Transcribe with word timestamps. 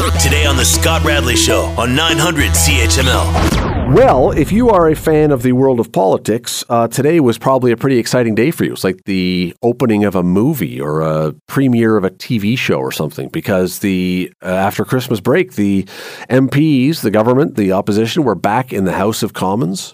Today 0.00 0.46
on 0.46 0.56
The 0.56 0.64
Scott 0.64 1.04
Radley 1.04 1.36
Show 1.36 1.64
on 1.76 1.94
900 1.94 2.52
CHML. 2.52 3.94
Well, 3.94 4.30
if 4.30 4.50
you 4.50 4.70
are 4.70 4.88
a 4.88 4.96
fan 4.96 5.30
of 5.30 5.42
the 5.42 5.52
world 5.52 5.78
of 5.78 5.92
politics, 5.92 6.64
uh, 6.70 6.88
today 6.88 7.20
was 7.20 7.36
probably 7.36 7.70
a 7.70 7.76
pretty 7.76 7.98
exciting 7.98 8.34
day 8.34 8.50
for 8.50 8.64
you. 8.64 8.72
It's 8.72 8.82
like 8.82 9.04
the 9.04 9.54
opening 9.62 10.04
of 10.04 10.14
a 10.14 10.22
movie 10.22 10.80
or 10.80 11.02
a 11.02 11.34
premiere 11.48 11.98
of 11.98 12.04
a 12.04 12.10
TV 12.10 12.56
show 12.56 12.78
or 12.78 12.92
something, 12.92 13.28
because 13.28 13.80
the 13.80 14.32
uh, 14.42 14.46
after 14.46 14.86
Christmas 14.86 15.20
break, 15.20 15.52
the 15.52 15.84
MPs, 16.30 17.02
the 17.02 17.10
government, 17.10 17.56
the 17.56 17.72
opposition 17.72 18.24
were 18.24 18.34
back 18.34 18.72
in 18.72 18.84
the 18.84 18.92
House 18.92 19.22
of 19.22 19.34
Commons. 19.34 19.92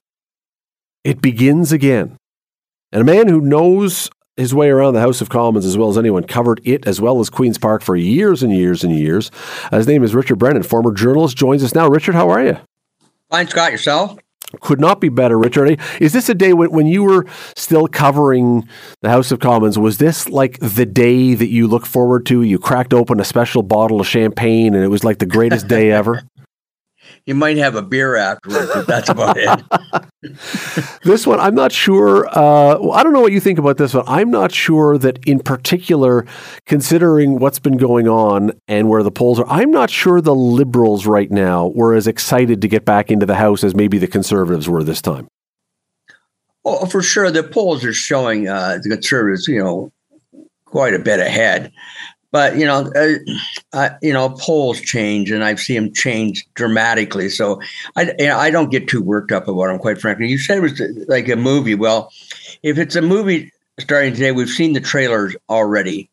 It 1.02 1.20
begins 1.20 1.72
again. 1.72 2.16
And 2.92 3.02
a 3.02 3.04
man 3.04 3.26
who 3.26 3.40
knows 3.40 4.08
his 4.36 4.54
way 4.54 4.68
around 4.68 4.94
the 4.94 5.00
House 5.00 5.20
of 5.20 5.28
Commons 5.28 5.64
as 5.64 5.78
well 5.78 5.88
as 5.88 5.98
anyone, 5.98 6.24
covered 6.24 6.60
it 6.64 6.86
as 6.86 7.00
well 7.00 7.20
as 7.20 7.30
Queen's 7.30 7.58
Park 7.58 7.82
for 7.82 7.96
years 7.96 8.42
and 8.42 8.52
years 8.52 8.84
and 8.84 8.94
years. 8.94 9.30
His 9.70 9.86
name 9.86 10.04
is 10.04 10.14
Richard 10.14 10.36
Brennan, 10.36 10.62
former 10.62 10.92
journalist, 10.92 11.36
joins 11.36 11.64
us 11.64 11.74
now. 11.74 11.88
Richard, 11.88 12.14
how 12.14 12.28
are 12.30 12.44
you? 12.44 12.58
Fine, 13.30 13.48
Scott. 13.48 13.72
Yourself? 13.72 14.18
Could 14.60 14.78
not 14.78 15.00
be 15.00 15.08
better, 15.08 15.38
Richard. 15.38 15.80
Is 16.00 16.12
this 16.12 16.28
a 16.28 16.34
day 16.34 16.52
when, 16.52 16.70
when 16.70 16.86
you 16.86 17.02
were 17.02 17.26
still 17.56 17.88
covering 17.88 18.68
the 19.02 19.08
House 19.08 19.32
of 19.32 19.40
Commons? 19.40 19.78
Was 19.78 19.98
this 19.98 20.28
like 20.28 20.58
the 20.60 20.86
day 20.86 21.34
that 21.34 21.48
you 21.48 21.66
look 21.66 21.84
forward 21.84 22.26
to? 22.26 22.42
You 22.42 22.58
cracked 22.58 22.94
open 22.94 23.18
a 23.18 23.24
special 23.24 23.62
bottle 23.62 24.00
of 24.00 24.06
champagne 24.06 24.74
and 24.74 24.84
it 24.84 24.88
was 24.88 25.02
like 25.02 25.18
the 25.18 25.26
greatest 25.26 25.66
day 25.66 25.90
ever? 25.90 26.22
you 27.26 27.34
might 27.34 27.56
have 27.56 27.74
a 27.74 27.82
beer 27.82 28.14
afterwards, 28.14 28.70
but 28.72 28.86
that's 28.86 29.08
about 29.08 29.36
it. 29.36 29.60
this 31.02 31.26
one, 31.26 31.40
I'm 31.40 31.56
not 31.56 31.72
sure. 31.72 32.28
Uh, 32.28 32.78
well, 32.78 32.92
I 32.92 33.02
don't 33.02 33.12
know 33.12 33.20
what 33.20 33.32
you 33.32 33.40
think 33.40 33.58
about 33.58 33.78
this 33.78 33.94
one. 33.94 34.04
I'm 34.06 34.30
not 34.30 34.52
sure 34.52 34.96
that, 34.98 35.18
in 35.26 35.40
particular, 35.40 36.24
considering 36.66 37.40
what's 37.40 37.58
been 37.58 37.78
going 37.78 38.06
on 38.06 38.52
and 38.68 38.88
where 38.88 39.02
the 39.02 39.10
polls 39.10 39.40
are, 39.40 39.46
I'm 39.48 39.72
not 39.72 39.90
sure 39.90 40.20
the 40.20 40.36
liberals 40.36 41.04
right 41.04 41.30
now 41.30 41.66
were 41.66 41.94
as 41.94 42.06
excited 42.06 42.62
to 42.62 42.68
get 42.68 42.84
back 42.84 43.10
into 43.10 43.26
the 43.26 43.34
House 43.34 43.64
as 43.64 43.74
maybe 43.74 43.98
the 43.98 44.06
conservatives 44.06 44.68
were 44.68 44.84
this 44.84 45.02
time. 45.02 45.26
Well, 46.62 46.86
for 46.86 47.02
sure, 47.02 47.32
the 47.32 47.42
polls 47.42 47.84
are 47.84 47.92
showing 47.92 48.48
uh, 48.48 48.78
the 48.82 48.88
conservatives, 48.90 49.48
you 49.48 49.62
know, 49.62 49.92
quite 50.64 50.94
a 50.94 50.98
bit 51.00 51.18
ahead 51.18 51.72
but 52.30 52.56
you 52.56 52.66
know, 52.66 52.90
uh, 52.94 53.14
uh, 53.72 53.90
you 54.02 54.12
know, 54.12 54.30
polls 54.30 54.80
change, 54.80 55.30
and 55.30 55.44
I've 55.44 55.60
seen 55.60 55.84
them 55.84 55.92
change 55.92 56.46
dramatically. 56.54 57.28
So 57.28 57.60
I, 57.94 58.14
you 58.18 58.26
know, 58.26 58.38
I 58.38 58.50
don't 58.50 58.70
get 58.70 58.88
too 58.88 59.02
worked 59.02 59.32
up 59.32 59.48
about 59.48 59.66
them, 59.66 59.78
quite 59.78 60.00
frankly. 60.00 60.28
You 60.28 60.38
said 60.38 60.58
it 60.58 60.62
was 60.62 60.80
like 61.08 61.28
a 61.28 61.36
movie. 61.36 61.74
Well, 61.74 62.10
if 62.62 62.78
it's 62.78 62.96
a 62.96 63.02
movie 63.02 63.52
starting 63.78 64.12
today, 64.12 64.32
we've 64.32 64.48
seen 64.48 64.72
the 64.72 64.80
trailers 64.80 65.36
already, 65.48 66.08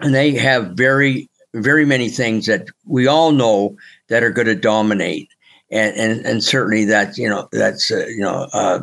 and 0.00 0.14
they 0.14 0.32
have 0.32 0.72
very, 0.72 1.28
very 1.54 1.84
many 1.84 2.08
things 2.08 2.46
that 2.46 2.68
we 2.86 3.06
all 3.06 3.32
know 3.32 3.76
that 4.08 4.22
are 4.22 4.30
going 4.30 4.48
to 4.48 4.54
dominate, 4.54 5.28
and 5.70 5.96
and 5.96 6.26
and 6.26 6.44
certainly 6.44 6.84
that 6.84 7.16
you 7.16 7.28
know 7.28 7.48
that's 7.52 7.90
uh, 7.90 8.06
you 8.08 8.20
know 8.20 8.48
uh, 8.52 8.80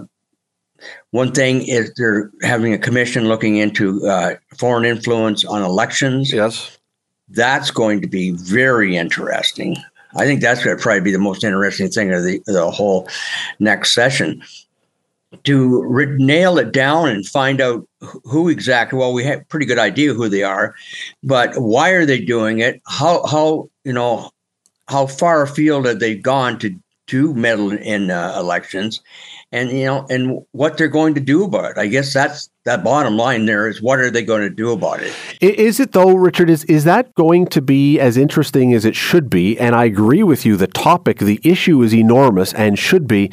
one 1.12 1.32
thing 1.32 1.62
is 1.68 1.94
they're 1.96 2.32
having 2.42 2.74
a 2.74 2.78
commission 2.78 3.28
looking 3.28 3.58
into 3.58 4.06
uh, 4.08 4.36
foreign 4.58 4.86
influence 4.86 5.46
on 5.46 5.62
elections. 5.62 6.34
Yes. 6.34 6.78
That's 7.30 7.72
going 7.72 8.02
to 8.02 8.08
be 8.08 8.32
very 8.32 8.98
interesting. 8.98 9.78
I 10.16 10.26
think 10.26 10.42
that's 10.42 10.64
going 10.64 10.76
to 10.76 10.82
probably 10.82 11.02
be 11.02 11.12
the 11.12 11.20
most 11.20 11.44
interesting 11.44 11.90
thing 11.90 12.12
of 12.14 12.24
the, 12.24 12.42
the 12.46 12.70
whole 12.70 13.08
next 13.60 13.94
session. 13.94 14.42
To 15.46 15.84
re- 15.84 16.18
nail 16.18 16.58
it 16.58 16.74
down 16.74 17.08
and 17.08 17.26
find 17.26 17.62
out 17.62 17.88
who 18.26 18.50
exactly, 18.50 19.00
well, 19.00 19.14
we 19.14 19.24
have 19.24 19.42
a 19.42 19.46
pretty 19.46 19.66
good 19.66 19.80
idea 19.80 20.14
who 20.14 20.28
they 20.28 20.44
are, 20.44 20.76
but 21.24 21.54
why 21.56 21.92
are 21.92 22.06
they 22.06 22.20
doing 22.20 22.60
it? 22.60 22.82
How, 22.86 23.26
how 23.26 23.70
you 23.86 23.94
know, 23.94 24.32
how 24.90 25.08
far 25.08 25.44
afield 25.44 25.86
have 25.86 26.00
they 26.00 26.16
gone 26.16 26.60
to, 26.60 26.76
to 27.08 27.34
meddle 27.34 27.72
in 27.72 28.12
uh, 28.12 28.36
elections? 28.38 29.02
And 29.52 29.70
you 29.72 29.86
know 29.86 30.06
and 30.10 30.42
what 30.52 30.78
they're 30.78 30.88
going 30.88 31.14
to 31.16 31.20
do 31.20 31.44
about 31.44 31.72
it. 31.72 31.78
I 31.78 31.88
guess 31.88 32.14
that's 32.14 32.50
that 32.64 32.84
bottom 32.84 33.18
line 33.18 33.46
there 33.46 33.68
is 33.68 33.82
what 33.82 34.00
are 34.00 34.12
they 34.12 34.24
going 34.24 34.42
to 34.42 34.50
do 34.50 34.72
about 34.72 35.02
it? 35.02 35.14
Is 35.42 35.80
it 35.80 35.92
though 35.92 36.14
richard 36.14 36.50
is 36.50 36.64
is 36.66 36.84
that 36.86 37.14
going 37.16 37.48
to 37.48 37.62
be 37.62 38.00
as 38.00 38.18
interesting 38.18 38.74
as 38.74 38.86
it 38.86 38.96
should 38.96 39.30
be? 39.30 39.60
And 39.60 39.76
i 39.76 39.86
agree 39.86 40.24
with 40.24 40.46
you 40.46 40.56
the 40.56 40.68
topic 40.68 41.20
the 41.20 41.40
issue 41.44 41.82
is 41.82 41.94
enormous 41.94 42.54
and 42.54 42.80
should 42.80 43.08
be. 43.08 43.32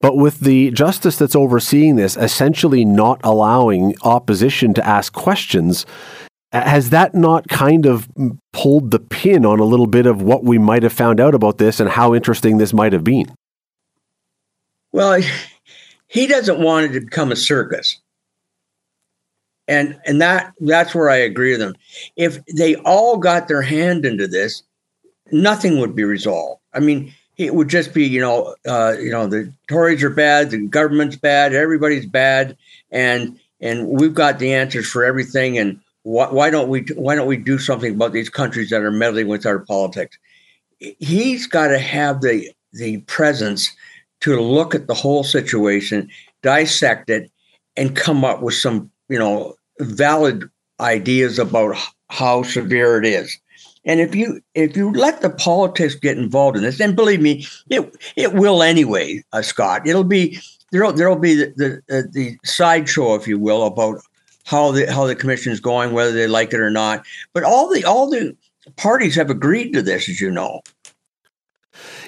But 0.00 0.16
with 0.16 0.40
the 0.40 0.70
justice 0.70 1.16
that's 1.16 1.36
overseeing 1.36 1.96
this 1.96 2.16
essentially 2.16 2.84
not 2.84 3.20
allowing 3.22 3.94
opposition 4.02 4.74
to 4.74 4.86
ask 4.86 5.12
questions 5.12 5.84
has 6.52 6.88
that 6.90 7.14
not 7.14 7.46
kind 7.48 7.84
of 7.84 8.08
pulled 8.54 8.90
the 8.90 8.98
pin 8.98 9.44
on 9.44 9.60
a 9.60 9.64
little 9.64 9.86
bit 9.86 10.06
of 10.06 10.22
what 10.22 10.44
we 10.44 10.56
might 10.56 10.82
have 10.82 10.94
found 10.94 11.20
out 11.20 11.34
about 11.34 11.58
this 11.58 11.78
and 11.78 11.90
how 11.90 12.14
interesting 12.14 12.56
this 12.56 12.72
might 12.72 12.94
have 12.94 13.04
been? 13.04 13.26
Well 14.90 15.20
he 16.08 16.26
doesn't 16.26 16.60
want 16.60 16.86
it 16.86 16.92
to 16.94 17.00
become 17.00 17.30
a 17.30 17.36
circus. 17.36 17.98
And 19.68 20.00
and 20.06 20.20
that 20.22 20.54
that's 20.60 20.94
where 20.94 21.10
I 21.10 21.16
agree 21.16 21.52
with 21.52 21.60
him. 21.60 21.76
If 22.16 22.44
they 22.46 22.76
all 22.76 23.18
got 23.18 23.48
their 23.48 23.62
hand 23.62 24.06
into 24.06 24.26
this, 24.26 24.62
nothing 25.30 25.78
would 25.78 25.94
be 25.94 26.04
resolved. 26.04 26.62
I 26.72 26.80
mean, 26.80 27.12
it 27.36 27.54
would 27.54 27.68
just 27.68 27.92
be 27.92 28.06
you 28.06 28.20
know 28.20 28.54
uh, 28.66 28.96
you 28.98 29.10
know 29.10 29.26
the 29.26 29.52
Tories 29.68 30.02
are 30.02 30.10
bad, 30.10 30.50
the 30.50 30.66
government's 30.66 31.16
bad, 31.16 31.54
everybody's 31.54 32.06
bad, 32.06 32.56
and 32.90 33.38
and 33.60 33.88
we've 33.88 34.14
got 34.14 34.38
the 34.38 34.54
answers 34.54 34.88
for 34.88 35.04
everything. 35.04 35.58
And 35.58 35.78
why, 36.02 36.28
why 36.30 36.48
don't 36.48 36.70
we 36.70 36.86
why 36.96 37.14
don't 37.14 37.28
we 37.28 37.36
do 37.36 37.58
something 37.58 37.94
about 37.94 38.14
these 38.14 38.30
countries 38.30 38.70
that 38.70 38.80
are 38.80 38.90
meddling 38.90 39.28
with 39.28 39.44
our 39.44 39.58
politics? 39.58 40.18
He's 40.78 41.46
got 41.46 41.68
to 41.68 41.78
have 41.78 42.22
the 42.22 42.50
the 42.72 42.98
presence 43.02 43.70
to 44.20 44.40
look 44.40 44.74
at 44.74 44.86
the 44.86 44.94
whole 44.94 45.24
situation, 45.24 46.08
dissect 46.42 47.10
it, 47.10 47.30
and 47.76 47.96
come 47.96 48.24
up 48.24 48.42
with 48.42 48.54
some, 48.54 48.90
you 49.08 49.18
know, 49.18 49.54
valid 49.80 50.48
ideas 50.80 51.38
about 51.38 51.76
how 52.10 52.42
severe 52.42 52.98
it 52.98 53.06
is. 53.06 53.38
And 53.84 54.00
if 54.00 54.14
you 54.14 54.40
if 54.54 54.76
you 54.76 54.92
let 54.92 55.22
the 55.22 55.30
politics 55.30 55.94
get 55.94 56.18
involved 56.18 56.56
in 56.56 56.62
this, 56.62 56.80
and 56.80 56.96
believe 56.96 57.22
me, 57.22 57.46
it 57.70 57.96
it 58.16 58.34
will 58.34 58.62
anyway, 58.62 59.22
uh, 59.32 59.42
Scott. 59.42 59.86
It'll 59.86 60.04
be 60.04 60.38
there'll 60.72 60.92
there'll 60.92 61.16
be 61.16 61.34
the 61.34 61.82
the, 61.88 61.98
uh, 61.98 62.02
the 62.12 62.36
sideshow, 62.44 63.14
if 63.14 63.26
you 63.26 63.38
will, 63.38 63.64
about 63.64 64.00
how 64.44 64.72
the 64.72 64.92
how 64.92 65.06
the 65.06 65.14
commission 65.14 65.52
is 65.52 65.60
going, 65.60 65.92
whether 65.92 66.12
they 66.12 66.26
like 66.26 66.52
it 66.52 66.60
or 66.60 66.70
not. 66.70 67.06
But 67.32 67.44
all 67.44 67.72
the 67.72 67.84
all 67.84 68.10
the 68.10 68.36
parties 68.76 69.14
have 69.14 69.30
agreed 69.30 69.72
to 69.72 69.82
this, 69.82 70.08
as 70.08 70.20
you 70.20 70.30
know. 70.30 70.60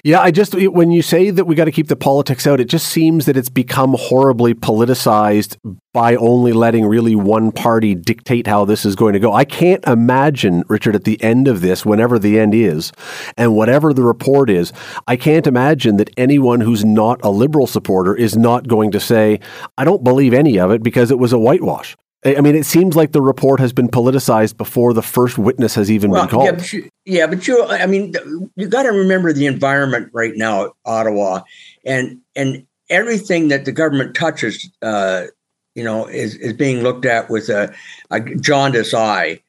Yeah, 0.02 0.20
I 0.20 0.30
just 0.30 0.54
when 0.54 0.90
you 0.90 1.02
say 1.02 1.30
that 1.30 1.44
we 1.44 1.54
got 1.54 1.66
to 1.66 1.72
keep 1.72 1.88
the 1.88 1.96
politics 1.96 2.46
out, 2.46 2.58
it 2.58 2.68
just 2.68 2.86
seems 2.86 3.26
that 3.26 3.36
it's 3.36 3.50
become 3.50 3.94
horribly 3.98 4.54
politicized 4.54 5.58
by 5.92 6.16
only 6.16 6.52
letting 6.52 6.86
really 6.86 7.14
one 7.14 7.52
party 7.52 7.94
dictate 7.94 8.46
how 8.46 8.64
this 8.64 8.86
is 8.86 8.96
going 8.96 9.12
to 9.12 9.18
go. 9.18 9.34
I 9.34 9.44
can't 9.44 9.84
imagine, 9.86 10.64
Richard, 10.68 10.94
at 10.94 11.04
the 11.04 11.22
end 11.22 11.48
of 11.48 11.60
this, 11.60 11.84
whenever 11.84 12.18
the 12.18 12.38
end 12.38 12.54
is, 12.54 12.92
and 13.36 13.54
whatever 13.54 13.92
the 13.92 14.02
report 14.02 14.48
is, 14.48 14.72
I 15.06 15.16
can't 15.16 15.46
imagine 15.46 15.96
that 15.98 16.10
anyone 16.16 16.60
who's 16.60 16.84
not 16.84 17.20
a 17.22 17.30
liberal 17.30 17.66
supporter 17.66 18.14
is 18.14 18.36
not 18.36 18.68
going 18.68 18.92
to 18.92 19.00
say, 19.00 19.40
I 19.76 19.84
don't 19.84 20.04
believe 20.04 20.32
any 20.32 20.58
of 20.58 20.70
it 20.70 20.82
because 20.82 21.10
it 21.10 21.18
was 21.18 21.32
a 21.32 21.38
whitewash. 21.38 21.96
I 22.22 22.41
mean, 22.42 22.54
it 22.54 22.66
seems 22.66 22.97
like 22.97 23.12
the 23.12 23.22
report 23.22 23.60
has 23.60 23.72
been 23.72 23.88
politicized 23.88 24.58
before 24.58 24.92
the 24.92 25.03
first 25.03 25.38
witness 25.38 25.75
has 25.75 25.91
even 25.91 26.10
well, 26.10 26.22
been 26.22 26.31
called. 26.31 26.44
Yeah, 26.44 26.53
but 26.53 26.72
you, 26.72 26.91
yeah, 27.06 27.26
but 27.26 27.48
you 27.48 27.64
I 27.64 27.86
mean, 27.86 28.14
you 28.56 28.69
got 28.69 28.82
to 28.82 28.91
remember 28.91 29.32
the 29.32 29.47
environment 29.47 30.10
right 30.12 30.34
now 30.36 30.66
at 30.66 30.70
Ottawa, 30.84 31.41
and 31.86 32.20
and 32.36 32.66
everything 32.91 33.48
that 33.48 33.64
the 33.64 33.72
government 33.72 34.14
touches, 34.14 34.70
uh, 34.82 35.26
you 35.75 35.82
know, 35.82 36.06
is 36.06 36.34
is 36.36 36.53
being 36.53 36.82
looked 36.82 37.06
at 37.06 37.30
with 37.30 37.48
a, 37.48 37.75
a 38.10 38.20
jaundice 38.20 38.92
eye. 38.92 39.41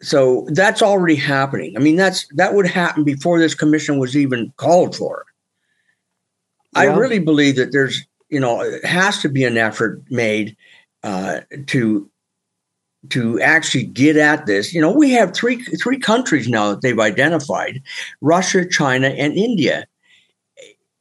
So 0.00 0.48
that's 0.50 0.82
already 0.82 1.16
happening. 1.16 1.76
I 1.76 1.80
mean, 1.80 1.94
that's 1.94 2.26
that 2.34 2.54
would 2.54 2.66
happen 2.66 3.04
before 3.04 3.38
this 3.38 3.54
commission 3.54 4.00
was 4.00 4.16
even 4.16 4.52
called 4.56 4.96
for. 4.96 5.26
Yeah. 6.74 6.80
I 6.80 6.84
really 6.86 7.20
believe 7.20 7.54
that 7.56 7.70
there's, 7.70 8.04
you 8.30 8.40
know, 8.40 8.62
it 8.62 8.84
has 8.84 9.22
to 9.22 9.28
be 9.28 9.44
an 9.44 9.56
effort 9.56 10.02
made 10.10 10.56
uh, 11.04 11.42
to 11.68 12.10
to 13.10 13.40
actually 13.40 13.84
get 13.84 14.16
at 14.16 14.46
this. 14.46 14.72
You 14.72 14.80
know, 14.80 14.90
we 14.90 15.10
have 15.12 15.34
three 15.34 15.62
three 15.62 15.98
countries 15.98 16.48
now 16.48 16.70
that 16.70 16.82
they've 16.82 16.98
identified: 16.98 17.82
Russia, 18.20 18.68
China, 18.68 19.08
and 19.08 19.32
India. 19.34 19.86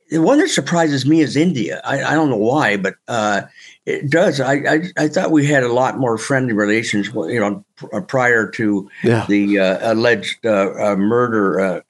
The 0.10 0.22
one 0.22 0.38
that 0.38 0.50
surprises 0.50 1.06
me 1.06 1.22
is 1.22 1.36
India. 1.36 1.82
I, 1.84 2.04
I 2.04 2.14
don't 2.14 2.30
know 2.30 2.38
why, 2.38 2.78
but 2.78 2.94
uh, 3.08 3.42
it 3.88 4.10
does. 4.10 4.40
I, 4.40 4.54
I, 4.54 4.82
I 4.98 5.08
thought 5.08 5.32
we 5.32 5.48
had 5.48 5.64
a 5.64 5.74
lot 5.74 5.98
more 5.98 6.18
friendly 6.18 6.54
relations. 6.54 7.08
You 7.08 7.40
know, 7.40 8.02
prior 8.02 8.50
to 8.52 8.90
yeah. 9.04 9.26
the 9.28 9.60
uh, 9.60 9.94
alleged 9.94 10.46
uh, 10.46 10.74
uh 10.80 10.96
murder 10.96 11.60
uh, 11.60 11.82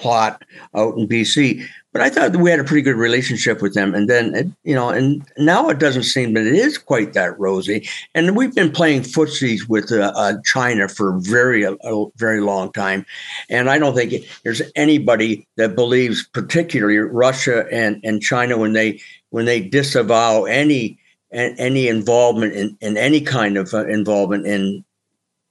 plot 0.00 0.44
out 0.74 0.96
in 0.96 1.06
BC. 1.06 1.66
But 1.92 2.02
I 2.02 2.08
thought 2.08 2.36
we 2.36 2.50
had 2.50 2.60
a 2.60 2.64
pretty 2.64 2.82
good 2.82 2.96
relationship 2.96 3.60
with 3.60 3.74
them. 3.74 3.94
And 3.94 4.08
then, 4.08 4.34
it, 4.34 4.46
you 4.62 4.74
know, 4.74 4.90
and 4.90 5.26
now 5.38 5.68
it 5.68 5.80
doesn't 5.80 6.04
seem 6.04 6.34
that 6.34 6.46
it 6.46 6.54
is 6.54 6.78
quite 6.78 7.14
that 7.14 7.38
rosy. 7.38 7.88
And 8.14 8.36
we've 8.36 8.54
been 8.54 8.70
playing 8.70 9.02
footsies 9.02 9.68
with 9.68 9.90
uh, 9.90 10.12
uh, 10.14 10.34
China 10.44 10.88
for 10.88 11.18
very, 11.18 11.64
a, 11.64 11.72
a, 11.72 12.06
very 12.16 12.40
long 12.40 12.72
time. 12.72 13.04
And 13.48 13.68
I 13.68 13.78
don't 13.78 13.94
think 13.96 14.24
there's 14.44 14.62
anybody 14.76 15.48
that 15.56 15.74
believes, 15.74 16.26
particularly 16.28 16.98
Russia 16.98 17.66
and, 17.72 18.00
and 18.04 18.22
China, 18.22 18.56
when 18.56 18.72
they 18.72 19.00
when 19.30 19.44
they 19.44 19.60
disavow 19.60 20.44
any 20.44 20.98
any 21.32 21.86
involvement 21.86 22.52
in, 22.54 22.76
in 22.80 22.96
any 22.96 23.20
kind 23.20 23.56
of 23.56 23.72
uh, 23.72 23.86
involvement 23.86 24.46
in 24.46 24.84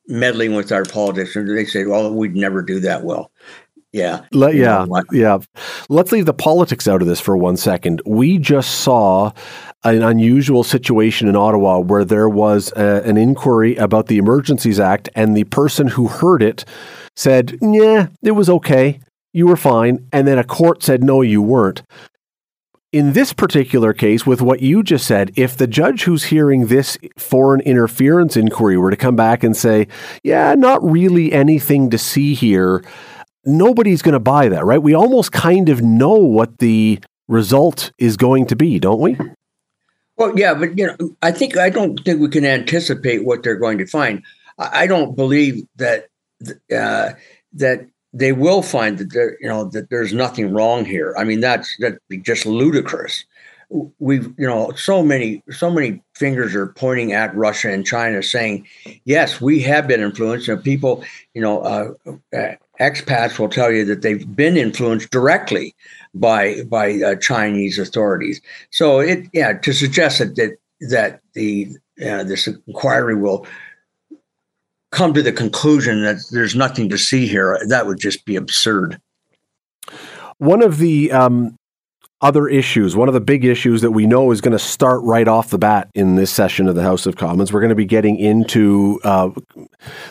meddling 0.08 0.56
with 0.56 0.72
our 0.72 0.84
politics. 0.84 1.36
And 1.36 1.50
they 1.50 1.66
say, 1.66 1.86
well, 1.86 2.14
we'd 2.14 2.36
never 2.36 2.62
do 2.62 2.80
that. 2.82 3.04
Well, 3.04 3.32
yeah. 3.92 4.26
Let, 4.32 4.56
yeah. 4.56 4.86
Yeah. 5.12 5.40
Let's 5.90 6.12
leave 6.12 6.26
the 6.26 6.34
politics 6.34 6.88
out 6.88 7.02
of 7.02 7.08
this 7.08 7.20
for 7.20 7.36
one 7.36 7.58
second. 7.58 8.02
We 8.06 8.38
just 8.38 8.82
saw 8.82 9.32
an 9.84 10.04
unusual 10.04 10.64
situation 10.64 11.28
in 11.28 11.36
Ottawa 11.36 11.80
where 11.80 12.06
there 12.06 12.30
was 12.30 12.72
a, 12.76 13.02
an 13.04 13.18
inquiry 13.18 13.76
about 13.78 14.08
the 14.08 14.18
Emergencies 14.18 14.80
Act, 14.80 15.10
and 15.16 15.36
the 15.36 15.46
person 15.46 15.88
who 15.88 16.08
heard 16.08 16.44
it 16.44 16.66
said, 17.16 17.58
Yeah, 17.62 18.08
it 18.22 18.32
was 18.32 18.50
okay. 18.50 19.00
You 19.34 19.48
were 19.48 19.58
fine. 19.58 20.08
And 20.12 20.28
then 20.28 20.38
a 20.38 20.44
court 20.44 20.84
said, 20.84 21.04
No, 21.04 21.22
you 21.22 21.42
weren't. 21.42 21.82
In 22.92 23.14
this 23.14 23.34
particular 23.34 23.94
case, 23.94 24.26
with 24.26 24.42
what 24.42 24.62
you 24.62 24.82
just 24.82 25.06
said, 25.06 25.32
if 25.36 25.56
the 25.56 25.68
judge 25.68 26.04
who's 26.04 26.24
hearing 26.24 26.68
this 26.68 26.98
foreign 27.18 27.62
interference 27.62 28.36
inquiry 28.36 28.78
were 28.78 28.90
to 28.90 28.98
come 28.98 29.16
back 29.16 29.44
and 29.44 29.56
say, 29.56 29.88
Yeah, 30.24 30.54
not 30.56 30.84
really 30.84 31.32
anything 31.32 31.90
to 31.92 31.98
see 31.98 32.34
here 32.36 32.84
nobody's 33.58 34.02
going 34.02 34.14
to 34.14 34.20
buy 34.20 34.50
that, 34.50 34.66
right? 34.66 34.82
We 34.82 34.94
almost 34.94 35.32
kind 35.32 35.70
of 35.70 35.82
know 35.82 36.16
what 36.16 36.60
the 36.60 37.00
result 37.28 37.92
is 37.98 38.18
going 38.18 38.48
to 38.48 38.56
be, 38.56 38.80
don't 38.80 39.00
we? 39.00 39.18
Well, 40.18 40.38
yeah, 40.38 40.54
but 40.54 40.78
you 40.78 40.88
know, 40.88 41.16
I 41.22 41.32
think 41.32 41.58
I 41.58 41.70
don't 41.70 41.98
think 42.04 42.20
we 42.20 42.28
can 42.28 42.46
anticipate 42.46 43.24
what 43.24 43.44
they're 43.44 43.56
going 43.56 43.78
to 43.78 43.86
find. 43.86 44.22
I 44.58 44.86
don't 44.86 45.16
believe 45.16 45.66
that 45.78 46.08
uh, 46.76 47.12
that 47.54 47.88
they 48.12 48.34
will 48.34 48.62
find 48.62 48.98
that 48.98 49.14
there, 49.14 49.38
you 49.40 49.48
know, 49.48 49.66
that 49.66 49.90
there's 49.90 50.14
nothing 50.14 50.54
wrong 50.54 50.84
here. 50.84 51.16
I 51.18 51.24
mean, 51.24 51.40
that's 51.40 51.74
that'd 51.78 52.00
just 52.22 52.46
ludicrous. 52.46 53.24
We've, 54.00 54.34
you 54.38 54.48
know, 54.48 54.72
so 54.72 55.04
many, 55.04 55.44
so 55.52 55.70
many 55.70 56.02
fingers 56.16 56.56
are 56.56 56.68
pointing 56.68 57.14
at 57.14 57.36
Russia 57.36 57.72
and 57.72 57.86
China, 57.86 58.24
saying, 58.24 58.68
"Yes, 59.06 59.40
we 59.40 59.62
have 59.62 59.88
been 59.88 60.02
influenced." 60.02 60.50
And 60.50 60.62
people, 60.64 61.04
you 61.34 61.42
know, 61.42 61.62
uh, 61.62 61.94
uh 62.36 62.56
expats 62.80 63.38
will 63.38 63.50
tell 63.50 63.72
you 63.72 63.86
that 63.86 64.02
they've 64.02 64.36
been 64.36 64.58
influenced 64.58 65.10
directly 65.10 65.76
by 66.14 66.64
by 66.64 67.02
uh, 67.02 67.16
Chinese 67.16 67.78
authorities. 67.78 68.42
So 68.72 69.00
it 69.00 69.28
yeah 69.34 69.54
to 69.54 69.74
suggest 69.74 70.20
that 70.20 70.36
that, 70.36 70.58
that 70.90 71.22
the 71.34 71.70
uh, 72.02 72.24
this 72.24 72.48
inquiry 72.48 73.16
will 73.16 73.46
come 74.92 75.14
to 75.14 75.22
the 75.22 75.32
conclusion 75.32 76.02
that 76.04 76.18
there's 76.32 76.56
nothing 76.56 76.90
to 76.90 76.98
see 76.98 77.28
here 77.28 77.60
that 77.68 77.86
would 77.86 78.00
just 78.00 78.26
be 78.26 78.36
absurd. 78.36 79.00
One 80.38 80.64
of 80.64 80.78
the 80.78 81.12
um, 81.12 81.59
other 82.22 82.50
issues. 82.50 82.96
One 82.96 83.08
of 83.08 83.14
the 83.14 83.22
big 83.22 83.46
issues 83.46 83.82
that 83.82 83.92
we 83.92 84.06
know 84.06 84.32
is 84.32 84.42
going 84.42 84.52
to 84.52 84.60
start 84.60 85.02
right 85.04 85.28
off 85.28 85.50
the 85.50 85.58
bat 85.58 85.90
in 85.94 86.16
this 86.16 86.30
session 86.30 86.68
of 86.68 86.76
the 86.76 86.82
House 86.82 87.06
of 87.06 87.16
Commons. 87.16 87.54
We're 87.54 87.62
going 87.62 87.70
to 87.70 87.76
be 87.76 87.86
getting 87.86 88.18
into 88.18 89.00
uh, 89.06 89.30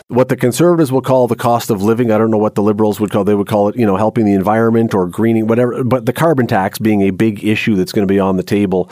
what 0.07 0.29
the 0.29 0.35
Conservatives 0.35 0.91
will 0.91 1.03
call 1.03 1.27
the 1.27 1.35
cost 1.35 1.69
of 1.69 1.83
living. 1.83 2.11
I 2.11 2.17
don't 2.17 2.31
know 2.31 2.37
what 2.37 2.55
the 2.55 2.63
Liberals 2.63 2.99
would 2.99 3.11
call. 3.11 3.23
They 3.23 3.35
would 3.35 3.47
call 3.47 3.69
it, 3.69 3.75
you 3.75 3.85
know, 3.85 3.95
helping 3.95 4.25
the 4.25 4.33
environment 4.33 4.95
or 4.95 5.07
greening, 5.07 5.45
whatever. 5.45 5.83
But 5.83 6.07
the 6.07 6.13
carbon 6.13 6.47
tax 6.47 6.79
being 6.79 7.03
a 7.03 7.11
big 7.11 7.43
issue 7.43 7.75
that's 7.75 7.91
going 7.91 8.07
to 8.07 8.11
be 8.11 8.19
on 8.19 8.37
the 8.37 8.43
table 8.43 8.89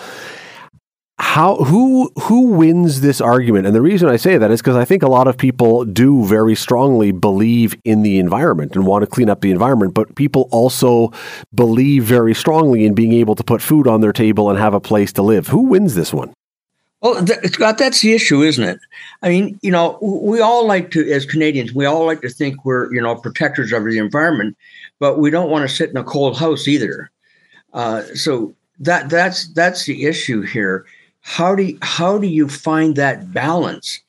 how 1.20 1.56
who 1.56 2.12
who 2.22 2.48
wins 2.48 3.02
this 3.02 3.20
argument 3.20 3.66
and 3.66 3.76
the 3.76 3.82
reason 3.82 4.08
i 4.08 4.16
say 4.16 4.38
that 4.38 4.52
is 4.52 4.62
because 4.62 4.76
i 4.76 4.86
think 4.86 5.02
a 5.02 5.08
lot 5.08 5.28
of 5.28 5.36
people 5.36 5.84
do 5.84 6.24
very 6.26 6.56
strongly 6.56 7.12
believe 7.12 7.76
in 7.84 8.04
the 8.04 8.20
environment 8.20 8.76
and 8.76 8.86
want 8.86 9.02
to 9.02 9.08
clean 9.08 9.30
up 9.30 9.42
the 9.42 9.50
environment 9.50 9.94
but 9.94 10.14
people 10.16 10.48
also 10.52 11.12
believe 11.56 12.04
very 12.04 12.36
strongly 12.36 12.86
in 12.86 12.94
being 12.94 13.14
able 13.14 13.34
to 13.34 13.44
put 13.44 13.62
food 13.62 13.88
on 13.88 14.02
their 14.02 14.14
table 14.14 14.50
and 14.50 14.60
have 14.60 14.76
a 14.76 14.80
place 14.80 15.12
to 15.12 15.24
live 15.24 15.48
who 15.48 15.62
wins 15.62 15.96
this 15.96 16.14
one 16.14 16.34
well, 17.00 17.28
Scott, 17.28 17.78
that's 17.78 18.02
the 18.02 18.14
issue, 18.14 18.42
isn't 18.42 18.64
it? 18.64 18.80
I 19.22 19.30
mean, 19.30 19.60
you 19.62 19.70
know, 19.70 20.00
we 20.02 20.42
all 20.42 20.66
like 20.66 20.90
to, 20.92 21.12
as 21.12 21.28
Canadians, 21.28 21.72
we 21.72 21.86
all 21.86 22.08
like 22.08 22.22
to 22.22 22.30
think 22.30 22.66
we're, 22.66 22.92
you 22.92 23.00
know, 23.00 23.16
protectors 23.16 23.72
of 23.72 23.86
the 23.86 24.00
environment, 24.00 24.58
but 24.98 25.20
we 25.20 25.30
don't 25.30 25.52
want 25.52 25.70
to 25.70 25.74
sit 25.74 25.92
in 25.92 25.98
a 25.98 26.04
cold 26.04 26.40
house 26.40 26.68
either. 26.68 27.12
Uh, 27.72 28.02
so 28.16 28.56
that 28.80 29.12
that's 29.12 29.48
that's 29.50 29.86
the 29.86 30.06
issue 30.06 30.42
here 30.42 30.88
how 31.28 31.54
do 31.54 31.64
you, 31.64 31.78
how 31.82 32.18
do 32.18 32.26
you 32.26 32.48
find 32.48 32.96
that 32.96 33.34
balance? 33.34 34.02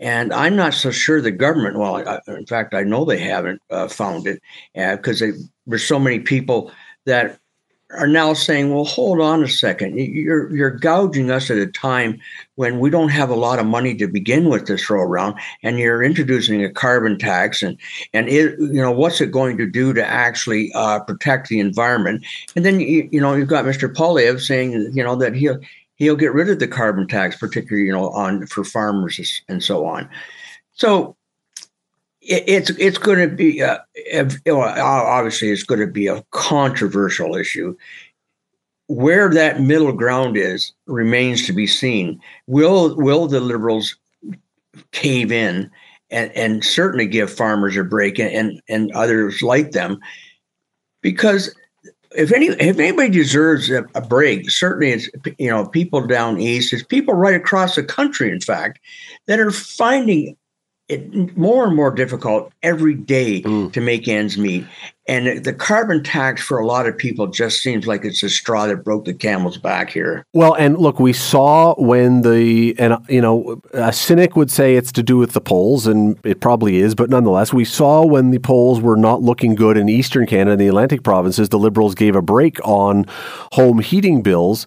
And 0.00 0.32
I'm 0.32 0.56
not 0.56 0.72
so 0.72 0.90
sure 0.90 1.20
the 1.20 1.30
government. 1.30 1.78
Well, 1.78 1.96
I, 2.08 2.18
in 2.28 2.46
fact, 2.46 2.72
I 2.72 2.82
know 2.82 3.04
they 3.04 3.18
haven't 3.18 3.60
uh, 3.70 3.88
found 3.88 4.26
it 4.26 4.40
because 4.74 5.20
uh, 5.20 5.32
there's 5.66 5.84
so 5.84 5.98
many 5.98 6.18
people 6.18 6.72
that 7.04 7.38
are 7.90 8.06
now 8.06 8.32
saying, 8.32 8.72
"Well, 8.72 8.86
hold 8.86 9.20
on 9.20 9.44
a 9.44 9.48
second. 9.48 9.98
You're 9.98 10.52
you're 10.54 10.70
gouging 10.70 11.30
us 11.30 11.50
at 11.50 11.58
a 11.58 11.66
time 11.66 12.18
when 12.54 12.80
we 12.80 12.88
don't 12.88 13.10
have 13.10 13.28
a 13.28 13.36
lot 13.36 13.58
of 13.58 13.66
money 13.66 13.94
to 13.96 14.08
begin 14.08 14.48
with 14.48 14.66
this 14.66 14.82
throw 14.82 15.02
around, 15.02 15.38
and 15.62 15.78
you're 15.78 16.02
introducing 16.02 16.64
a 16.64 16.72
carbon 16.72 17.18
tax, 17.18 17.62
and 17.62 17.76
and 18.14 18.30
it, 18.30 18.58
you 18.58 18.80
know 18.80 18.92
what's 18.92 19.20
it 19.20 19.30
going 19.30 19.58
to 19.58 19.66
do 19.66 19.92
to 19.92 20.04
actually 20.04 20.72
uh, 20.74 21.00
protect 21.00 21.48
the 21.48 21.60
environment? 21.60 22.24
And 22.56 22.64
then 22.64 22.80
you, 22.80 23.08
you 23.12 23.20
know 23.20 23.34
you've 23.34 23.48
got 23.48 23.66
Mr. 23.66 23.92
Poilievre 23.92 24.40
saying, 24.40 24.72
you 24.94 25.04
know, 25.04 25.16
that 25.16 25.34
he'll 25.34 25.60
he'll 26.02 26.16
get 26.16 26.34
rid 26.34 26.50
of 26.50 26.58
the 26.58 26.66
carbon 26.66 27.06
tax, 27.06 27.36
particularly 27.36 27.86
you 27.86 27.92
know 27.92 28.10
on 28.10 28.46
for 28.46 28.64
farmers 28.64 29.42
and 29.48 29.62
so 29.62 29.86
on. 29.86 30.08
So 30.72 31.16
it, 32.20 32.42
it's 32.46 32.70
it's 32.70 32.98
going 32.98 33.20
to 33.20 33.34
be 33.34 33.62
uh, 33.62 33.78
a, 34.12 34.28
a, 34.46 34.52
obviously 34.52 35.50
it's 35.50 35.62
going 35.62 35.80
to 35.80 35.86
be 35.86 36.08
a 36.08 36.24
controversial 36.32 37.36
issue. 37.36 37.76
Where 38.88 39.30
that 39.30 39.60
middle 39.60 39.92
ground 39.92 40.36
is 40.36 40.72
remains 40.86 41.46
to 41.46 41.52
be 41.52 41.68
seen. 41.68 42.20
Will 42.48 42.96
will 42.96 43.28
the 43.28 43.40
liberals 43.40 43.96
cave 44.90 45.30
in 45.30 45.70
and, 46.10 46.32
and 46.32 46.64
certainly 46.64 47.06
give 47.06 47.32
farmers 47.32 47.76
a 47.76 47.84
break 47.84 48.18
and, 48.18 48.60
and 48.68 48.90
others 48.92 49.40
like 49.40 49.70
them? 49.70 50.00
Because 51.00 51.54
if 52.14 52.32
any 52.32 52.46
if 52.46 52.78
anybody 52.78 53.10
deserves 53.10 53.70
a, 53.70 53.84
a, 53.94 54.00
break, 54.00 54.50
certainly 54.50 54.92
it's 54.92 55.08
you 55.38 55.50
know 55.50 55.66
people 55.66 56.06
down 56.06 56.40
east, 56.40 56.72
it's 56.72 56.82
people 56.82 57.14
right 57.14 57.34
across 57.34 57.74
the 57.74 57.82
country, 57.82 58.30
in 58.30 58.40
fact, 58.40 58.80
that 59.26 59.40
are 59.40 59.50
finding 59.50 60.36
it 60.92 61.36
more 61.36 61.66
and 61.66 61.74
more 61.74 61.90
difficult 61.90 62.52
every 62.62 62.94
day 62.94 63.42
mm. 63.42 63.72
to 63.72 63.80
make 63.80 64.06
ends 64.06 64.36
meet. 64.36 64.66
And 65.08 65.44
the 65.44 65.52
carbon 65.52 66.04
tax 66.04 66.42
for 66.42 66.58
a 66.58 66.66
lot 66.66 66.86
of 66.86 66.96
people 66.96 67.26
just 67.26 67.60
seems 67.60 67.88
like 67.88 68.04
it's 68.04 68.22
a 68.22 68.28
straw 68.28 68.66
that 68.68 68.84
broke 68.84 69.04
the 69.04 69.12
camel's 69.12 69.58
back 69.58 69.90
here. 69.90 70.24
Well, 70.32 70.54
and 70.54 70.78
look, 70.78 71.00
we 71.00 71.12
saw 71.12 71.74
when 71.76 72.20
the, 72.20 72.78
and 72.78 72.96
you 73.08 73.20
know, 73.20 73.60
a 73.72 73.92
cynic 73.92 74.36
would 74.36 74.50
say 74.50 74.76
it's 74.76 74.92
to 74.92 75.02
do 75.02 75.16
with 75.16 75.32
the 75.32 75.40
polls, 75.40 75.88
and 75.88 76.16
it 76.24 76.40
probably 76.40 76.76
is, 76.76 76.94
but 76.94 77.10
nonetheless, 77.10 77.52
we 77.52 77.64
saw 77.64 78.06
when 78.06 78.30
the 78.30 78.38
polls 78.38 78.80
were 78.80 78.96
not 78.96 79.22
looking 79.22 79.56
good 79.56 79.76
in 79.76 79.88
Eastern 79.88 80.24
Canada 80.24 80.52
and 80.52 80.60
the 80.60 80.68
Atlantic 80.68 81.02
provinces, 81.02 81.48
the 81.48 81.58
Liberals 81.58 81.96
gave 81.96 82.14
a 82.14 82.22
break 82.22 82.64
on 82.64 83.04
home 83.52 83.80
heating 83.80 84.22
bills. 84.22 84.66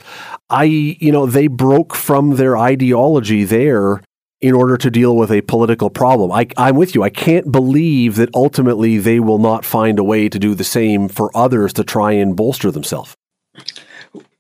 I, 0.50 0.66
you 0.66 1.14
know, 1.14 1.26
they 1.26 1.48
broke 1.48 1.96
from 1.96 2.36
their 2.36 2.58
ideology 2.58 3.46
there 3.46 4.02
in 4.42 4.54
order 4.54 4.78
to 4.78 4.92
deal 4.92 5.16
with 5.16 5.32
a 5.32 5.42
political 5.42 5.90
problem. 5.90 6.32
I, 6.32 6.48
I'm 6.58 6.76
with 6.76 6.94
you. 6.94 7.04
I 7.04 7.10
can't 7.10 7.52
believe 7.52 8.16
that 8.16 8.30
ultimately 8.34 8.98
they 8.98 9.20
will 9.20 9.40
not 9.40 9.66
find 9.66 9.98
a 9.98 10.04
way 10.04 10.30
to 10.30 10.38
do 10.38 10.54
the 10.54 10.64
same 10.64 11.08
for 11.08 11.36
others 11.36 11.74
to 11.74 11.84
try 11.84 12.12
and 12.12 12.36
bolster 12.36 12.70
themselves. 12.72 13.16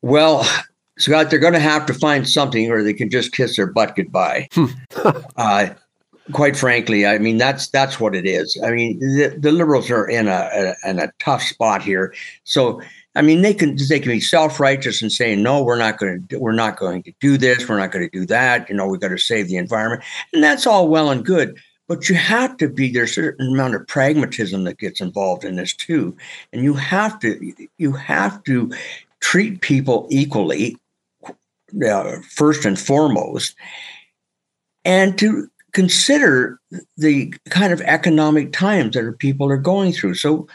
Well, 0.01 0.47
Scott, 0.97 1.29
they're 1.29 1.39
going 1.39 1.53
to 1.53 1.59
have 1.59 1.85
to 1.87 1.93
find 1.93 2.27
something, 2.27 2.69
or 2.69 2.83
they 2.83 2.93
can 2.93 3.09
just 3.09 3.31
kiss 3.31 3.55
their 3.55 3.67
butt 3.67 3.95
goodbye. 3.95 4.47
Hmm. 4.53 4.65
uh, 5.37 5.69
quite 6.31 6.55
frankly, 6.55 7.05
I 7.05 7.17
mean 7.17 7.37
that's 7.37 7.67
that's 7.69 7.99
what 7.99 8.15
it 8.15 8.25
is. 8.25 8.57
I 8.63 8.71
mean 8.71 8.99
the, 8.99 9.35
the 9.37 9.51
liberals 9.51 9.91
are 9.91 10.07
in 10.07 10.27
a, 10.27 10.49
a 10.83 10.89
in 10.89 10.99
a 10.99 11.11
tough 11.19 11.41
spot 11.41 11.81
here. 11.81 12.13
So 12.43 12.81
I 13.15 13.21
mean, 13.21 13.41
they 13.41 13.53
can 13.53 13.77
they 13.89 13.99
can 13.99 14.11
be 14.11 14.19
self 14.19 14.59
righteous 14.59 15.01
and 15.01 15.11
saying, 15.11 15.41
no, 15.41 15.63
we're 15.63 15.77
not 15.77 15.97
going 15.97 16.27
to 16.27 16.37
we're 16.37 16.51
not 16.51 16.77
going 16.77 17.03
to 17.03 17.13
do 17.21 17.37
this, 17.37 17.67
we're 17.67 17.77
not 17.77 17.91
going 17.91 18.09
to 18.09 18.19
do 18.19 18.25
that. 18.25 18.69
You 18.69 18.75
know, 18.75 18.87
we've 18.87 18.99
got 18.99 19.09
to 19.09 19.17
save 19.17 19.47
the 19.47 19.57
environment, 19.57 20.03
and 20.33 20.43
that's 20.43 20.67
all 20.67 20.89
well 20.89 21.09
and 21.09 21.25
good. 21.25 21.57
But 21.87 22.09
you 22.09 22.15
have 22.15 22.57
to 22.57 22.67
be 22.67 22.91
there's 22.91 23.11
a 23.11 23.13
certain 23.13 23.53
amount 23.53 23.75
of 23.75 23.87
pragmatism 23.87 24.63
that 24.65 24.79
gets 24.79 24.99
involved 24.99 25.45
in 25.45 25.55
this 25.55 25.73
too, 25.73 26.15
and 26.51 26.63
you 26.63 26.73
have 26.73 27.19
to 27.19 27.53
you 27.77 27.93
have 27.93 28.43
to 28.43 28.71
treat 29.21 29.61
people 29.61 30.07
equally 30.09 30.77
uh, 31.87 32.17
first 32.29 32.65
and 32.65 32.77
foremost, 32.77 33.55
and 34.83 35.17
to 35.19 35.49
consider 35.71 36.59
the 36.97 37.33
kind 37.49 37.71
of 37.71 37.81
economic 37.81 38.51
times 38.51 38.95
that 38.95 39.19
people 39.19 39.49
are 39.49 39.57
going 39.57 39.91
through. 39.91 40.15
So 40.15 40.47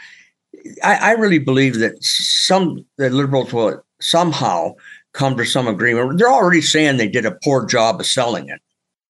I, 0.83 0.95
I 0.95 1.11
really 1.13 1.39
believe 1.39 1.79
that 1.79 2.03
some 2.03 2.85
the 2.97 3.09
liberals 3.09 3.53
will 3.53 3.83
somehow 3.99 4.73
come 5.13 5.37
to 5.37 5.45
some 5.45 5.67
agreement. 5.67 6.17
They're 6.17 6.31
already 6.31 6.61
saying 6.61 6.97
they 6.97 7.09
did 7.09 7.25
a 7.25 7.37
poor 7.43 7.65
job 7.65 7.99
of 7.99 8.05
selling 8.05 8.49
it. 8.49 8.61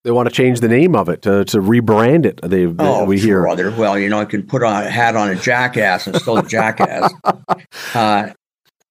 They 0.03 0.11
want 0.11 0.27
to 0.27 0.33
change 0.33 0.61
the 0.61 0.67
name 0.67 0.95
of 0.95 1.09
it 1.09 1.21
to, 1.23 1.45
to 1.45 1.57
rebrand 1.59 2.25
it. 2.25 2.41
They, 2.43 2.65
oh, 2.79 3.05
we 3.05 3.19
hear. 3.19 3.41
Brother. 3.41 3.69
Well, 3.69 3.99
you 3.99 4.09
know, 4.09 4.19
I 4.19 4.25
can 4.25 4.41
put 4.41 4.63
on 4.63 4.83
a 4.83 4.89
hat 4.89 5.15
on 5.15 5.29
a 5.29 5.35
jackass 5.35 6.07
and 6.07 6.15
still 6.15 6.37
a 6.37 6.47
jackass. 6.47 7.13
Uh, 7.93 8.31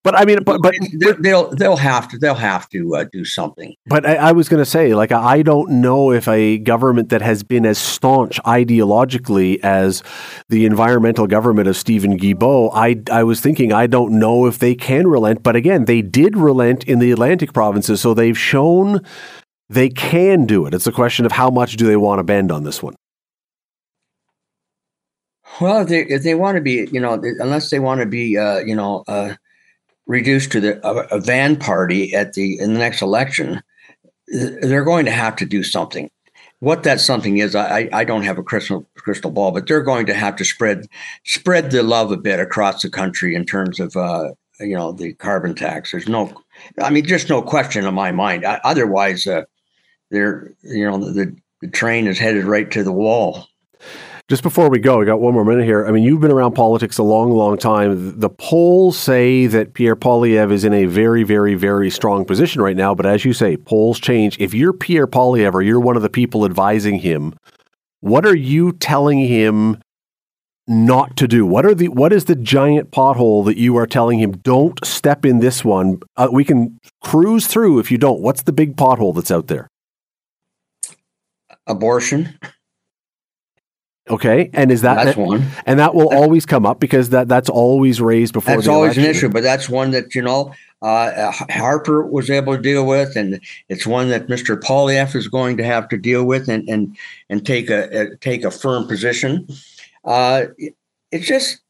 but 0.03 0.17
I 0.17 0.25
mean, 0.25 0.39
but 0.43 0.61
but 0.63 0.73
they'll 1.19 1.49
they'll 1.51 1.77
have 1.77 2.07
to 2.09 2.17
they'll 2.17 2.33
have 2.33 2.67
to 2.69 2.95
uh, 2.95 3.05
do 3.11 3.23
something. 3.23 3.75
But 3.85 4.03
I, 4.03 4.15
I 4.15 4.31
was 4.31 4.49
going 4.49 4.61
to 4.61 4.69
say, 4.69 4.95
like, 4.95 5.11
I 5.11 5.43
don't 5.43 5.69
know 5.79 6.11
if 6.11 6.27
a 6.27 6.57
government 6.57 7.09
that 7.09 7.21
has 7.21 7.43
been 7.43 7.67
as 7.67 7.77
staunch 7.77 8.41
ideologically 8.41 9.59
as 9.59 10.01
the 10.49 10.65
environmental 10.65 11.27
government 11.27 11.67
of 11.67 11.77
Stephen 11.77 12.17
Guilbeault, 12.17 12.71
I 12.73 13.01
I 13.11 13.23
was 13.23 13.41
thinking, 13.41 13.71
I 13.71 13.85
don't 13.85 14.17
know 14.17 14.47
if 14.47 14.57
they 14.57 14.73
can 14.73 15.07
relent. 15.07 15.43
But 15.43 15.55
again, 15.55 15.85
they 15.85 16.01
did 16.01 16.35
relent 16.35 16.83
in 16.85 16.97
the 16.97 17.11
Atlantic 17.11 17.53
provinces, 17.53 18.01
so 18.01 18.15
they've 18.15 18.37
shown 18.37 19.01
they 19.69 19.89
can 19.89 20.47
do 20.47 20.65
it. 20.65 20.73
It's 20.73 20.87
a 20.87 20.91
question 20.91 21.27
of 21.27 21.31
how 21.31 21.51
much 21.51 21.75
do 21.77 21.85
they 21.85 21.97
want 21.97 22.17
to 22.17 22.23
bend 22.23 22.51
on 22.51 22.63
this 22.63 22.81
one. 22.81 22.95
Well, 25.59 25.83
if 25.83 25.89
they 25.89 26.05
if 26.05 26.23
they 26.23 26.33
want 26.33 26.55
to 26.55 26.61
be, 26.61 26.89
you 26.91 26.99
know, 26.99 27.21
unless 27.39 27.69
they 27.69 27.79
want 27.79 28.01
to 28.01 28.07
be, 28.07 28.35
uh, 28.35 28.61
you 28.61 28.75
know. 28.75 29.03
Uh, 29.07 29.35
reduced 30.11 30.51
to 30.51 30.59
the 30.59 30.85
a, 30.85 31.17
a 31.17 31.19
van 31.19 31.55
party 31.55 32.13
at 32.13 32.33
the 32.33 32.59
in 32.59 32.73
the 32.73 32.79
next 32.79 33.01
election, 33.01 33.61
they're 34.27 34.83
going 34.83 35.05
to 35.05 35.11
have 35.11 35.35
to 35.37 35.45
do 35.45 35.63
something. 35.63 36.11
What 36.59 36.83
that 36.83 36.99
something 36.99 37.37
is, 37.37 37.55
I, 37.55 37.89
I 37.91 38.03
don't 38.03 38.21
have 38.21 38.37
a 38.37 38.43
crystal 38.43 38.85
crystal 38.95 39.31
ball, 39.31 39.51
but 39.51 39.67
they're 39.67 39.81
going 39.81 40.05
to 40.07 40.13
have 40.13 40.35
to 40.35 40.45
spread 40.45 40.87
spread 41.23 41.71
the 41.71 41.81
love 41.81 42.11
a 42.11 42.17
bit 42.17 42.39
across 42.39 42.81
the 42.81 42.89
country 42.89 43.33
in 43.33 43.45
terms 43.45 43.79
of 43.79 43.95
uh, 43.95 44.31
you 44.59 44.75
know 44.75 44.91
the 44.91 45.13
carbon 45.13 45.55
tax. 45.55 45.91
There's 45.91 46.09
no, 46.09 46.31
I 46.79 46.89
mean, 46.89 47.05
just 47.05 47.29
no 47.29 47.41
question 47.41 47.85
in 47.85 47.93
my 47.93 48.11
mind. 48.11 48.45
I, 48.45 48.59
otherwise, 48.63 49.25
uh, 49.25 49.43
they're 50.11 50.53
you 50.61 50.85
know 50.85 50.97
the 50.99 51.35
the 51.61 51.69
train 51.69 52.05
is 52.05 52.19
headed 52.19 52.43
right 52.43 52.69
to 52.71 52.83
the 52.83 52.91
wall. 52.91 53.47
Just 54.31 54.43
before 54.43 54.69
we 54.69 54.79
go, 54.79 54.97
we 54.97 55.05
got 55.05 55.19
one 55.19 55.33
more 55.33 55.43
minute 55.43 55.65
here. 55.65 55.85
I 55.85 55.91
mean, 55.91 56.03
you've 56.03 56.21
been 56.21 56.31
around 56.31 56.53
politics 56.53 56.97
a 56.97 57.03
long, 57.03 57.31
long 57.31 57.57
time. 57.57 58.17
The 58.17 58.29
polls 58.29 58.97
say 58.97 59.45
that 59.47 59.73
Pierre 59.73 59.97
Poilievre 59.97 60.53
is 60.53 60.63
in 60.63 60.71
a 60.71 60.85
very, 60.85 61.23
very, 61.23 61.53
very 61.53 61.89
strong 61.89 62.23
position 62.23 62.61
right 62.61 62.77
now. 62.77 62.95
But 62.95 63.05
as 63.05 63.25
you 63.25 63.33
say, 63.33 63.57
polls 63.57 63.99
change. 63.99 64.39
If 64.39 64.53
you're 64.53 64.71
Pierre 64.71 65.05
Poilievre 65.05 65.55
or 65.55 65.61
you're 65.61 65.81
one 65.81 65.97
of 65.97 66.01
the 66.01 66.09
people 66.09 66.45
advising 66.45 66.99
him, 66.99 67.33
what 67.99 68.25
are 68.25 68.33
you 68.33 68.71
telling 68.71 69.19
him 69.19 69.81
not 70.65 71.17
to 71.17 71.27
do? 71.27 71.45
What 71.45 71.65
are 71.65 71.75
the 71.75 71.89
what 71.89 72.13
is 72.13 72.23
the 72.23 72.35
giant 72.37 72.89
pothole 72.91 73.43
that 73.43 73.57
you 73.57 73.75
are 73.75 73.85
telling 73.85 74.19
him 74.19 74.31
don't 74.31 74.79
step 74.85 75.25
in 75.25 75.41
this 75.41 75.65
one? 75.65 75.99
Uh, 76.15 76.29
we 76.31 76.45
can 76.45 76.79
cruise 77.03 77.47
through 77.47 77.79
if 77.79 77.91
you 77.91 77.97
don't. 77.97 78.21
What's 78.21 78.43
the 78.43 78.53
big 78.53 78.77
pothole 78.77 79.13
that's 79.13 79.29
out 79.29 79.47
there? 79.47 79.67
Abortion. 81.67 82.39
Okay, 84.11 84.49
and 84.51 84.71
is 84.71 84.81
that 84.81 85.05
that's 85.05 85.17
one, 85.17 85.47
and 85.65 85.79
that 85.79 85.95
will 85.95 86.09
always 86.09 86.45
come 86.45 86.65
up 86.65 86.81
because 86.81 87.11
that 87.11 87.29
that's 87.29 87.49
always 87.49 88.01
raised 88.01 88.33
before. 88.33 88.55
That's 88.55 88.67
always 88.67 88.97
election. 88.97 89.03
an 89.05 89.09
issue, 89.09 89.29
but 89.29 89.41
that's 89.41 89.69
one 89.69 89.91
that 89.91 90.13
you 90.13 90.21
know 90.21 90.53
uh, 90.81 91.31
Harper 91.49 92.05
was 92.05 92.29
able 92.29 92.57
to 92.57 92.61
deal 92.61 92.85
with, 92.85 93.15
and 93.15 93.39
it's 93.69 93.87
one 93.87 94.09
that 94.09 94.27
Mr. 94.27 94.59
Poilievre 94.59 95.15
is 95.15 95.29
going 95.29 95.55
to 95.57 95.63
have 95.63 95.87
to 95.89 95.97
deal 95.97 96.25
with 96.25 96.49
and 96.49 96.67
and 96.67 96.97
and 97.29 97.45
take 97.45 97.69
a, 97.69 98.01
a 98.01 98.15
take 98.17 98.43
a 98.43 98.51
firm 98.51 98.85
position. 98.85 99.47
Uh, 100.03 100.47
it, 100.57 100.75
it's 101.11 101.25
just 101.25 101.61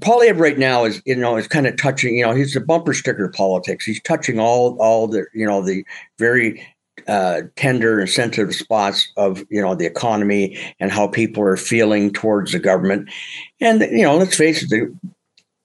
Poilievre 0.00 0.40
right 0.40 0.58
now 0.58 0.84
is 0.84 1.00
you 1.04 1.14
know 1.14 1.36
is 1.36 1.46
kind 1.46 1.66
of 1.66 1.76
touching 1.76 2.16
you 2.16 2.24
know 2.24 2.34
he's 2.34 2.54
the 2.54 2.60
bumper 2.60 2.94
sticker 2.94 3.28
politics. 3.28 3.84
He's 3.84 4.02
touching 4.02 4.40
all 4.40 4.76
all 4.80 5.06
the 5.06 5.26
you 5.34 5.46
know 5.46 5.62
the 5.62 5.84
very 6.18 6.66
uh, 7.08 7.42
tender 7.56 7.98
and 7.98 8.08
sensitive 8.08 8.54
spots 8.54 9.10
of 9.16 9.44
you 9.50 9.60
know 9.60 9.74
the 9.74 9.86
economy 9.86 10.58
and 10.78 10.92
how 10.92 11.08
people 11.08 11.42
are 11.42 11.56
feeling 11.56 12.12
towards 12.12 12.52
the 12.52 12.58
government. 12.58 13.08
And 13.60 13.80
you 13.80 14.02
know, 14.02 14.16
let's 14.16 14.36
face 14.36 14.62
it, 14.62 14.70
the, 14.70 14.94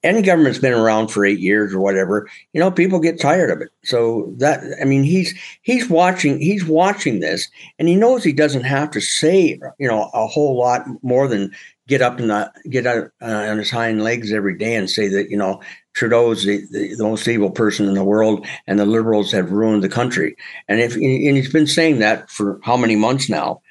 any 0.03 0.21
government's 0.21 0.59
been 0.59 0.73
around 0.73 1.09
for 1.09 1.25
eight 1.25 1.39
years 1.39 1.73
or 1.73 1.79
whatever, 1.79 2.29
you 2.53 2.59
know, 2.59 2.71
people 2.71 2.99
get 2.99 3.19
tired 3.19 3.49
of 3.49 3.61
it. 3.61 3.69
So 3.83 4.33
that 4.37 4.63
I 4.81 4.85
mean, 4.85 5.03
he's 5.03 5.37
he's 5.63 5.89
watching 5.89 6.39
he's 6.39 6.65
watching 6.65 7.19
this, 7.19 7.47
and 7.77 7.87
he 7.87 7.95
knows 7.95 8.23
he 8.23 8.33
doesn't 8.33 8.63
have 8.63 8.91
to 8.91 9.01
say 9.01 9.59
you 9.79 9.87
know 9.87 10.09
a 10.13 10.27
whole 10.27 10.57
lot 10.57 10.85
more 11.01 11.27
than 11.27 11.51
get 11.87 12.01
up 12.01 12.19
and 12.19 12.49
get 12.69 12.85
out 12.85 13.11
uh, 13.21 13.25
on 13.25 13.57
his 13.57 13.71
hind 13.71 14.03
legs 14.03 14.31
every 14.31 14.57
day 14.57 14.75
and 14.75 14.89
say 14.89 15.07
that 15.07 15.29
you 15.29 15.37
know 15.37 15.61
Trudeau's 15.97 16.43
the, 16.43 16.63
the, 16.69 16.93
the, 16.93 17.03
most 17.03 17.27
evil 17.27 17.49
person 17.49 17.87
in 17.87 17.95
the 17.95 18.03
world, 18.03 18.45
and 18.67 18.77
the 18.77 18.85
Liberals 18.85 19.31
have 19.31 19.51
ruined 19.51 19.81
the 19.81 19.89
country. 19.89 20.35
And 20.67 20.79
if 20.79 20.93
and 20.93 21.03
he's 21.03 21.51
been 21.51 21.65
saying 21.65 21.97
that 21.99 22.29
for 22.29 22.59
how 22.61 22.77
many 22.77 22.95
months 22.95 23.31
now? 23.31 23.61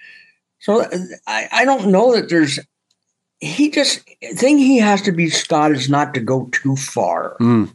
So 0.59 0.85
I, 1.29 1.49
I 1.53 1.65
don't 1.65 1.93
know 1.93 2.17
that 2.17 2.29
there's. 2.29 2.59
He 3.39 3.71
just 3.71 4.03
thing 4.35 4.59
he 4.59 4.79
has 4.79 5.03
to 5.03 5.13
be 5.13 5.31
Scott 5.31 5.71
is 5.71 5.89
not 5.89 6.15
to 6.15 6.21
go 6.21 6.49
too 6.51 6.75
far. 6.75 7.37
Mm. 7.39 7.73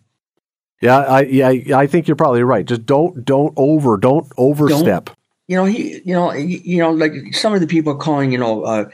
Yeah, 0.81 0.97
I 0.97 1.21
yeah 1.21 1.77
I 1.77 1.87
think 1.87 2.09
you're 2.09 2.17
probably 2.17 2.43
right. 2.43 2.65
Just 2.65 2.85
don't 2.85 3.23
don't 3.23 3.53
over 3.55 3.95
don't 3.95 4.27
overstep. 4.37 5.05
Don't, 5.05 5.17
you 5.47 5.55
know 5.55 5.65
he 5.65 6.01
you 6.03 6.13
know 6.13 6.33
you 6.33 6.79
know 6.79 6.91
like 6.91 7.13
some 7.31 7.53
of 7.53 7.61
the 7.61 7.67
people 7.67 7.95
calling 7.95 8.33
you 8.33 8.37
know 8.37 8.63
uh, 8.63 8.89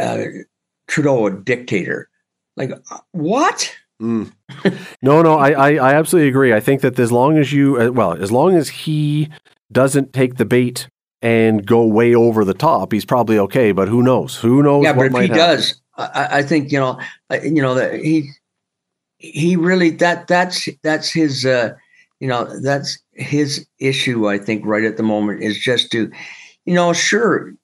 uh, 0.00 0.24
Trudeau 0.86 1.26
a 1.26 1.30
dictator. 1.32 2.08
Like 2.56 2.70
what? 3.10 3.76
Mm. 4.02 4.32
no, 5.02 5.22
no, 5.22 5.38
I, 5.38 5.50
I, 5.52 5.70
I, 5.74 5.94
absolutely 5.94 6.28
agree. 6.28 6.52
I 6.52 6.58
think 6.58 6.80
that 6.80 6.98
as 6.98 7.12
long 7.12 7.38
as 7.38 7.52
you, 7.52 7.80
uh, 7.80 7.90
well, 7.90 8.14
as 8.14 8.32
long 8.32 8.56
as 8.56 8.68
he 8.68 9.28
doesn't 9.70 10.12
take 10.12 10.36
the 10.36 10.44
bait 10.44 10.88
and 11.22 11.64
go 11.64 11.86
way 11.86 12.12
over 12.12 12.44
the 12.44 12.52
top, 12.52 12.92
he's 12.92 13.04
probably 13.04 13.38
okay. 13.38 13.70
But 13.70 13.86
who 13.86 14.02
knows? 14.02 14.36
Who 14.36 14.60
knows? 14.60 14.82
Yeah, 14.82 14.92
but 14.92 15.06
if 15.06 15.12
he 15.12 15.18
happen. 15.20 15.36
does, 15.36 15.80
I, 15.96 16.28
I, 16.38 16.42
think 16.42 16.72
you 16.72 16.80
know, 16.80 16.98
you 17.44 17.62
know 17.62 17.76
that 17.76 17.94
he 17.94 18.30
he 19.18 19.54
really 19.54 19.90
that 19.90 20.26
that's 20.26 20.68
that's 20.82 21.12
his 21.12 21.46
uh, 21.46 21.74
you 22.18 22.26
know 22.26 22.44
that's 22.60 22.98
his 23.12 23.64
issue. 23.78 24.28
I 24.28 24.38
think 24.38 24.66
right 24.66 24.84
at 24.84 24.96
the 24.96 25.04
moment 25.04 25.44
is 25.44 25.58
just 25.58 25.92
to, 25.92 26.10
you 26.64 26.74
know, 26.74 26.92
sure, 26.92 27.54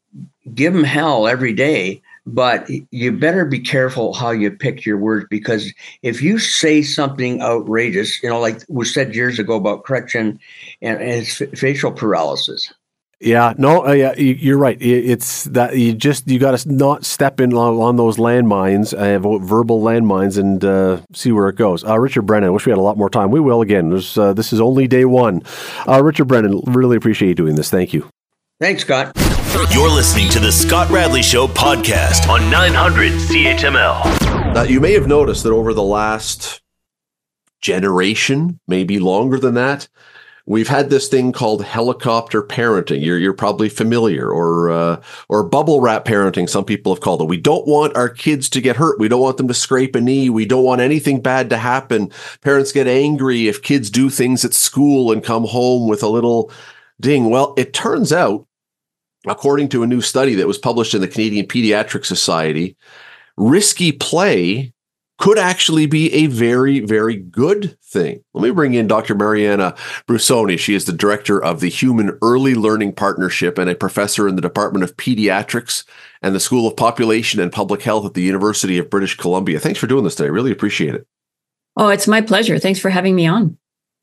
give 0.55 0.73
him 0.73 0.85
hell 0.85 1.27
every 1.27 1.53
day, 1.53 2.01
but 2.29 2.69
you 2.91 3.13
better 3.13 3.45
be 3.45 3.61
careful 3.61 4.13
how 4.13 4.31
you 4.31 4.51
pick 4.51 4.85
your 4.85 4.99
words 4.99 5.27
because 5.31 5.73
if 6.03 6.23
you 6.23 6.39
say 6.39 6.83
something 6.83 7.43
outrageous, 7.43 8.23
you 8.23 8.29
know, 8.29 8.41
like 8.41 8.63
was 8.69 8.93
said 8.93 9.15
years 9.15 9.39
ago 9.39 9.57
about 9.57 9.85
Chrétien 9.85 10.39
and, 10.83 11.01
and 11.01 11.11
his 11.11 11.41
f- 11.41 11.59
facial 11.59 11.93
paralysis. 11.93 12.73
Yeah, 13.21 13.53
no, 13.59 13.85
uh, 13.85 13.93
yeah, 13.93 14.15
you're 14.17 14.59
right. 14.59 14.81
It's 14.81 15.45
that 15.45 15.77
you 15.77 15.93
just 15.93 16.29
you 16.29 16.39
got 16.39 16.57
to 16.57 16.73
not 16.73 17.05
step 17.05 17.41
in 17.41 17.53
on, 17.53 17.75
on 17.79 17.97
those 17.97 18.17
landmines, 18.17 18.95
uh, 18.95 19.19
verbal 19.41 19.83
landmines, 19.83 20.39
and 20.39 20.65
uh, 20.65 21.01
see 21.13 21.33
where 21.33 21.49
it 21.49 21.57
goes. 21.57 21.83
Uh, 21.83 21.99
Richard 21.99 22.23
Brennan, 22.23 22.49
I 22.49 22.51
wish 22.51 22.65
we 22.65 22.71
had 22.71 22.79
a 22.79 22.83
lot 22.83 22.97
more 22.97 23.11
time. 23.11 23.33
We 23.33 23.41
will 23.41 23.61
again. 23.61 23.93
Uh, 23.93 24.33
this 24.35 24.53
is 24.53 24.61
only 24.61 24.87
day 24.87 25.05
one. 25.05 25.43
Uh, 25.89 26.01
Richard 26.01 26.27
Brennan, 26.27 26.63
really 26.67 26.97
appreciate 26.97 27.31
you 27.31 27.35
doing 27.35 27.57
this. 27.57 27.71
Thank 27.71 27.93
you. 27.93 28.09
Thanks, 28.61 28.83
Scott. 28.83 29.17
You're 29.55 29.89
listening 29.89 30.29
to 30.31 30.41
the 30.41 30.53
Scott 30.53 30.91
Radley 30.91 31.23
Show 31.23 31.47
podcast 31.47 32.29
on 32.29 32.51
900 32.51 33.13
CHML. 33.13 34.53
Now, 34.53 34.63
you 34.63 34.79
may 34.79 34.93
have 34.93 35.07
noticed 35.07 35.43
that 35.45 35.53
over 35.53 35.73
the 35.73 35.83
last 35.83 36.61
generation, 37.63 38.61
maybe 38.67 38.99
longer 38.99 39.39
than 39.39 39.55
that, 39.55 39.89
we've 40.45 40.69
had 40.69 40.91
this 40.91 41.09
thing 41.09 41.33
called 41.33 41.65
helicopter 41.65 42.43
parenting. 42.43 43.05
You're 43.05 43.19
you're 43.19 43.33
probably 43.33 43.69
familiar, 43.69 44.29
or 44.29 44.71
uh, 44.71 45.03
or 45.29 45.45
bubble 45.45 45.81
wrap 45.81 46.05
parenting. 46.05 46.49
Some 46.49 46.65
people 46.65 46.93
have 46.95 47.01
called 47.01 47.23
it. 47.23 47.29
We 47.29 47.37
don't 47.37 47.67
want 47.67 47.97
our 47.97 48.09
kids 48.09 48.51
to 48.51 48.61
get 48.61 48.77
hurt. 48.77 48.99
We 48.99 49.09
don't 49.09 49.23
want 49.23 49.37
them 49.37 49.49
to 49.49 49.55
scrape 49.55 49.95
a 49.95 50.01
knee. 50.01 50.29
We 50.29 50.45
don't 50.45 50.65
want 50.65 50.81
anything 50.81 51.23
bad 51.23 51.49
to 51.51 51.57
happen. 51.57 52.11
Parents 52.43 52.73
get 52.73 52.87
angry 52.87 53.49
if 53.49 53.63
kids 53.63 53.89
do 53.91 54.11
things 54.11 54.45
at 54.45 54.55
school 54.55 55.13
and 55.13 55.25
come 55.25 55.45
home 55.45 55.89
with 55.89 56.03
a 56.03 56.09
little 56.09 56.51
ding. 57.01 57.31
Well, 57.31 57.55
it 57.57 57.73
turns 57.73 58.13
out 58.13 58.48
according 59.31 59.69
to 59.71 59.83
a 59.83 59.87
new 59.87 60.01
study 60.01 60.35
that 60.35 60.47
was 60.47 60.59
published 60.59 60.95
in 60.95 61.01
the 61.01 61.09
Canadian 61.09 61.47
Pediatric 61.47 62.05
Society, 62.05 62.77
risky 63.37 63.93
play 63.93 64.73
could 65.19 65.39
actually 65.39 65.87
be 65.87 66.13
a 66.13 66.27
very, 66.27 66.79
very 66.81 67.17
good 67.17 67.77
thing. 67.83 68.23
Let 68.35 68.43
me 68.43 68.51
bring 68.51 68.75
in 68.75 68.87
Dr. 68.87 69.17
Mariana 69.17 69.75
Brussoni. 70.07 70.59
She 70.59 70.75
is 70.75 70.85
the 70.85 70.93
director 70.93 71.43
of 71.43 71.59
the 71.59 71.69
Human 71.69 72.17
Early 72.23 72.55
Learning 72.55 72.93
Partnership 72.93 73.59
and 73.59 73.69
a 73.69 73.75
professor 73.75 74.29
in 74.29 74.37
the 74.37 74.43
Department 74.43 74.85
of 74.85 74.97
Pediatrics 74.97 75.85
and 76.23 76.35
the 76.35 76.41
School 76.41 76.69
of 76.69 76.77
Population 76.77 77.41
and 77.41 77.51
Public 77.51 77.83
Health 77.83 78.07
at 78.07 78.15
the 78.15 78.23
University 78.23 78.79
of 78.79 78.91
British 78.91 79.17
Columbia. 79.17 79.59
Thanks 79.59 79.81
for 79.81 79.89
doing 79.89 80.05
this 80.05 80.15
today. 80.15 80.31
Really 80.31 80.53
appreciate 80.53 80.95
it. 80.95 81.07
Oh, 81.77 81.89
it's 81.89 82.07
my 82.07 82.21
pleasure. 82.21 82.59
Thanks 82.59 82.79
for 82.79 82.91
having 82.91 83.17
me 83.17 83.27
on 83.27 83.59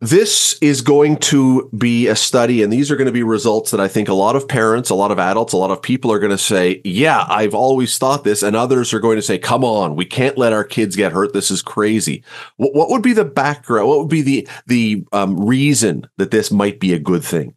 this 0.06 0.58
is 0.62 0.82
going 0.82 1.18
to 1.18 1.68
be 1.76 2.08
a 2.08 2.16
study, 2.16 2.62
and 2.62 2.72
these 2.72 2.92
are 2.92 2.96
going 2.96 3.08
to 3.08 3.12
be 3.12 3.24
results 3.24 3.72
that 3.72 3.80
I 3.80 3.88
think 3.88 4.08
a 4.08 4.14
lot 4.14 4.36
of 4.36 4.48
parents, 4.48 4.92
a 4.92 4.96
lot 4.96 5.12
of 5.12 5.18
adults, 5.18 5.54
a 5.54 5.58
lot 5.58 5.72
of 5.72 5.82
people 5.82 6.12
are 6.12 6.20
going 6.20 6.32
to 6.32 6.38
say, 6.38 6.82
Yeah, 6.84 7.26
I've 7.28 7.56
always 7.56 7.98
thought 7.98 8.24
this. 8.24 8.44
And 8.44 8.56
others 8.56 8.94
are 8.94 9.00
going 9.00 9.16
to 9.16 9.22
say, 9.22 9.40
Come 9.40 9.64
on, 9.64 9.96
we 9.96 10.06
can't 10.06 10.38
let 10.38 10.54
our 10.54 10.64
kids 10.64 10.96
get 10.96 11.12
hurt. 11.12 11.34
This 11.34 11.50
is 11.50 11.62
crazy. 11.62 12.24
What, 12.58 12.90
would 12.90 13.02
be 13.02 13.14
the 13.14 13.26
background? 13.26 13.88
What 13.88 14.00
would 14.00 14.10
be 14.10 14.22
the, 14.22 14.48
the 14.68 15.06
um, 15.12 15.44
reason 15.44 16.08
that 16.18 16.32
this 16.32 16.52
might 16.52 16.80
be 16.80 16.94
a 16.94 17.00
good 17.00 17.24
thing? 17.24 17.56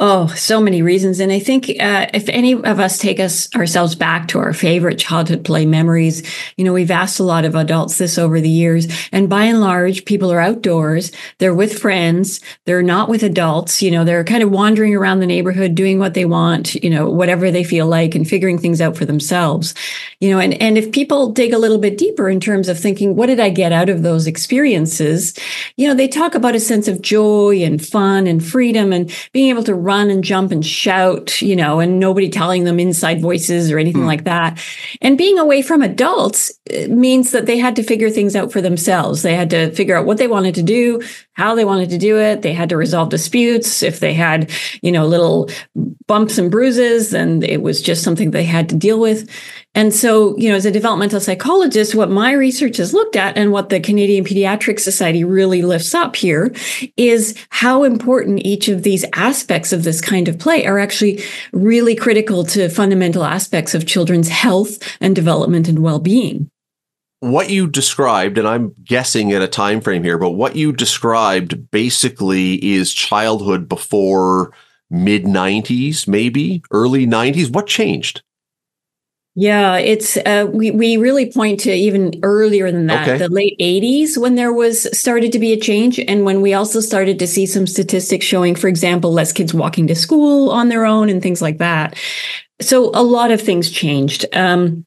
Oh, 0.00 0.28
so 0.28 0.60
many 0.60 0.80
reasons. 0.80 1.18
And 1.18 1.32
I 1.32 1.40
think 1.40 1.68
uh, 1.80 2.06
if 2.14 2.28
any 2.28 2.52
of 2.52 2.78
us 2.78 2.98
take 2.98 3.18
us 3.18 3.52
ourselves 3.56 3.96
back 3.96 4.28
to 4.28 4.38
our 4.38 4.52
favorite 4.52 4.96
childhood 4.96 5.44
play 5.44 5.66
memories, 5.66 6.22
you 6.56 6.64
know, 6.64 6.72
we've 6.72 6.92
asked 6.92 7.18
a 7.18 7.24
lot 7.24 7.44
of 7.44 7.56
adults 7.56 7.98
this 7.98 8.16
over 8.16 8.40
the 8.40 8.48
years. 8.48 8.86
And 9.10 9.28
by 9.28 9.42
and 9.46 9.60
large, 9.60 10.04
people 10.04 10.30
are 10.30 10.38
outdoors, 10.38 11.10
they're 11.38 11.54
with 11.54 11.80
friends, 11.80 12.40
they're 12.64 12.80
not 12.80 13.08
with 13.08 13.24
adults, 13.24 13.82
you 13.82 13.90
know, 13.90 14.04
they're 14.04 14.22
kind 14.22 14.44
of 14.44 14.52
wandering 14.52 14.94
around 14.94 15.18
the 15.18 15.26
neighborhood 15.26 15.74
doing 15.74 15.98
what 15.98 16.14
they 16.14 16.24
want, 16.24 16.76
you 16.76 16.90
know, 16.90 17.10
whatever 17.10 17.50
they 17.50 17.64
feel 17.64 17.88
like 17.88 18.14
and 18.14 18.28
figuring 18.28 18.56
things 18.56 18.80
out 18.80 18.96
for 18.96 19.04
themselves. 19.04 19.74
You 20.20 20.30
know, 20.30 20.38
and, 20.38 20.54
and 20.62 20.78
if 20.78 20.92
people 20.92 21.32
dig 21.32 21.52
a 21.52 21.58
little 21.58 21.78
bit 21.78 21.98
deeper 21.98 22.28
in 22.28 22.38
terms 22.38 22.68
of 22.68 22.78
thinking, 22.78 23.16
what 23.16 23.26
did 23.26 23.40
I 23.40 23.50
get 23.50 23.72
out 23.72 23.88
of 23.88 24.04
those 24.04 24.28
experiences? 24.28 25.36
You 25.76 25.88
know, 25.88 25.94
they 25.94 26.06
talk 26.06 26.36
about 26.36 26.54
a 26.54 26.60
sense 26.60 26.86
of 26.86 27.02
joy 27.02 27.64
and 27.64 27.84
fun 27.84 28.28
and 28.28 28.44
freedom 28.44 28.92
and 28.92 29.12
being 29.32 29.50
able 29.50 29.64
to 29.64 29.87
run 29.88 30.10
and 30.10 30.22
jump 30.22 30.52
and 30.52 30.64
shout, 30.64 31.40
you 31.40 31.56
know, 31.56 31.80
and 31.80 31.98
nobody 31.98 32.28
telling 32.28 32.64
them 32.64 32.78
inside 32.78 33.22
voices 33.22 33.72
or 33.72 33.78
anything 33.78 34.02
mm. 34.02 34.12
like 34.12 34.24
that. 34.24 34.62
And 35.00 35.16
being 35.16 35.38
away 35.38 35.62
from 35.62 35.80
adults 35.80 36.52
uh, 36.70 36.88
means 36.88 37.32
that 37.32 37.46
they 37.46 37.56
had 37.56 37.74
to 37.76 37.82
figure 37.82 38.10
things 38.10 38.36
out 38.36 38.52
for 38.52 38.60
themselves. 38.60 39.22
They 39.22 39.34
had 39.34 39.50
to 39.50 39.72
figure 39.72 39.96
out 39.96 40.04
what 40.04 40.18
they 40.18 40.28
wanted 40.28 40.54
to 40.56 40.62
do, 40.62 41.02
how 41.38 41.54
they 41.54 41.64
wanted 41.64 41.88
to 41.90 41.98
do 41.98 42.18
it. 42.18 42.42
They 42.42 42.52
had 42.52 42.68
to 42.70 42.76
resolve 42.76 43.10
disputes. 43.10 43.80
If 43.82 44.00
they 44.00 44.12
had, 44.12 44.50
you 44.82 44.90
know, 44.90 45.06
little 45.06 45.48
bumps 46.08 46.36
and 46.36 46.50
bruises, 46.50 47.10
then 47.10 47.44
it 47.44 47.62
was 47.62 47.80
just 47.80 48.02
something 48.02 48.32
they 48.32 48.42
had 48.42 48.68
to 48.70 48.74
deal 48.74 48.98
with. 48.98 49.30
And 49.76 49.94
so, 49.94 50.36
you 50.36 50.48
know, 50.50 50.56
as 50.56 50.66
a 50.66 50.72
developmental 50.72 51.20
psychologist, 51.20 51.94
what 51.94 52.10
my 52.10 52.32
research 52.32 52.78
has 52.78 52.92
looked 52.92 53.14
at 53.14 53.38
and 53.38 53.52
what 53.52 53.68
the 53.68 53.78
Canadian 53.78 54.24
Pediatric 54.24 54.80
Society 54.80 55.22
really 55.22 55.62
lifts 55.62 55.94
up 55.94 56.16
here 56.16 56.52
is 56.96 57.36
how 57.50 57.84
important 57.84 58.44
each 58.44 58.66
of 58.66 58.82
these 58.82 59.04
aspects 59.12 59.72
of 59.72 59.84
this 59.84 60.00
kind 60.00 60.26
of 60.26 60.40
play 60.40 60.66
are 60.66 60.80
actually 60.80 61.22
really 61.52 61.94
critical 61.94 62.42
to 62.46 62.68
fundamental 62.68 63.22
aspects 63.22 63.76
of 63.76 63.86
children's 63.86 64.28
health 64.28 64.78
and 65.00 65.14
development 65.14 65.68
and 65.68 65.78
well-being 65.78 66.50
what 67.20 67.50
you 67.50 67.66
described 67.66 68.38
and 68.38 68.46
i'm 68.46 68.74
guessing 68.84 69.32
at 69.32 69.42
a 69.42 69.48
time 69.48 69.80
frame 69.80 70.04
here 70.04 70.18
but 70.18 70.30
what 70.30 70.54
you 70.56 70.72
described 70.72 71.70
basically 71.70 72.54
is 72.64 72.94
childhood 72.94 73.68
before 73.68 74.52
mid 74.90 75.24
90s 75.24 76.06
maybe 76.06 76.62
early 76.70 77.06
90s 77.06 77.52
what 77.52 77.66
changed 77.66 78.22
yeah, 79.40 79.76
it's 79.76 80.16
uh, 80.16 80.48
we 80.52 80.72
we 80.72 80.96
really 80.96 81.30
point 81.30 81.60
to 81.60 81.72
even 81.72 82.18
earlier 82.24 82.72
than 82.72 82.88
that, 82.88 83.06
okay. 83.06 83.18
the 83.18 83.28
late 83.28 83.56
'80s 83.60 84.18
when 84.18 84.34
there 84.34 84.52
was 84.52 84.98
started 84.98 85.30
to 85.30 85.38
be 85.38 85.52
a 85.52 85.60
change, 85.60 86.00
and 86.00 86.24
when 86.24 86.40
we 86.40 86.54
also 86.54 86.80
started 86.80 87.20
to 87.20 87.26
see 87.28 87.46
some 87.46 87.64
statistics 87.64 88.26
showing, 88.26 88.56
for 88.56 88.66
example, 88.66 89.12
less 89.12 89.32
kids 89.32 89.54
walking 89.54 89.86
to 89.86 89.94
school 89.94 90.50
on 90.50 90.70
their 90.70 90.84
own 90.84 91.08
and 91.08 91.22
things 91.22 91.40
like 91.40 91.58
that. 91.58 91.96
So 92.60 92.90
a 92.94 93.04
lot 93.04 93.30
of 93.30 93.40
things 93.40 93.70
changed. 93.70 94.26
Um, 94.32 94.84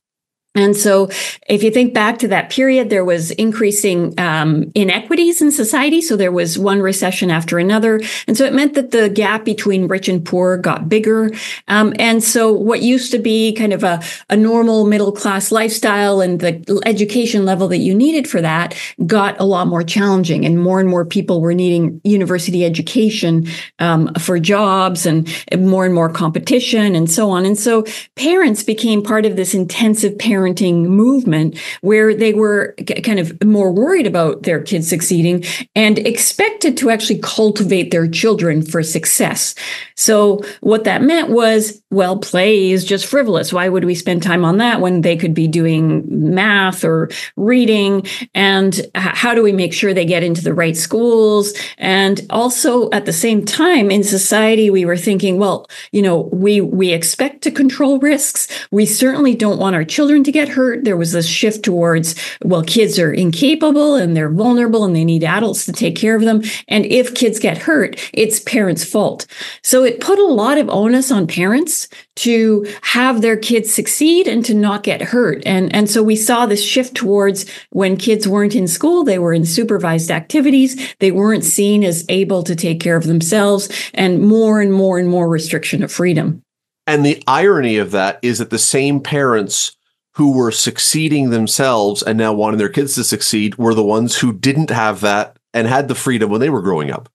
and 0.53 0.75
so, 0.75 1.07
if 1.47 1.63
you 1.63 1.71
think 1.71 1.93
back 1.93 2.17
to 2.19 2.27
that 2.27 2.49
period, 2.49 2.89
there 2.89 3.05
was 3.05 3.31
increasing 3.31 4.13
um, 4.19 4.69
inequities 4.75 5.41
in 5.41 5.49
society. 5.49 6.01
So, 6.01 6.17
there 6.17 6.31
was 6.31 6.59
one 6.59 6.81
recession 6.81 7.31
after 7.31 7.57
another. 7.57 8.01
And 8.27 8.35
so, 8.35 8.43
it 8.43 8.53
meant 8.53 8.73
that 8.73 8.91
the 8.91 9.07
gap 9.07 9.45
between 9.45 9.87
rich 9.87 10.09
and 10.09 10.25
poor 10.25 10.57
got 10.57 10.89
bigger. 10.89 11.31
Um, 11.69 11.93
and 11.99 12.21
so, 12.21 12.51
what 12.51 12.81
used 12.81 13.11
to 13.11 13.19
be 13.19 13.53
kind 13.53 13.71
of 13.71 13.85
a, 13.85 14.03
a 14.29 14.35
normal 14.35 14.85
middle 14.85 15.13
class 15.13 15.53
lifestyle 15.53 16.19
and 16.19 16.41
the 16.41 16.81
education 16.85 17.45
level 17.45 17.69
that 17.69 17.77
you 17.77 17.95
needed 17.95 18.27
for 18.27 18.41
that 18.41 18.77
got 19.05 19.39
a 19.39 19.45
lot 19.45 19.67
more 19.67 19.83
challenging. 19.83 20.45
And 20.45 20.59
more 20.59 20.81
and 20.81 20.89
more 20.89 21.05
people 21.05 21.39
were 21.39 21.53
needing 21.53 22.01
university 22.03 22.65
education 22.65 23.47
um, 23.79 24.13
for 24.15 24.37
jobs 24.37 25.05
and 25.05 25.29
more 25.57 25.85
and 25.85 25.95
more 25.95 26.09
competition 26.09 26.93
and 26.93 27.09
so 27.09 27.29
on. 27.29 27.45
And 27.45 27.57
so, 27.57 27.85
parents 28.17 28.63
became 28.63 29.01
part 29.01 29.25
of 29.25 29.37
this 29.37 29.53
intensive 29.53 30.19
parent 30.19 30.40
parenting 30.41 30.85
movement 30.85 31.57
where 31.81 32.13
they 32.15 32.33
were 32.33 32.75
kind 33.03 33.19
of 33.19 33.43
more 33.43 33.71
worried 33.71 34.07
about 34.07 34.43
their 34.43 34.61
kids 34.61 34.87
succeeding 34.87 35.43
and 35.75 35.99
expected 35.99 36.77
to 36.77 36.89
actually 36.89 37.19
cultivate 37.19 37.91
their 37.91 38.07
children 38.07 38.61
for 38.61 38.81
success. 38.81 39.55
So 39.95 40.41
what 40.61 40.83
that 40.85 41.03
meant 41.03 41.29
was, 41.29 41.81
well, 41.91 42.17
play 42.17 42.71
is 42.71 42.85
just 42.85 43.05
frivolous. 43.05 43.53
Why 43.53 43.69
would 43.69 43.83
we 43.83 43.93
spend 43.95 44.23
time 44.23 44.43
on 44.43 44.57
that 44.57 44.81
when 44.81 45.01
they 45.01 45.15
could 45.15 45.33
be 45.33 45.47
doing 45.47 46.03
math 46.33 46.83
or 46.83 47.09
reading? 47.35 48.07
And 48.33 48.81
how 48.95 49.35
do 49.35 49.43
we 49.43 49.51
make 49.51 49.73
sure 49.73 49.93
they 49.93 50.05
get 50.05 50.23
into 50.23 50.41
the 50.43 50.53
right 50.53 50.75
schools? 50.75 51.53
And 51.77 52.25
also 52.29 52.89
at 52.91 53.05
the 53.05 53.13
same 53.13 53.45
time 53.45 53.91
in 53.91 54.03
society, 54.03 54.69
we 54.69 54.85
were 54.85 54.97
thinking, 54.97 55.37
well, 55.37 55.67
you 55.91 56.01
know, 56.01 56.29
we, 56.31 56.61
we 56.61 56.91
expect 56.91 57.41
to 57.43 57.51
control 57.51 57.99
risks. 57.99 58.47
We 58.71 58.85
certainly 58.85 59.35
don't 59.35 59.59
want 59.59 59.75
our 59.75 59.85
children 59.85 60.23
to 60.23 60.30
to 60.31 60.39
get 60.39 60.49
hurt. 60.49 60.83
There 60.83 60.97
was 60.97 61.11
this 61.11 61.27
shift 61.27 61.63
towards, 61.63 62.15
well, 62.43 62.63
kids 62.63 62.97
are 62.97 63.11
incapable 63.11 63.95
and 63.95 64.15
they're 64.15 64.29
vulnerable 64.29 64.85
and 64.85 64.95
they 64.95 65.05
need 65.05 65.23
adults 65.23 65.65
to 65.65 65.73
take 65.73 65.95
care 65.95 66.15
of 66.15 66.21
them. 66.21 66.41
And 66.67 66.85
if 66.85 67.13
kids 67.13 67.39
get 67.39 67.57
hurt, 67.57 67.99
it's 68.13 68.39
parents' 68.39 68.85
fault. 68.85 69.27
So 69.63 69.83
it 69.83 69.99
put 69.99 70.19
a 70.19 70.25
lot 70.25 70.57
of 70.57 70.69
onus 70.69 71.11
on 71.11 71.27
parents 71.27 71.87
to 72.17 72.65
have 72.81 73.21
their 73.21 73.37
kids 73.37 73.73
succeed 73.73 74.27
and 74.27 74.43
to 74.45 74.53
not 74.53 74.83
get 74.83 75.01
hurt. 75.01 75.43
And, 75.45 75.73
and 75.75 75.89
so 75.89 76.01
we 76.03 76.15
saw 76.15 76.45
this 76.45 76.63
shift 76.63 76.95
towards 76.95 77.49
when 77.71 77.97
kids 77.97 78.27
weren't 78.27 78.55
in 78.55 78.67
school, 78.67 79.03
they 79.03 79.19
were 79.19 79.33
in 79.33 79.45
supervised 79.45 80.11
activities. 80.11 80.95
They 80.99 81.11
weren't 81.11 81.43
seen 81.43 81.83
as 81.83 82.05
able 82.09 82.43
to 82.43 82.55
take 82.55 82.79
care 82.79 82.95
of 82.95 83.05
themselves 83.05 83.69
and 83.93 84.21
more 84.21 84.61
and 84.61 84.71
more 84.73 84.97
and 84.97 85.09
more 85.09 85.27
restriction 85.27 85.83
of 85.83 85.91
freedom. 85.91 86.41
And 86.87 87.05
the 87.05 87.23
irony 87.27 87.77
of 87.77 87.91
that 87.91 88.19
is 88.21 88.39
that 88.39 88.49
the 88.49 88.59
same 88.59 88.99
parents 88.99 89.75
who 90.13 90.33
were 90.33 90.51
succeeding 90.51 91.29
themselves 91.29 92.03
and 92.03 92.17
now 92.17 92.33
wanting 92.33 92.57
their 92.57 92.69
kids 92.69 92.95
to 92.95 93.03
succeed 93.03 93.55
were 93.55 93.73
the 93.73 93.83
ones 93.83 94.17
who 94.17 94.33
didn't 94.33 94.69
have 94.69 95.01
that 95.01 95.37
and 95.53 95.67
had 95.67 95.87
the 95.87 95.95
freedom 95.95 96.29
when 96.29 96.41
they 96.41 96.49
were 96.49 96.61
growing 96.61 96.91
up. 96.91 97.09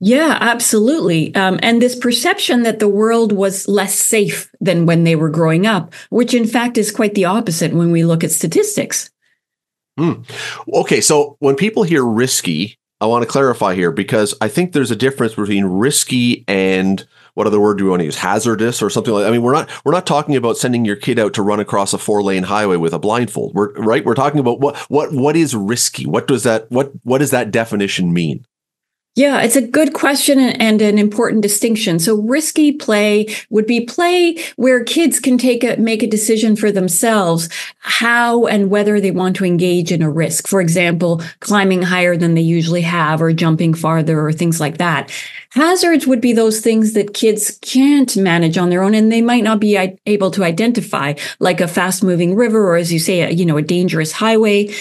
Yeah, 0.00 0.38
absolutely. 0.40 1.34
Um, 1.34 1.58
and 1.62 1.82
this 1.82 1.96
perception 1.96 2.62
that 2.62 2.78
the 2.78 2.88
world 2.88 3.32
was 3.32 3.66
less 3.66 3.94
safe 3.94 4.50
than 4.60 4.86
when 4.86 5.02
they 5.04 5.16
were 5.16 5.30
growing 5.30 5.66
up, 5.66 5.92
which 6.10 6.34
in 6.34 6.46
fact 6.46 6.78
is 6.78 6.92
quite 6.92 7.14
the 7.14 7.24
opposite 7.24 7.72
when 7.72 7.90
we 7.90 8.04
look 8.04 8.22
at 8.22 8.30
statistics. 8.30 9.10
Mm. 9.98 10.24
Okay, 10.72 11.00
so 11.00 11.36
when 11.40 11.56
people 11.56 11.82
hear 11.82 12.04
risky, 12.04 12.78
I 13.00 13.06
want 13.06 13.22
to 13.22 13.28
clarify 13.28 13.74
here 13.74 13.90
because 13.90 14.34
I 14.40 14.46
think 14.46 14.72
there's 14.72 14.92
a 14.92 14.96
difference 14.96 15.34
between 15.34 15.64
risky 15.64 16.44
and 16.46 17.04
what 17.38 17.46
other 17.46 17.60
word 17.60 17.78
do 17.78 17.84
we 17.84 17.90
want 17.90 18.00
to 18.00 18.04
use? 18.04 18.16
Hazardous 18.16 18.82
or 18.82 18.90
something 18.90 19.14
like. 19.14 19.22
That. 19.22 19.28
I 19.28 19.30
mean, 19.30 19.42
we're 19.42 19.52
not 19.52 19.70
we're 19.84 19.92
not 19.92 20.08
talking 20.08 20.34
about 20.34 20.56
sending 20.56 20.84
your 20.84 20.96
kid 20.96 21.20
out 21.20 21.34
to 21.34 21.42
run 21.42 21.60
across 21.60 21.92
a 21.92 21.98
four 21.98 22.20
lane 22.20 22.42
highway 22.42 22.76
with 22.76 22.92
a 22.92 22.98
blindfold. 22.98 23.54
We're 23.54 23.72
right. 23.74 24.04
We're 24.04 24.14
talking 24.14 24.40
about 24.40 24.58
what 24.58 24.76
what 24.90 25.12
what 25.12 25.36
is 25.36 25.54
risky. 25.54 26.04
What 26.04 26.26
does 26.26 26.42
that 26.42 26.68
what 26.72 26.90
what 27.04 27.18
does 27.18 27.30
that 27.30 27.52
definition 27.52 28.12
mean? 28.12 28.44
Yeah, 29.18 29.40
it's 29.40 29.56
a 29.56 29.66
good 29.66 29.94
question 29.94 30.38
and 30.38 30.80
an 30.80 30.96
important 30.96 31.42
distinction. 31.42 31.98
So 31.98 32.22
risky 32.22 32.70
play 32.70 33.26
would 33.50 33.66
be 33.66 33.80
play 33.80 34.38
where 34.54 34.84
kids 34.84 35.18
can 35.18 35.38
take 35.38 35.64
a 35.64 35.76
make 35.76 36.04
a 36.04 36.06
decision 36.06 36.54
for 36.54 36.70
themselves 36.70 37.48
how 37.78 38.46
and 38.46 38.70
whether 38.70 39.00
they 39.00 39.10
want 39.10 39.34
to 39.34 39.44
engage 39.44 39.90
in 39.90 40.02
a 40.02 40.10
risk. 40.10 40.46
For 40.46 40.60
example, 40.60 41.20
climbing 41.40 41.82
higher 41.82 42.16
than 42.16 42.34
they 42.34 42.42
usually 42.42 42.82
have 42.82 43.20
or 43.20 43.32
jumping 43.32 43.74
farther 43.74 44.24
or 44.24 44.32
things 44.32 44.60
like 44.60 44.78
that. 44.78 45.10
Hazards 45.50 46.06
would 46.06 46.20
be 46.20 46.32
those 46.32 46.60
things 46.60 46.92
that 46.92 47.12
kids 47.12 47.58
can't 47.60 48.16
manage 48.16 48.56
on 48.56 48.70
their 48.70 48.84
own 48.84 48.94
and 48.94 49.10
they 49.10 49.22
might 49.22 49.42
not 49.42 49.58
be 49.58 49.98
able 50.06 50.30
to 50.30 50.44
identify, 50.44 51.14
like 51.40 51.60
a 51.60 51.66
fast 51.66 52.04
moving 52.04 52.36
river 52.36 52.68
or 52.68 52.76
as 52.76 52.92
you 52.92 53.00
say, 53.00 53.22
a, 53.22 53.30
you 53.30 53.44
know, 53.44 53.56
a 53.56 53.62
dangerous 53.62 54.12
highway. 54.12 54.72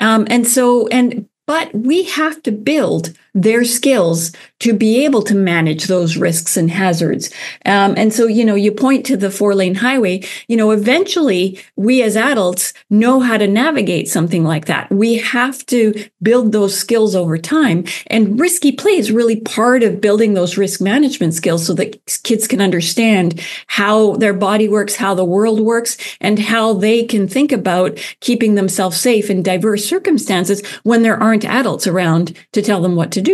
Um, 0.00 0.26
and 0.28 0.46
so, 0.46 0.86
and 0.88 1.26
but 1.46 1.72
we 1.74 2.02
have 2.04 2.42
to 2.42 2.52
build 2.52 3.14
their 3.36 3.64
skills 3.64 4.32
to 4.60 4.72
be 4.72 5.04
able 5.04 5.20
to 5.20 5.34
manage 5.34 5.84
those 5.84 6.16
risks 6.16 6.56
and 6.56 6.70
hazards. 6.70 7.30
Um, 7.66 7.92
and 7.98 8.10
so, 8.12 8.26
you 8.26 8.46
know, 8.46 8.54
you 8.54 8.72
point 8.72 9.04
to 9.06 9.16
the 9.16 9.30
four 9.30 9.54
lane 9.54 9.74
highway, 9.74 10.24
you 10.48 10.56
know, 10.56 10.70
eventually 10.70 11.60
we 11.76 12.02
as 12.02 12.16
adults 12.16 12.72
know 12.88 13.20
how 13.20 13.36
to 13.36 13.46
navigate 13.46 14.08
something 14.08 14.42
like 14.42 14.64
that. 14.64 14.90
We 14.90 15.16
have 15.16 15.64
to 15.66 16.08
build 16.22 16.52
those 16.52 16.76
skills 16.76 17.14
over 17.14 17.36
time. 17.36 17.84
And 18.06 18.40
risky 18.40 18.72
play 18.72 18.92
is 18.92 19.12
really 19.12 19.40
part 19.40 19.82
of 19.82 20.00
building 20.00 20.32
those 20.32 20.56
risk 20.56 20.80
management 20.80 21.34
skills 21.34 21.66
so 21.66 21.74
that 21.74 22.00
kids 22.22 22.48
can 22.48 22.62
understand 22.62 23.42
how 23.66 24.16
their 24.16 24.32
body 24.32 24.66
works, 24.66 24.96
how 24.96 25.14
the 25.14 25.24
world 25.26 25.60
works, 25.60 25.98
and 26.22 26.38
how 26.38 26.72
they 26.72 27.04
can 27.04 27.28
think 27.28 27.52
about 27.52 27.98
keeping 28.20 28.54
themselves 28.54 28.98
safe 28.98 29.28
in 29.28 29.42
diverse 29.42 29.84
circumstances 29.84 30.66
when 30.84 31.02
there 31.02 31.22
aren't 31.22 31.44
adults 31.44 31.86
around 31.86 32.34
to 32.52 32.62
tell 32.62 32.80
them 32.80 32.96
what 32.96 33.10
to 33.10 33.20
do. 33.20 33.25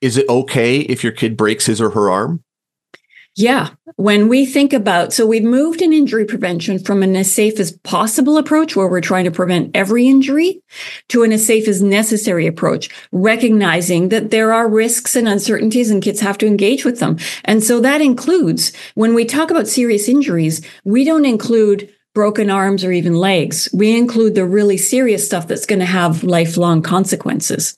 Is 0.00 0.16
it 0.16 0.28
okay 0.28 0.80
if 0.80 1.02
your 1.02 1.12
kid 1.12 1.36
breaks 1.36 1.66
his 1.66 1.80
or 1.80 1.90
her 1.90 2.10
arm? 2.10 2.42
Yeah. 3.36 3.70
When 3.96 4.28
we 4.28 4.46
think 4.46 4.72
about, 4.72 5.12
so 5.12 5.26
we've 5.26 5.44
moved 5.44 5.82
in 5.82 5.92
injury 5.92 6.24
prevention 6.24 6.78
from 6.78 7.02
an 7.02 7.14
as 7.16 7.30
safe 7.30 7.60
as 7.60 7.72
possible 7.72 8.38
approach 8.38 8.74
where 8.74 8.88
we're 8.88 9.02
trying 9.02 9.26
to 9.26 9.30
prevent 9.30 9.76
every 9.76 10.08
injury 10.08 10.62
to 11.10 11.22
an 11.22 11.32
as 11.32 11.46
safe 11.46 11.68
as 11.68 11.82
necessary 11.82 12.46
approach, 12.46 12.88
recognizing 13.12 14.08
that 14.08 14.30
there 14.30 14.54
are 14.54 14.70
risks 14.70 15.14
and 15.14 15.28
uncertainties 15.28 15.90
and 15.90 16.02
kids 16.02 16.20
have 16.20 16.38
to 16.38 16.46
engage 16.46 16.86
with 16.86 16.98
them. 16.98 17.18
And 17.44 17.62
so 17.62 17.78
that 17.80 18.00
includes 18.00 18.72
when 18.94 19.12
we 19.12 19.26
talk 19.26 19.50
about 19.50 19.68
serious 19.68 20.08
injuries, 20.08 20.66
we 20.84 21.04
don't 21.04 21.26
include 21.26 21.92
broken 22.14 22.48
arms 22.48 22.84
or 22.84 22.92
even 22.92 23.14
legs. 23.14 23.68
We 23.74 23.94
include 23.94 24.34
the 24.34 24.46
really 24.46 24.78
serious 24.78 25.26
stuff 25.26 25.46
that's 25.46 25.66
going 25.66 25.80
to 25.80 25.84
have 25.84 26.24
lifelong 26.24 26.80
consequences. 26.80 27.76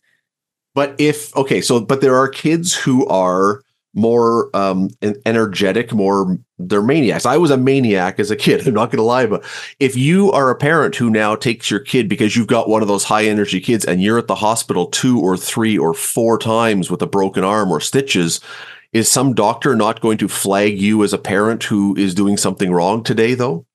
But 0.78 0.94
if, 0.96 1.36
okay, 1.36 1.60
so, 1.60 1.80
but 1.80 2.00
there 2.02 2.14
are 2.14 2.28
kids 2.28 2.72
who 2.72 3.04
are 3.08 3.64
more 3.94 4.48
um, 4.54 4.90
energetic, 5.26 5.92
more 5.92 6.38
they're 6.56 6.82
maniacs. 6.82 7.26
I 7.26 7.36
was 7.36 7.50
a 7.50 7.56
maniac 7.56 8.20
as 8.20 8.30
a 8.30 8.36
kid. 8.36 8.60
I'm 8.68 8.74
not 8.74 8.92
going 8.92 8.98
to 8.98 9.02
lie, 9.02 9.26
but 9.26 9.44
if 9.80 9.96
you 9.96 10.30
are 10.30 10.50
a 10.50 10.54
parent 10.54 10.94
who 10.94 11.10
now 11.10 11.34
takes 11.34 11.68
your 11.68 11.80
kid 11.80 12.08
because 12.08 12.36
you've 12.36 12.46
got 12.46 12.68
one 12.68 12.80
of 12.80 12.86
those 12.86 13.02
high 13.02 13.24
energy 13.24 13.60
kids 13.60 13.84
and 13.84 14.00
you're 14.00 14.20
at 14.20 14.28
the 14.28 14.36
hospital 14.36 14.86
two 14.86 15.18
or 15.18 15.36
three 15.36 15.76
or 15.76 15.94
four 15.94 16.38
times 16.38 16.92
with 16.92 17.02
a 17.02 17.08
broken 17.08 17.42
arm 17.42 17.72
or 17.72 17.80
stitches, 17.80 18.40
is 18.92 19.10
some 19.10 19.34
doctor 19.34 19.74
not 19.74 20.00
going 20.00 20.18
to 20.18 20.28
flag 20.28 20.80
you 20.80 21.02
as 21.02 21.12
a 21.12 21.18
parent 21.18 21.64
who 21.64 21.96
is 21.96 22.14
doing 22.14 22.36
something 22.36 22.70
wrong 22.70 23.02
today, 23.02 23.34
though? 23.34 23.66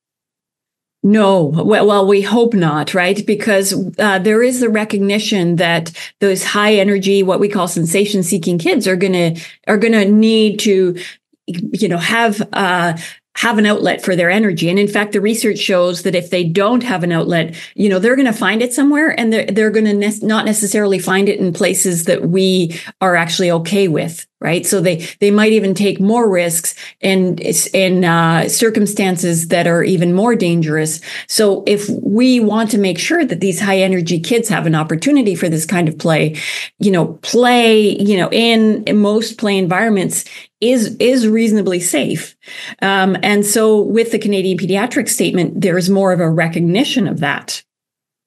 No, 1.06 1.44
well, 1.44 2.08
we 2.08 2.22
hope 2.22 2.54
not, 2.54 2.94
right? 2.94 3.26
Because 3.28 3.74
uh, 4.00 4.20
there 4.20 4.42
is 4.42 4.62
the 4.62 4.70
recognition 4.70 5.58
that 5.58 5.92
those 6.22 6.46
high 6.46 6.76
energy, 6.76 7.24
what 7.24 7.42
we 7.42 7.50
call 7.50 7.68
sensation 7.68 8.24
seeking 8.24 8.58
kids 8.58 8.88
are 8.88 8.96
gonna 8.96 9.36
are 9.68 9.78
gonna 9.78 10.06
need 10.06 10.60
to, 10.60 10.98
you 11.46 11.90
know, 11.90 11.98
have 11.98 12.48
uh, 12.54 12.98
have 13.36 13.58
an 13.58 13.66
outlet 13.66 14.04
for 14.04 14.16
their 14.16 14.30
energy. 14.30 14.70
And 14.70 14.78
in 14.78 14.88
fact, 14.88 15.12
the 15.12 15.22
research 15.22 15.58
shows 15.58 16.04
that 16.04 16.16
if 16.16 16.30
they 16.30 16.44
don't 16.44 16.84
have 16.84 17.04
an 17.04 17.12
outlet, 17.12 17.56
you 17.76 17.90
know, 17.90 18.00
they're 18.00 18.16
going 18.16 18.28
to 18.28 18.34
find 18.34 18.62
it 18.62 18.74
somewhere 18.74 19.20
and 19.20 19.34
they're, 19.34 19.46
they're 19.46 19.72
going 19.72 19.86
to 19.86 19.94
ne- 19.94 20.20
not 20.22 20.46
necessarily 20.46 21.00
find 21.00 21.28
it 21.28 21.40
in 21.40 21.52
places 21.52 22.06
that 22.06 22.30
we 22.30 22.80
are 23.02 23.16
actually 23.16 23.50
okay 23.50 23.88
with 23.88 24.28
right? 24.44 24.66
So 24.66 24.82
they 24.82 24.98
they 25.20 25.32
might 25.32 25.54
even 25.54 25.74
take 25.74 26.00
more 26.00 26.30
risks 26.30 26.76
in 27.00 27.38
in 27.74 28.04
uh, 28.04 28.50
circumstances 28.50 29.48
that 29.48 29.66
are 29.66 29.84
even 29.84 30.14
more 30.14 30.36
dangerous. 30.36 31.00
So 31.28 31.64
if 31.66 31.90
we 31.90 32.42
want 32.42 32.70
to 32.72 32.78
make 32.78 33.00
sure 33.00 33.26
that 33.26 33.40
these 33.40 33.60
high 33.60 33.80
energy 33.80 34.20
kids 34.20 34.50
have 34.50 34.68
an 34.68 34.76
opportunity 34.76 35.34
for 35.34 35.48
this 35.48 35.66
kind 35.66 35.88
of 35.88 35.98
play, 35.98 36.36
you 36.78 36.92
know, 36.92 37.14
play, 37.22 37.98
you 37.98 38.18
know, 38.18 38.30
in, 38.32 38.84
in 38.84 38.98
most 39.00 39.38
play 39.38 39.58
environments 39.58 40.26
is 40.72 40.96
is 41.00 41.28
reasonably 41.28 41.80
safe. 41.80 42.36
Um, 42.82 43.18
and 43.22 43.46
so 43.46 43.82
with 43.82 44.12
the 44.12 44.20
Canadian 44.20 44.58
Pediatric 44.58 45.10
Statement, 45.10 45.62
there 45.62 45.78
is 45.78 45.90
more 45.90 46.12
of 46.12 46.20
a 46.20 46.30
recognition 46.30 47.08
of 47.08 47.20
that. 47.20 47.64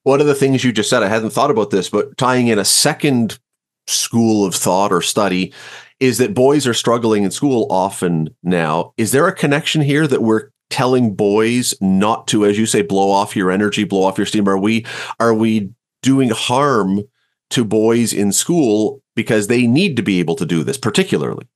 One 0.03 0.21
of 0.21 0.27
the 0.27 0.35
things 0.35 0.63
you 0.63 0.71
just 0.71 0.89
said, 0.89 1.03
I 1.03 1.09
hadn't 1.09 1.31
thought 1.31 1.51
about 1.51 1.69
this, 1.69 1.89
but 1.89 2.17
tying 2.17 2.47
in 2.47 2.59
a 2.59 2.65
second 2.65 3.39
school 3.87 4.45
of 4.45 4.55
thought 4.55 4.91
or 4.91 5.01
study 5.01 5.53
is 5.99 6.17
that 6.19 6.33
boys 6.33 6.67
are 6.67 6.73
struggling 6.73 7.23
in 7.23 7.31
school 7.31 7.67
often 7.69 8.29
now. 8.43 8.93
Is 8.97 9.11
there 9.11 9.27
a 9.27 9.33
connection 9.33 9.81
here 9.81 10.07
that 10.07 10.21
we're 10.21 10.49
telling 10.69 11.15
boys 11.15 11.73
not 11.81 12.27
to, 12.27 12.45
as 12.45 12.57
you 12.57 12.65
say, 12.65 12.81
blow 12.81 13.09
off 13.09 13.35
your 13.35 13.51
energy, 13.51 13.83
blow 13.83 14.03
off 14.03 14.17
your 14.17 14.27
steam? 14.27 14.47
Are 14.47 14.57
we 14.57 14.85
are 15.19 15.33
we 15.33 15.71
doing 16.01 16.29
harm 16.29 17.01
to 17.49 17.65
boys 17.65 18.13
in 18.13 18.31
school 18.31 19.01
because 19.15 19.47
they 19.47 19.65
need 19.65 19.95
to 19.95 20.03
be 20.03 20.19
able 20.19 20.35
to 20.35 20.45
do 20.45 20.63
this, 20.63 20.77
particularly? 20.77 21.47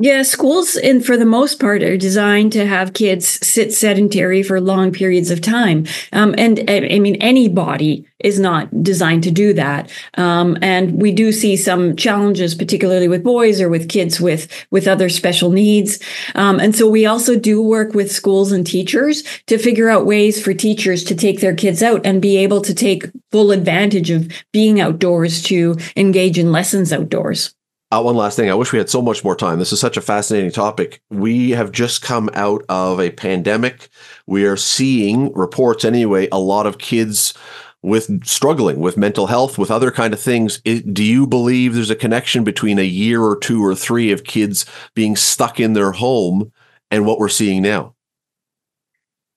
Yeah, 0.00 0.22
schools, 0.22 0.76
and 0.76 1.04
for 1.04 1.16
the 1.16 1.26
most 1.26 1.58
part, 1.58 1.82
are 1.82 1.96
designed 1.96 2.52
to 2.52 2.64
have 2.64 2.92
kids 2.92 3.26
sit 3.44 3.72
sedentary 3.72 4.44
for 4.44 4.60
long 4.60 4.92
periods 4.92 5.32
of 5.32 5.40
time. 5.40 5.86
Um, 6.12 6.36
and 6.38 6.62
I 6.70 7.00
mean, 7.00 7.16
any 7.16 7.48
body 7.48 8.06
is 8.20 8.38
not 8.38 8.84
designed 8.84 9.24
to 9.24 9.32
do 9.32 9.52
that. 9.54 9.90
Um, 10.14 10.56
and 10.62 11.02
we 11.02 11.10
do 11.10 11.32
see 11.32 11.56
some 11.56 11.96
challenges, 11.96 12.54
particularly 12.54 13.08
with 13.08 13.24
boys 13.24 13.60
or 13.60 13.68
with 13.68 13.88
kids 13.88 14.20
with 14.20 14.46
with 14.70 14.86
other 14.86 15.08
special 15.08 15.50
needs. 15.50 15.98
Um, 16.36 16.60
and 16.60 16.76
so 16.76 16.88
we 16.88 17.04
also 17.04 17.36
do 17.36 17.60
work 17.60 17.92
with 17.92 18.12
schools 18.12 18.52
and 18.52 18.64
teachers 18.64 19.24
to 19.48 19.58
figure 19.58 19.88
out 19.88 20.06
ways 20.06 20.40
for 20.40 20.54
teachers 20.54 21.02
to 21.04 21.16
take 21.16 21.40
their 21.40 21.56
kids 21.56 21.82
out 21.82 22.06
and 22.06 22.22
be 22.22 22.36
able 22.36 22.60
to 22.60 22.72
take 22.72 23.10
full 23.32 23.50
advantage 23.50 24.12
of 24.12 24.32
being 24.52 24.80
outdoors 24.80 25.42
to 25.42 25.76
engage 25.96 26.38
in 26.38 26.52
lessons 26.52 26.92
outdoors. 26.92 27.52
Uh, 27.90 28.02
one 28.02 28.16
last 28.16 28.36
thing. 28.36 28.50
I 28.50 28.54
wish 28.54 28.70
we 28.70 28.78
had 28.78 28.90
so 28.90 29.00
much 29.00 29.24
more 29.24 29.34
time. 29.34 29.58
This 29.58 29.72
is 29.72 29.80
such 29.80 29.96
a 29.96 30.02
fascinating 30.02 30.50
topic. 30.50 31.00
We 31.08 31.50
have 31.50 31.72
just 31.72 32.02
come 32.02 32.28
out 32.34 32.62
of 32.68 33.00
a 33.00 33.10
pandemic. 33.10 33.88
We 34.26 34.44
are 34.44 34.58
seeing 34.58 35.32
reports 35.32 35.86
anyway, 35.86 36.28
a 36.30 36.38
lot 36.38 36.66
of 36.66 36.76
kids 36.76 37.32
with 37.80 38.26
struggling 38.26 38.80
with 38.80 38.98
mental 38.98 39.26
health, 39.26 39.56
with 39.56 39.70
other 39.70 39.90
kind 39.90 40.12
of 40.12 40.20
things. 40.20 40.60
Do 40.60 41.02
you 41.02 41.26
believe 41.26 41.74
there's 41.74 41.90
a 41.90 41.96
connection 41.96 42.44
between 42.44 42.78
a 42.78 42.82
year 42.82 43.22
or 43.22 43.38
two 43.38 43.64
or 43.64 43.74
three 43.74 44.12
of 44.12 44.24
kids 44.24 44.66
being 44.94 45.16
stuck 45.16 45.58
in 45.58 45.72
their 45.72 45.92
home 45.92 46.52
and 46.90 47.06
what 47.06 47.18
we're 47.18 47.28
seeing 47.28 47.62
now? 47.62 47.94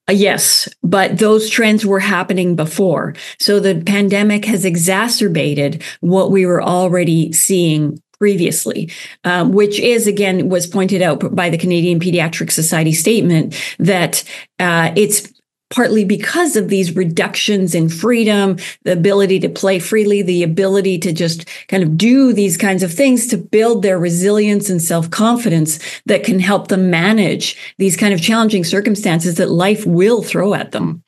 Uh, 0.08 0.12
yes, 0.12 0.68
but 0.82 1.18
those 1.18 1.48
trends 1.48 1.86
were 1.86 2.00
happening 2.00 2.56
before. 2.56 3.14
So 3.38 3.60
the 3.60 3.80
pandemic 3.80 4.44
has 4.46 4.64
exacerbated 4.64 5.82
what 6.00 6.32
we 6.32 6.44
were 6.44 6.62
already 6.62 7.32
seeing 7.32 8.02
previously, 8.22 8.88
um, 9.24 9.50
which 9.50 9.80
is 9.80 10.06
again 10.06 10.48
was 10.48 10.64
pointed 10.64 11.02
out 11.02 11.34
by 11.34 11.50
the 11.50 11.58
Canadian 11.58 11.98
Pediatric 11.98 12.52
Society 12.52 12.92
statement 12.92 13.52
that 13.80 14.22
uh, 14.60 14.92
it's 14.94 15.28
partly 15.74 16.04
because 16.04 16.54
of 16.54 16.68
these 16.68 16.94
reductions 16.94 17.74
in 17.74 17.88
freedom, 17.88 18.58
the 18.84 18.92
ability 18.92 19.40
to 19.40 19.48
play 19.48 19.80
freely, 19.80 20.22
the 20.22 20.44
ability 20.44 20.98
to 20.98 21.12
just 21.12 21.48
kind 21.66 21.82
of 21.82 21.98
do 21.98 22.32
these 22.32 22.56
kinds 22.56 22.84
of 22.84 22.94
things 22.94 23.26
to 23.26 23.36
build 23.36 23.82
their 23.82 23.98
resilience 23.98 24.70
and 24.70 24.80
self 24.80 25.10
confidence 25.10 25.80
that 26.06 26.22
can 26.22 26.38
help 26.38 26.68
them 26.68 26.90
manage 26.90 27.56
these 27.78 27.96
kind 27.96 28.14
of 28.14 28.22
challenging 28.22 28.62
circumstances 28.62 29.34
that 29.34 29.50
life 29.50 29.84
will 29.84 30.22
throw 30.22 30.54
at 30.54 30.70
them. 30.70 31.02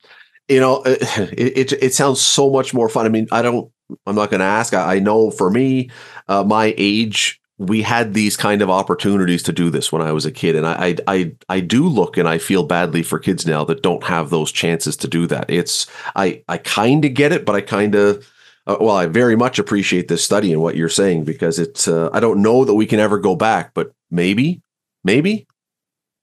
You 0.48 0.58
know, 0.58 0.82
it, 0.84 1.72
it, 1.72 1.72
it 1.80 1.94
sounds 1.94 2.20
so 2.20 2.50
much 2.50 2.74
more 2.74 2.88
fun. 2.88 3.06
I 3.06 3.08
mean, 3.08 3.28
I 3.30 3.40
don't 3.40 3.70
I'm 4.06 4.14
not 4.14 4.30
going 4.30 4.40
to 4.40 4.46
ask. 4.46 4.74
I, 4.74 4.96
I, 4.96 4.98
know 4.98 5.30
for 5.30 5.50
me, 5.50 5.90
uh, 6.28 6.44
my 6.44 6.74
age, 6.76 7.40
we 7.58 7.82
had 7.82 8.14
these 8.14 8.36
kind 8.36 8.62
of 8.62 8.70
opportunities 8.70 9.42
to 9.44 9.52
do 9.52 9.70
this 9.70 9.92
when 9.92 10.02
I 10.02 10.12
was 10.12 10.26
a 10.26 10.32
kid, 10.32 10.56
and 10.56 10.66
I, 10.66 10.72
I, 10.72 10.96
I, 11.06 11.32
I 11.48 11.60
do 11.60 11.86
look 11.86 12.16
and 12.16 12.28
I 12.28 12.38
feel 12.38 12.64
badly 12.64 13.02
for 13.02 13.18
kids 13.18 13.46
now 13.46 13.64
that 13.64 13.82
don't 13.82 14.04
have 14.04 14.30
those 14.30 14.50
chances 14.50 14.96
to 14.98 15.08
do 15.08 15.26
that. 15.28 15.48
It's 15.48 15.86
I, 16.16 16.42
I 16.48 16.58
kind 16.58 17.04
of 17.04 17.14
get 17.14 17.32
it, 17.32 17.44
but 17.44 17.54
I 17.54 17.60
kind 17.60 17.94
of. 17.94 18.28
Uh, 18.66 18.78
well, 18.80 18.96
I 18.96 19.04
very 19.04 19.36
much 19.36 19.58
appreciate 19.58 20.08
this 20.08 20.24
study 20.24 20.50
and 20.50 20.62
what 20.62 20.74
you're 20.74 20.88
saying 20.88 21.24
because 21.24 21.58
it's. 21.58 21.86
Uh, 21.86 22.08
I 22.12 22.20
don't 22.20 22.40
know 22.40 22.64
that 22.64 22.74
we 22.74 22.86
can 22.86 22.98
ever 22.98 23.18
go 23.18 23.36
back, 23.36 23.74
but 23.74 23.92
maybe, 24.10 24.62
maybe 25.04 25.46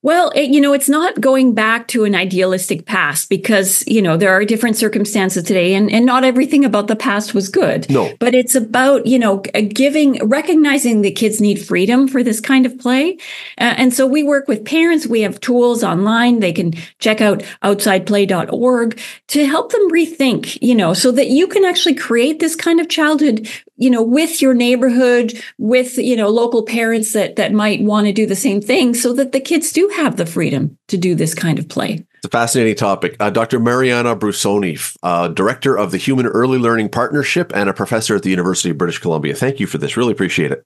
well, 0.03 0.31
it, 0.35 0.49
you 0.49 0.59
know, 0.59 0.73
it's 0.73 0.89
not 0.89 1.21
going 1.21 1.53
back 1.53 1.87
to 1.89 2.05
an 2.05 2.15
idealistic 2.15 2.85
past 2.85 3.29
because, 3.29 3.83
you 3.85 4.01
know, 4.01 4.17
there 4.17 4.31
are 4.31 4.43
different 4.43 4.75
circumstances 4.75 5.43
today 5.43 5.75
and, 5.75 5.91
and 5.91 6.07
not 6.07 6.23
everything 6.23 6.65
about 6.65 6.87
the 6.87 6.95
past 6.95 7.35
was 7.35 7.49
good. 7.49 7.87
No. 7.89 8.11
But 8.19 8.33
it's 8.33 8.55
about, 8.55 9.05
you 9.05 9.19
know, 9.19 9.37
giving, 9.37 10.27
recognizing 10.27 11.03
that 11.03 11.15
kids 11.15 11.39
need 11.39 11.63
freedom 11.63 12.07
for 12.07 12.23
this 12.23 12.39
kind 12.39 12.65
of 12.65 12.79
play. 12.79 13.13
Uh, 13.59 13.75
and 13.77 13.93
so 13.93 14.07
we 14.07 14.23
work 14.23 14.47
with 14.47 14.65
parents. 14.65 15.05
We 15.05 15.21
have 15.21 15.39
tools 15.39 15.83
online. 15.83 16.39
They 16.39 16.53
can 16.53 16.73
check 16.97 17.21
out 17.21 17.43
outsideplay.org 17.63 18.99
to 19.27 19.45
help 19.45 19.71
them 19.71 19.91
rethink, 19.91 20.57
you 20.61 20.73
know, 20.73 20.95
so 20.95 21.11
that 21.11 21.27
you 21.27 21.47
can 21.47 21.63
actually 21.63 21.95
create 21.95 22.39
this 22.39 22.55
kind 22.55 22.79
of 22.79 22.89
childhood 22.89 23.47
you 23.82 23.89
know 23.89 24.04
with 24.04 24.41
your 24.41 24.54
neighborhood 24.54 25.34
with 25.58 25.98
you 25.98 26.15
know 26.15 26.30
local 26.30 26.63
parents 26.63 27.13
that 27.13 27.36
that 27.36 27.52
might 27.52 27.82
want 27.82 28.08
to 28.08 28.13
do 28.13 28.26
the 28.26 28.36
same 28.36 28.62
thing 28.62 28.94
so 28.94 29.12
that 29.13 29.32
the 29.32 29.39
kids 29.39 29.72
do 29.72 29.89
have 29.96 30.15
the 30.15 30.26
freedom 30.26 30.78
to 30.88 30.98
do 30.98 31.15
this 31.15 31.34
kind 31.34 31.60
of 31.60 31.67
play 31.67 32.06
It's 32.17 32.26
a 32.26 32.30
fascinating 32.30 32.76
topic. 32.76 33.15
Uh, 33.20 33.30
Dr. 33.32 33.60
Mariana 33.60 34.15
Brussoni, 34.15 34.96
uh, 35.02 35.28
director 35.30 35.78
of 35.78 35.91
the 35.91 35.98
Human 35.98 36.28
Early 36.28 36.60
Learning 36.60 36.88
Partnership 36.89 37.52
and 37.56 37.70
a 37.70 37.74
professor 37.74 38.15
at 38.15 38.24
the 38.24 38.30
University 38.30 38.70
of 38.70 38.78
British 38.78 39.00
Columbia. 39.00 39.34
Thank 39.34 39.60
you 39.60 39.65
for 39.67 39.80
this. 39.80 39.98
Really 39.98 40.12
appreciate 40.12 40.52
it. 40.52 40.63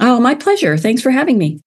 Oh, 0.00 0.18
my 0.20 0.34
pleasure. 0.34 0.76
Thanks 0.76 1.02
for 1.02 1.10
having 1.10 1.38
me. 1.38 1.60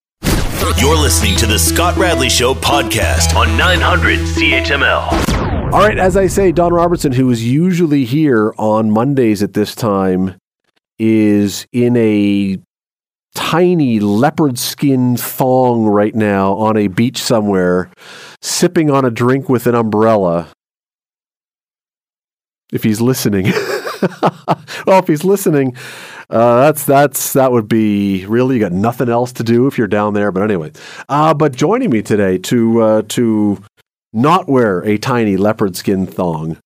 You're 0.77 0.97
listening 0.97 1.35
to 1.37 1.45
the 1.45 1.57
Scott 1.57 1.95
Radley 1.97 2.29
Show 2.29 2.53
podcast 2.53 3.33
on 3.35 3.57
900 3.57 4.19
CHML. 4.19 5.73
All 5.73 5.79
right, 5.79 5.97
as 5.97 6.17
I 6.17 6.27
say, 6.27 6.51
Don 6.51 6.73
Robertson, 6.73 7.11
who 7.11 7.29
is 7.31 7.43
usually 7.43 8.03
here 8.03 8.53
on 8.57 8.91
Mondays 8.91 9.41
at 9.41 9.53
this 9.53 9.73
time, 9.73 10.35
is 10.99 11.65
in 11.71 11.95
a 11.97 12.57
tiny 13.35 13.99
leopard 13.99 14.59
skin 14.59 15.15
thong 15.17 15.85
right 15.85 16.13
now 16.13 16.53
on 16.55 16.77
a 16.77 16.87
beach 16.87 17.17
somewhere, 17.17 17.89
sipping 18.41 18.91
on 18.91 19.05
a 19.05 19.09
drink 19.09 19.49
with 19.49 19.65
an 19.67 19.75
umbrella. 19.75 20.49
If 22.71 22.83
he's 22.83 23.01
listening. 23.01 23.45
well, 24.85 24.99
if 24.99 25.07
he's 25.07 25.23
listening, 25.23 25.75
uh, 26.29 26.61
that's 26.61 26.85
that's 26.85 27.33
that 27.33 27.51
would 27.51 27.67
be 27.67 28.25
really 28.27 28.55
you 28.55 28.61
got 28.61 28.71
nothing 28.71 29.09
else 29.09 29.31
to 29.33 29.43
do 29.43 29.65
if 29.67 29.77
you're 29.77 29.87
down 29.87 30.13
there. 30.13 30.31
But 30.31 30.43
anyway, 30.43 30.71
uh, 31.07 31.33
but 31.33 31.55
joining 31.55 31.89
me 31.89 32.01
today 32.01 32.37
to 32.37 32.81
uh, 32.81 33.01
to 33.09 33.63
not 34.13 34.47
wear 34.47 34.81
a 34.81 34.97
tiny 34.97 35.37
leopard 35.37 35.75
skin 35.75 36.05
thong, 36.05 36.57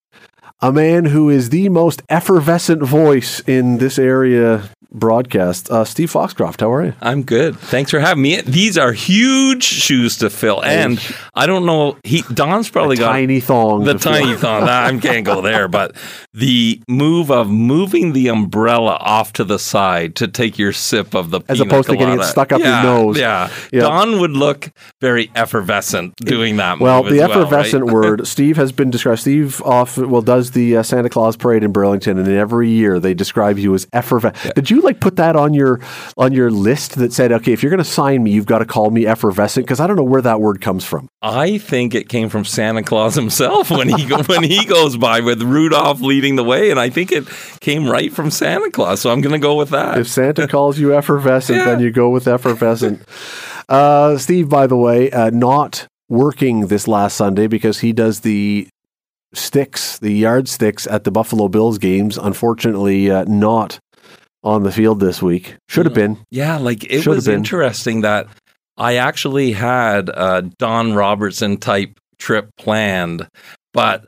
a 0.63 0.71
man 0.71 1.03
who 1.03 1.29
is 1.29 1.49
the 1.49 1.67
most 1.67 2.01
effervescent 2.07 2.81
voice 2.81 3.41
in 3.41 3.79
this 3.79 3.99
area 3.99 4.69
broadcast. 4.93 5.69
Uh, 5.69 5.83
Steve 5.83 6.11
Foxcroft, 6.11 6.61
how 6.61 6.71
are 6.71 6.85
you? 6.85 6.93
I'm 7.01 7.23
good. 7.23 7.57
Thanks 7.57 7.91
for 7.91 7.99
having 7.99 8.21
me. 8.21 8.41
These 8.41 8.77
are 8.77 8.93
huge 8.93 9.63
shoes 9.63 10.17
to 10.17 10.29
fill, 10.29 10.63
and 10.63 10.99
I 11.33 11.47
don't 11.47 11.65
know. 11.65 11.97
He 12.03 12.21
Don's 12.33 12.69
probably 12.69 12.95
got 12.95 13.11
tiny 13.11 13.39
thong. 13.39 13.83
The 13.83 13.95
tiny 13.95 14.35
thong. 14.35 14.63
I 14.63 14.97
can't 14.99 15.25
go 15.25 15.41
there, 15.41 15.67
but 15.67 15.95
the 16.33 16.81
move 16.87 17.31
of 17.31 17.49
moving 17.49 18.13
the 18.13 18.27
umbrella 18.27 18.97
off 18.99 19.33
to 19.33 19.43
the 19.43 19.59
side 19.59 20.15
to 20.17 20.27
take 20.27 20.57
your 20.57 20.71
sip 20.71 21.15
of 21.15 21.31
the 21.31 21.41
as 21.49 21.59
opposed 21.59 21.87
colada. 21.87 22.05
to 22.05 22.11
getting 22.11 22.21
it 22.21 22.25
stuck 22.25 22.51
up 22.51 22.61
yeah, 22.61 22.83
your 22.83 22.93
nose. 22.93 23.19
Yeah. 23.19 23.49
yeah, 23.71 23.81
Don 23.81 24.19
would 24.19 24.31
look 24.31 24.71
very 25.01 25.31
effervescent 25.35 26.15
doing 26.17 26.57
that. 26.57 26.79
Well, 26.79 27.03
the 27.03 27.21
effervescent 27.21 27.85
well, 27.85 27.95
right? 27.95 28.09
word. 28.09 28.27
Steve 28.27 28.57
has 28.57 28.71
been 28.71 28.91
described. 28.91 29.21
Steve 29.21 29.61
off 29.63 29.97
well 29.97 30.21
does 30.21 30.51
the 30.53 30.77
uh, 30.77 30.83
Santa 30.83 31.09
Claus 31.09 31.35
parade 31.35 31.63
in 31.63 31.71
Burlington, 31.71 32.17
and 32.17 32.27
every 32.27 32.69
year 32.69 32.99
they 32.99 33.13
describe 33.13 33.57
you 33.57 33.73
as 33.73 33.87
effervescent. 33.93 34.45
Yeah. 34.45 34.51
Did 34.55 34.69
you 34.69 34.81
like 34.81 34.99
put 34.99 35.17
that 35.17 35.35
on 35.35 35.53
your 35.53 35.79
on 36.17 36.33
your 36.33 36.51
list 36.51 36.95
that 36.95 37.13
said, 37.13 37.31
okay, 37.31 37.53
if 37.53 37.61
you're 37.61 37.69
going 37.69 37.83
to 37.83 37.83
sign 37.83 38.23
me, 38.23 38.31
you've 38.31 38.45
got 38.45 38.59
to 38.59 38.65
call 38.65 38.89
me 38.89 39.05
effervescent? 39.05 39.65
Because 39.65 39.79
I 39.79 39.87
don't 39.87 39.95
know 39.95 40.03
where 40.03 40.21
that 40.21 40.39
word 40.39 40.61
comes 40.61 40.83
from. 40.85 41.09
I 41.21 41.57
think 41.57 41.95
it 41.95 42.09
came 42.09 42.29
from 42.29 42.45
Santa 42.45 42.83
Claus 42.83 43.15
himself 43.15 43.69
when 43.69 43.89
he 43.89 44.05
go, 44.05 44.21
when 44.23 44.43
he 44.43 44.65
goes 44.65 44.97
by 44.97 45.19
with 45.21 45.41
Rudolph 45.41 46.01
leading 46.01 46.35
the 46.35 46.43
way, 46.43 46.71
and 46.71 46.79
I 46.79 46.89
think 46.89 47.11
it 47.11 47.27
came 47.59 47.89
right 47.89 48.11
from 48.11 48.31
Santa 48.31 48.71
Claus. 48.71 49.01
So 49.01 49.11
I'm 49.11 49.21
going 49.21 49.33
to 49.33 49.39
go 49.39 49.55
with 49.55 49.69
that. 49.69 49.97
If 49.97 50.07
Santa 50.07 50.47
calls 50.49 50.79
you 50.79 50.93
effervescent, 50.95 51.59
yeah. 51.59 51.65
then 51.65 51.79
you 51.79 51.91
go 51.91 52.09
with 52.09 52.27
effervescent. 52.27 53.01
Uh, 53.69 54.17
Steve, 54.17 54.49
by 54.49 54.67
the 54.67 54.77
way, 54.77 55.09
uh, 55.11 55.29
not 55.29 55.87
working 56.09 56.67
this 56.67 56.87
last 56.87 57.15
Sunday 57.15 57.47
because 57.47 57.79
he 57.79 57.93
does 57.93 58.19
the 58.21 58.67
sticks, 59.33 59.99
the 59.99 60.11
yardsticks 60.11 60.87
at 60.87 61.03
the 61.03 61.11
Buffalo 61.11 61.47
Bills 61.47 61.77
games. 61.77 62.17
Unfortunately, 62.17 63.09
uh, 63.09 63.25
not 63.25 63.79
on 64.43 64.63
the 64.63 64.71
field 64.71 64.99
this 64.99 65.21
week. 65.21 65.55
Should 65.69 65.85
have 65.85 65.95
been. 65.95 66.19
Yeah, 66.31 66.57
like 66.57 66.83
it 66.85 67.01
Should 67.01 67.15
was 67.15 67.27
interesting 67.27 68.01
that 68.01 68.27
I 68.77 68.95
actually 68.95 69.51
had 69.51 70.09
a 70.09 70.41
Don 70.57 70.93
Robertson 70.93 71.57
type 71.57 71.99
trip 72.17 72.49
planned, 72.57 73.27
but 73.73 74.05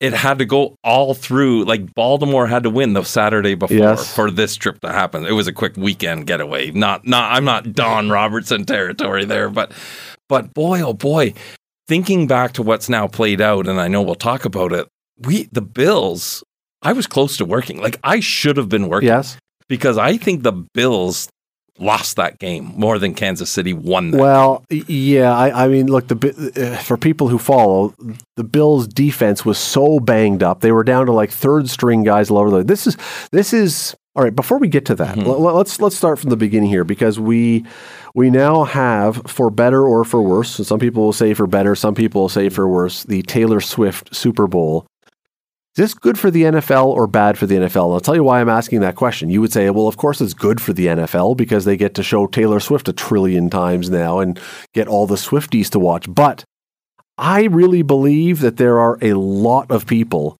it 0.00 0.12
had 0.12 0.38
to 0.38 0.44
go 0.44 0.76
all 0.84 1.14
through. 1.14 1.64
Like 1.64 1.94
Baltimore 1.94 2.46
had 2.46 2.64
to 2.64 2.70
win 2.70 2.92
the 2.92 3.02
Saturday 3.02 3.54
before 3.54 3.76
yes. 3.76 4.14
for 4.14 4.30
this 4.30 4.56
trip 4.56 4.80
to 4.80 4.92
happen. 4.92 5.24
It 5.24 5.32
was 5.32 5.46
a 5.46 5.52
quick 5.52 5.76
weekend 5.76 6.26
getaway. 6.26 6.70
Not, 6.70 7.06
not. 7.06 7.32
I'm 7.32 7.44
not 7.44 7.72
Don 7.72 8.10
Robertson 8.10 8.64
territory 8.64 9.24
there, 9.24 9.48
but, 9.48 9.72
but 10.28 10.52
boy, 10.52 10.80
oh 10.82 10.92
boy, 10.92 11.34
thinking 11.88 12.26
back 12.26 12.52
to 12.52 12.62
what's 12.62 12.88
now 12.88 13.06
played 13.06 13.40
out, 13.40 13.66
and 13.66 13.80
I 13.80 13.88
know 13.88 14.02
we'll 14.02 14.14
talk 14.14 14.44
about 14.44 14.72
it. 14.72 14.88
We 15.18 15.44
the 15.52 15.62
Bills. 15.62 16.42
I 16.82 16.92
was 16.92 17.06
close 17.06 17.36
to 17.38 17.44
working. 17.44 17.80
Like 17.80 17.98
I 18.04 18.20
should 18.20 18.56
have 18.56 18.68
been 18.68 18.88
working. 18.88 19.08
Yes 19.08 19.38
because 19.68 19.98
I 19.98 20.16
think 20.16 20.42
the 20.42 20.52
Bills 20.52 21.28
lost 21.78 22.16
that 22.16 22.38
game 22.38 22.72
more 22.76 22.98
than 22.98 23.14
Kansas 23.14 23.50
City 23.50 23.72
won 23.72 24.10
that. 24.12 24.20
Well, 24.20 24.64
game. 24.70 24.84
yeah, 24.88 25.36
I, 25.36 25.64
I, 25.64 25.68
mean, 25.68 25.88
look, 25.88 26.08
the 26.08 26.52
uh, 26.56 26.82
for 26.82 26.96
people 26.96 27.28
who 27.28 27.38
follow, 27.38 27.94
the 28.36 28.44
Bills' 28.44 28.86
defense 28.86 29.44
was 29.44 29.58
so 29.58 30.00
banged 30.00 30.42
up; 30.42 30.60
they 30.60 30.72
were 30.72 30.84
down 30.84 31.06
to 31.06 31.12
like 31.12 31.30
third 31.30 31.68
string 31.68 32.02
guys 32.02 32.30
lower. 32.30 32.62
This 32.62 32.86
is 32.86 32.96
this 33.32 33.52
is 33.52 33.94
all 34.16 34.24
right. 34.24 34.34
Before 34.34 34.58
we 34.58 34.68
get 34.68 34.86
to 34.86 34.94
that, 34.94 35.16
mm-hmm. 35.16 35.28
let's 35.28 35.78
let's 35.78 35.96
start 35.96 36.18
from 36.18 36.30
the 36.30 36.36
beginning 36.36 36.70
here 36.70 36.84
because 36.84 37.20
we 37.20 37.66
we 38.14 38.30
now 38.30 38.64
have, 38.64 39.22
for 39.26 39.50
better 39.50 39.86
or 39.86 40.04
for 40.04 40.22
worse, 40.22 40.56
some 40.66 40.78
people 40.78 41.04
will 41.04 41.12
say 41.12 41.34
for 41.34 41.46
better, 41.46 41.74
some 41.74 41.94
people 41.94 42.22
will 42.22 42.28
say 42.30 42.48
for 42.48 42.66
worse, 42.66 43.04
the 43.04 43.22
Taylor 43.22 43.60
Swift 43.60 44.14
Super 44.14 44.46
Bowl 44.46 44.86
is 45.76 45.82
this 45.82 45.94
good 45.94 46.18
for 46.18 46.30
the 46.30 46.44
NFL 46.44 46.86
or 46.86 47.06
bad 47.06 47.36
for 47.36 47.44
the 47.44 47.56
NFL? 47.56 47.84
And 47.84 47.92
I'll 47.92 48.00
tell 48.00 48.14
you 48.14 48.24
why 48.24 48.40
I'm 48.40 48.48
asking 48.48 48.80
that 48.80 48.96
question. 48.96 49.28
You 49.28 49.42
would 49.42 49.52
say, 49.52 49.68
well, 49.68 49.86
of 49.86 49.98
course 49.98 50.22
it's 50.22 50.32
good 50.32 50.58
for 50.58 50.72
the 50.72 50.86
NFL 50.86 51.36
because 51.36 51.66
they 51.66 51.76
get 51.76 51.94
to 51.96 52.02
show 52.02 52.26
Taylor 52.26 52.60
Swift 52.60 52.88
a 52.88 52.94
trillion 52.94 53.50
times 53.50 53.90
now 53.90 54.20
and 54.20 54.40
get 54.72 54.88
all 54.88 55.06
the 55.06 55.16
Swifties 55.16 55.68
to 55.72 55.78
watch. 55.78 56.06
But 56.08 56.44
I 57.18 57.44
really 57.44 57.82
believe 57.82 58.40
that 58.40 58.56
there 58.56 58.78
are 58.78 58.96
a 59.02 59.12
lot 59.12 59.70
of 59.70 59.86
people 59.86 60.38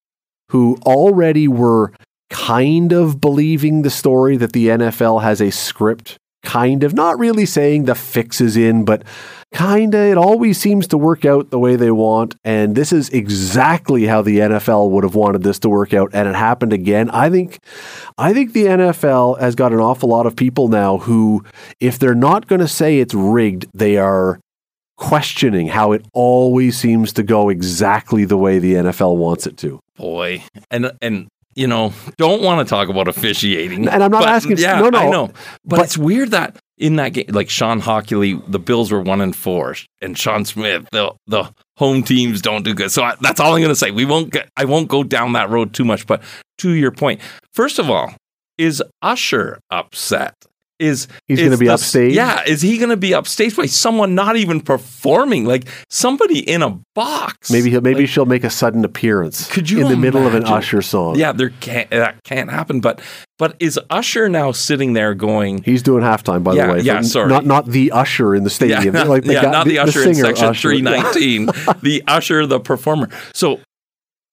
who 0.52 0.78
already 0.86 1.48
were 1.48 1.92
kind 2.30 2.92
of 2.92 3.20
believing 3.20 3.82
the 3.82 3.90
story 3.90 4.36
that 4.36 4.52
the 4.52 4.68
NFL 4.68 5.22
has 5.22 5.40
a 5.40 5.50
script, 5.50 6.18
kind 6.42 6.84
of, 6.84 6.94
not 6.94 7.18
really 7.18 7.46
saying 7.46 7.84
the 7.84 7.94
fix 7.94 8.40
is 8.40 8.56
in, 8.56 8.84
but 8.84 9.02
kinda 9.54 9.96
it 9.96 10.18
always 10.18 10.58
seems 10.58 10.88
to 10.88 10.98
work 10.98 11.24
out 11.24 11.50
the 11.50 11.58
way 11.58 11.76
they 11.76 11.90
want 11.90 12.34
and 12.44 12.74
this 12.74 12.92
is 12.92 13.08
exactly 13.10 14.04
how 14.04 14.20
the 14.20 14.38
NFL 14.38 14.90
would 14.90 15.04
have 15.04 15.14
wanted 15.14 15.42
this 15.44 15.60
to 15.60 15.68
work 15.68 15.94
out 15.94 16.10
and 16.12 16.28
it 16.28 16.34
happened 16.34 16.72
again. 16.72 17.08
I 17.10 17.30
think 17.30 17.60
i 18.18 18.34
think 18.34 18.52
the 18.52 18.64
NFL 18.64 19.38
has 19.40 19.54
got 19.54 19.72
an 19.72 19.78
awful 19.78 20.08
lot 20.08 20.26
of 20.26 20.34
people 20.34 20.68
now 20.68 20.98
who 20.98 21.44
if 21.80 21.98
they're 21.98 22.14
not 22.14 22.48
going 22.48 22.60
to 22.60 22.68
say 22.68 22.98
it's 22.98 23.14
rigged 23.14 23.66
they 23.72 23.96
are 23.96 24.40
questioning 24.96 25.68
how 25.68 25.92
it 25.92 26.04
always 26.12 26.76
seems 26.76 27.12
to 27.12 27.22
go 27.22 27.48
exactly 27.48 28.24
the 28.24 28.36
way 28.36 28.58
the 28.58 28.74
NFL 28.74 29.16
wants 29.16 29.46
it 29.46 29.56
to. 29.58 29.78
Boy. 29.96 30.42
And 30.70 30.92
and 31.00 31.28
you 31.56 31.66
know, 31.66 31.92
don't 32.18 32.42
want 32.42 32.66
to 32.66 32.70
talk 32.70 32.88
about 32.88 33.08
officiating. 33.08 33.88
And 33.88 34.04
I'm 34.04 34.10
not 34.10 34.22
but, 34.22 34.28
asking. 34.28 34.58
Yeah, 34.58 34.78
no, 34.78 34.90
no. 34.90 34.98
I 34.98 35.10
know, 35.10 35.26
but, 35.26 35.76
but, 35.76 35.80
it's 35.80 35.98
weird 35.98 36.30
that 36.30 36.56
in 36.78 36.96
that 36.96 37.14
game, 37.14 37.26
like 37.30 37.48
Shawn 37.48 37.80
Hochuli, 37.80 38.40
the 38.50 38.58
Bills 38.58 38.92
were 38.92 39.00
one 39.00 39.20
and 39.20 39.34
four, 39.34 39.74
and 40.00 40.16
Sean 40.16 40.44
Smith, 40.44 40.86
the 40.92 41.12
the 41.26 41.50
home 41.76 42.02
teams 42.02 42.42
don't 42.42 42.62
do 42.62 42.74
good. 42.74 42.92
So 42.92 43.02
I, 43.02 43.16
that's 43.20 43.40
all 43.40 43.54
I'm 43.54 43.60
going 43.60 43.70
to 43.70 43.76
say. 43.76 43.90
We 43.90 44.04
won't 44.04 44.32
get, 44.32 44.48
I 44.56 44.66
won't 44.66 44.88
go 44.88 45.02
down 45.02 45.32
that 45.32 45.50
road 45.50 45.72
too 45.72 45.84
much. 45.84 46.06
But 46.06 46.22
to 46.58 46.70
your 46.70 46.92
point, 46.92 47.20
first 47.52 47.78
of 47.78 47.90
all, 47.90 48.14
is 48.58 48.82
Usher 49.02 49.58
upset? 49.70 50.34
Is 50.78 51.08
he's 51.26 51.38
going 51.38 51.50
to 51.52 51.58
be 51.58 51.68
upstage. 51.68 52.14
Yeah, 52.14 52.42
is 52.46 52.62
he 52.62 52.78
going 52.78 52.90
to 52.90 52.96
be 52.96 53.14
upstage 53.14 53.56
by 53.56 53.66
someone 53.66 54.14
not 54.14 54.36
even 54.36 54.60
performing? 54.60 55.44
Like 55.44 55.68
somebody 55.88 56.40
in 56.40 56.62
a 56.62 56.78
box. 56.94 57.50
Maybe 57.50 57.70
he'll, 57.70 57.80
maybe 57.80 58.00
like, 58.00 58.08
she'll 58.08 58.26
make 58.26 58.44
a 58.44 58.50
sudden 58.50 58.84
appearance. 58.84 59.50
Could 59.50 59.70
you 59.70 59.80
in 59.80 59.88
the 59.88 59.96
middle 59.96 60.26
of 60.26 60.34
an 60.34 60.44
Usher 60.44 60.82
song? 60.82 61.16
Yeah, 61.16 61.32
there 61.32 61.50
can't 61.60 61.90
that 61.90 62.22
can't 62.24 62.50
happen. 62.50 62.80
But 62.80 63.00
but 63.38 63.56
is 63.60 63.78
Usher 63.90 64.28
now 64.28 64.52
sitting 64.52 64.94
there 64.94 65.14
going? 65.14 65.62
He's 65.62 65.82
doing 65.82 66.02
halftime, 66.02 66.42
by 66.42 66.54
yeah, 66.54 66.66
the 66.66 66.72
way. 66.72 66.80
Yeah, 66.80 67.02
sorry, 67.02 67.28
not 67.28 67.44
not 67.44 67.66
the 67.66 67.92
Usher 67.92 68.34
in 68.34 68.44
the 68.44 68.50
stadium. 68.50 68.94
Yeah, 68.94 69.04
like 69.04 69.24
the 69.24 69.34
yeah, 69.34 69.42
guy, 69.42 69.50
not 69.50 69.64
the, 69.64 69.72
the 69.72 69.78
Usher 69.80 70.02
the 70.02 70.08
in 70.08 70.14
section 70.14 70.54
three 70.54 70.80
nineteen. 70.80 71.46
the 71.82 72.02
Usher, 72.06 72.46
the 72.46 72.60
performer. 72.60 73.08
So 73.34 73.60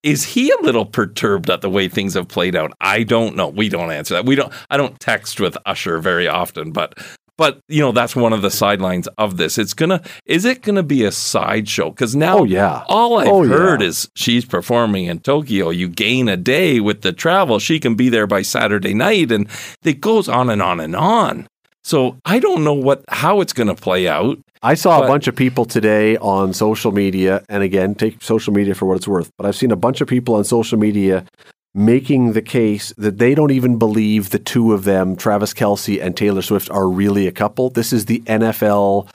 is 0.04 0.22
he 0.22 0.50
a 0.50 0.62
little 0.62 0.84
perturbed 0.84 1.48
at 1.50 1.62
the 1.62 1.70
way 1.70 1.88
things 1.88 2.14
have 2.14 2.28
played 2.28 2.54
out? 2.54 2.72
I 2.80 3.02
don't 3.02 3.34
know. 3.34 3.48
We 3.48 3.70
don't 3.70 3.90
answer 3.90 4.14
that. 4.14 4.26
We 4.26 4.36
don't. 4.36 4.52
I 4.70 4.76
don't 4.76 5.00
text 5.00 5.40
with 5.40 5.56
Usher 5.64 5.98
very 5.98 6.28
often, 6.28 6.72
but 6.72 6.94
but 7.38 7.58
you 7.68 7.80
know 7.80 7.90
that's 7.90 8.14
one 8.14 8.34
of 8.34 8.42
the 8.42 8.50
sidelines 8.50 9.08
of 9.18 9.38
this. 9.38 9.56
It's 9.56 9.72
gonna. 9.72 10.02
Is 10.26 10.44
it 10.44 10.60
gonna 10.60 10.82
be 10.82 11.04
a 11.04 11.10
sideshow? 11.10 11.88
Because 11.90 12.14
now, 12.14 12.40
oh 12.40 12.44
yeah, 12.44 12.84
all 12.86 13.18
I've 13.18 13.28
oh, 13.28 13.48
heard 13.48 13.80
yeah. 13.80 13.88
is 13.88 14.08
she's 14.14 14.44
performing 14.44 15.06
in 15.06 15.20
Tokyo. 15.20 15.70
You 15.70 15.88
gain 15.88 16.28
a 16.28 16.36
day 16.36 16.80
with 16.80 17.00
the 17.00 17.12
travel. 17.12 17.58
She 17.58 17.80
can 17.80 17.94
be 17.94 18.10
there 18.10 18.26
by 18.26 18.42
Saturday 18.42 18.92
night, 18.92 19.32
and 19.32 19.48
it 19.82 20.00
goes 20.00 20.28
on 20.28 20.50
and 20.50 20.60
on 20.60 20.80
and 20.80 20.94
on. 20.94 21.48
So 21.84 22.16
I 22.24 22.38
don't 22.38 22.64
know 22.64 22.72
what 22.72 23.04
how 23.08 23.40
it's 23.42 23.52
going 23.52 23.68
to 23.68 23.74
play 23.74 24.08
out. 24.08 24.38
I 24.62 24.72
saw 24.74 25.00
but, 25.00 25.04
a 25.04 25.08
bunch 25.08 25.28
of 25.28 25.36
people 25.36 25.66
today 25.66 26.16
on 26.16 26.54
social 26.54 26.90
media, 26.90 27.44
and 27.50 27.62
again, 27.62 27.94
take 27.94 28.22
social 28.22 28.54
media 28.54 28.74
for 28.74 28.86
what 28.86 28.96
it's 28.96 29.06
worth. 29.06 29.30
But 29.36 29.46
I've 29.46 29.56
seen 29.56 29.70
a 29.70 29.76
bunch 29.76 30.00
of 30.00 30.08
people 30.08 30.34
on 30.34 30.44
social 30.44 30.78
media 30.78 31.26
making 31.74 32.32
the 32.32 32.40
case 32.42 32.94
that 32.96 33.18
they 33.18 33.34
don't 33.34 33.50
even 33.50 33.78
believe 33.78 34.30
the 34.30 34.38
two 34.38 34.72
of 34.72 34.84
them, 34.84 35.16
Travis 35.16 35.52
Kelce 35.52 36.00
and 36.00 36.16
Taylor 36.16 36.40
Swift, 36.40 36.70
are 36.70 36.88
really 36.88 37.26
a 37.26 37.32
couple. 37.32 37.68
This 37.68 37.92
is 37.92 38.06
the 38.06 38.20
NFL 38.20 39.08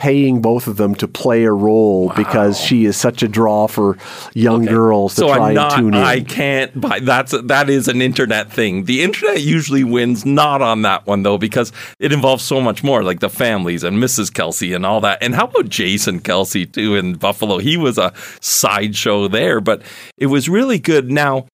paying 0.00 0.40
both 0.40 0.66
of 0.66 0.78
them 0.78 0.94
to 0.94 1.06
play 1.06 1.44
a 1.44 1.52
role 1.52 2.06
wow. 2.06 2.14
because 2.14 2.58
she 2.58 2.86
is 2.86 2.96
such 2.96 3.22
a 3.22 3.28
draw 3.28 3.66
for 3.66 3.98
young 4.32 4.62
okay. 4.62 4.72
girls 4.72 5.14
to 5.14 5.20
so 5.20 5.34
try 5.34 5.48
I'm 5.48 5.54
not, 5.54 5.74
and 5.74 5.82
tune 5.82 5.94
in. 5.94 6.02
I 6.02 6.20
can't 6.20 6.80
buy 6.80 7.00
that's 7.00 7.32
that 7.32 7.68
is 7.68 7.86
an 7.86 8.00
internet 8.00 8.50
thing. 8.50 8.86
The 8.86 9.02
internet 9.02 9.42
usually 9.42 9.84
wins 9.84 10.24
not 10.24 10.62
on 10.62 10.82
that 10.82 11.06
one 11.06 11.22
though 11.22 11.36
because 11.36 11.70
it 11.98 12.12
involves 12.12 12.42
so 12.42 12.62
much 12.62 12.82
more 12.82 13.04
like 13.04 13.20
the 13.20 13.28
families 13.28 13.84
and 13.84 13.98
Mrs. 13.98 14.30
Kelce 14.30 14.74
and 14.74 14.86
all 14.86 15.02
that. 15.02 15.22
And 15.22 15.34
how 15.34 15.44
about 15.44 15.68
Jason 15.68 16.20
Kelce 16.20 16.72
too 16.72 16.96
in 16.96 17.14
Buffalo? 17.14 17.58
He 17.58 17.76
was 17.76 17.98
a 17.98 18.14
sideshow 18.40 19.28
there, 19.28 19.60
but 19.60 19.82
it 20.16 20.26
was 20.26 20.48
really 20.48 20.78
good. 20.78 21.10
Now 21.10 21.46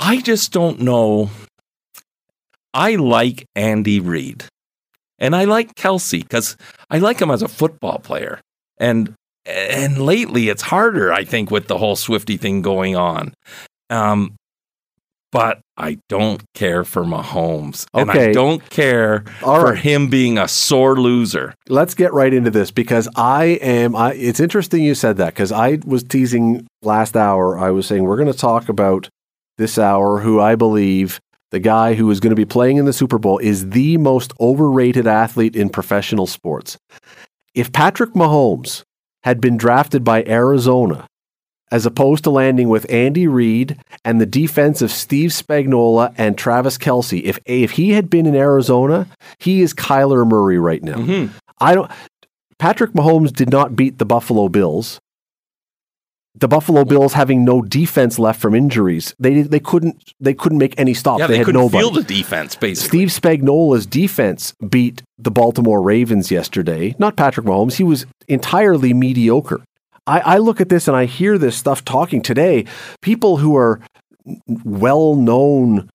I 0.00 0.20
just 0.20 0.50
don't 0.52 0.80
know. 0.80 1.30
I 2.74 2.96
like 2.96 3.46
Andy 3.54 4.00
Reid. 4.00 4.44
And 5.18 5.34
I 5.34 5.44
like 5.44 5.74
Kelce 5.74 6.22
because 6.22 6.56
I 6.90 6.98
like 6.98 7.20
him 7.20 7.30
as 7.30 7.42
a 7.42 7.48
football 7.48 7.98
player. 7.98 8.40
And 8.78 9.14
and 9.44 9.98
lately 9.98 10.48
it's 10.48 10.62
harder, 10.62 11.12
I 11.12 11.24
think, 11.24 11.50
with 11.50 11.68
the 11.68 11.78
whole 11.78 11.96
Swiftie 11.96 12.38
thing 12.38 12.62
going 12.62 12.96
on. 12.96 13.34
Um, 13.90 14.36
but 15.30 15.60
I 15.76 15.98
don't 16.08 16.42
care 16.54 16.84
for 16.84 17.04
Mahomes. 17.04 17.86
Okay. 17.94 18.02
And 18.02 18.10
I 18.10 18.32
don't 18.32 18.68
care 18.70 19.24
All 19.42 19.60
for 19.60 19.72
right. 19.72 19.78
him 19.78 20.08
being 20.08 20.38
a 20.38 20.48
sore 20.48 20.96
loser. 20.96 21.54
Let's 21.68 21.94
get 21.94 22.12
right 22.12 22.32
into 22.32 22.50
this 22.50 22.70
because 22.70 23.08
I 23.14 23.44
am 23.60 23.94
I 23.94 24.14
it's 24.14 24.40
interesting 24.40 24.82
you 24.82 24.94
said 24.94 25.18
that 25.18 25.34
because 25.34 25.52
I 25.52 25.80
was 25.84 26.02
teasing 26.02 26.66
last 26.82 27.16
hour. 27.16 27.58
I 27.58 27.70
was 27.70 27.86
saying 27.86 28.04
we're 28.04 28.16
going 28.16 28.32
to 28.32 28.38
talk 28.38 28.68
about 28.68 29.08
this 29.58 29.78
hour 29.78 30.20
who 30.20 30.40
I 30.40 30.54
believe 30.54 31.20
the 31.50 31.58
guy 31.58 31.94
who 31.94 32.10
is 32.10 32.20
going 32.20 32.30
to 32.30 32.36
be 32.36 32.44
playing 32.44 32.76
in 32.76 32.84
the 32.84 32.92
Super 32.92 33.18
Bowl, 33.18 33.38
is 33.38 33.70
the 33.70 33.96
most 33.96 34.32
overrated 34.40 35.06
athlete 35.06 35.56
in 35.56 35.70
professional 35.70 36.26
sports. 36.26 36.78
If 37.54 37.72
Patrick 37.72 38.12
Mahomes 38.12 38.84
had 39.22 39.40
been 39.40 39.56
drafted 39.56 40.04
by 40.04 40.24
Arizona, 40.24 41.06
as 41.70 41.84
opposed 41.84 42.24
to 42.24 42.30
landing 42.30 42.68
with 42.68 42.90
Andy 42.90 43.26
Reid 43.26 43.78
and 44.04 44.20
the 44.20 44.26
defense 44.26 44.80
of 44.80 44.90
Steve 44.90 45.30
Spagnuolo 45.30 46.14
and 46.16 46.38
Travis 46.38 46.78
Kelce, 46.78 47.22
if 47.22 47.38
if 47.44 47.72
he 47.72 47.90
had 47.90 48.08
been 48.08 48.26
in 48.26 48.34
Arizona, 48.34 49.06
he 49.38 49.60
is 49.60 49.74
Kyler 49.74 50.26
Murray 50.26 50.58
right 50.58 50.82
now. 50.82 50.96
Mm-hmm. 50.96 51.36
I 51.60 51.74
don't. 51.74 51.90
Patrick 52.58 52.92
Mahomes 52.92 53.32
did 53.32 53.50
not 53.50 53.76
beat 53.76 53.98
the 53.98 54.06
Buffalo 54.06 54.48
Bills 54.48 55.00
the 56.40 56.48
Buffalo 56.48 56.84
Bills 56.84 57.12
having 57.14 57.44
no 57.44 57.62
defense 57.62 58.18
left 58.18 58.40
from 58.40 58.54
injuries, 58.54 59.14
they 59.18 59.42
they 59.42 59.60
couldn't 59.60 60.12
they 60.20 60.34
couldn't 60.34 60.58
make 60.58 60.78
any 60.78 60.94
stops. 60.94 61.20
Yeah, 61.20 61.26
they, 61.26 61.34
they 61.34 61.38
had 61.38 61.46
couldn't 61.46 61.60
nobody. 61.60 61.82
field 61.82 61.94
the 61.96 62.02
defense. 62.02 62.56
Basically, 62.56 63.08
Steve 63.08 63.08
Spagnuolo's 63.08 63.86
defense 63.86 64.54
beat 64.68 65.02
the 65.18 65.30
Baltimore 65.30 65.82
Ravens 65.82 66.30
yesterday. 66.30 66.94
Not 66.98 67.16
Patrick 67.16 67.46
Mahomes. 67.46 67.74
He 67.74 67.84
was 67.84 68.06
entirely 68.28 68.94
mediocre. 68.94 69.62
I, 70.06 70.20
I 70.20 70.38
look 70.38 70.60
at 70.60 70.68
this 70.68 70.88
and 70.88 70.96
I 70.96 71.04
hear 71.04 71.36
this 71.38 71.56
stuff 71.56 71.84
talking 71.84 72.22
today. 72.22 72.64
People 73.02 73.38
who 73.38 73.56
are 73.56 73.80
well 74.64 75.14
known, 75.14 75.90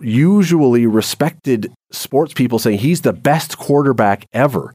usually 0.00 0.86
respected 0.86 1.72
sports 1.90 2.34
people 2.34 2.58
saying 2.58 2.78
he's 2.78 3.00
the 3.00 3.12
best 3.12 3.58
quarterback 3.58 4.26
ever. 4.32 4.72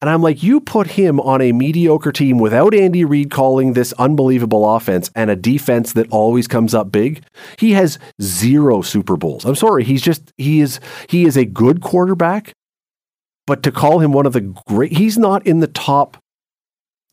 And 0.00 0.08
I'm 0.08 0.22
like, 0.22 0.42
you 0.44 0.60
put 0.60 0.86
him 0.86 1.18
on 1.20 1.40
a 1.40 1.52
mediocre 1.52 2.12
team 2.12 2.38
without 2.38 2.72
Andy 2.72 3.04
Reid 3.04 3.30
calling 3.30 3.72
this 3.72 3.92
unbelievable 3.94 4.76
offense 4.76 5.10
and 5.16 5.28
a 5.28 5.34
defense 5.34 5.92
that 5.94 6.08
always 6.10 6.46
comes 6.46 6.72
up 6.72 6.92
big. 6.92 7.24
He 7.58 7.72
has 7.72 7.98
zero 8.22 8.80
Super 8.80 9.16
Bowls. 9.16 9.44
I'm 9.44 9.56
sorry, 9.56 9.82
he's 9.82 10.02
just 10.02 10.32
he 10.36 10.60
is 10.60 10.78
he 11.08 11.24
is 11.24 11.36
a 11.36 11.44
good 11.44 11.80
quarterback, 11.80 12.52
but 13.46 13.64
to 13.64 13.72
call 13.72 13.98
him 13.98 14.12
one 14.12 14.24
of 14.24 14.34
the 14.34 14.40
great, 14.40 14.92
he's 14.92 15.18
not 15.18 15.44
in 15.44 15.58
the 15.58 15.66
top 15.66 16.16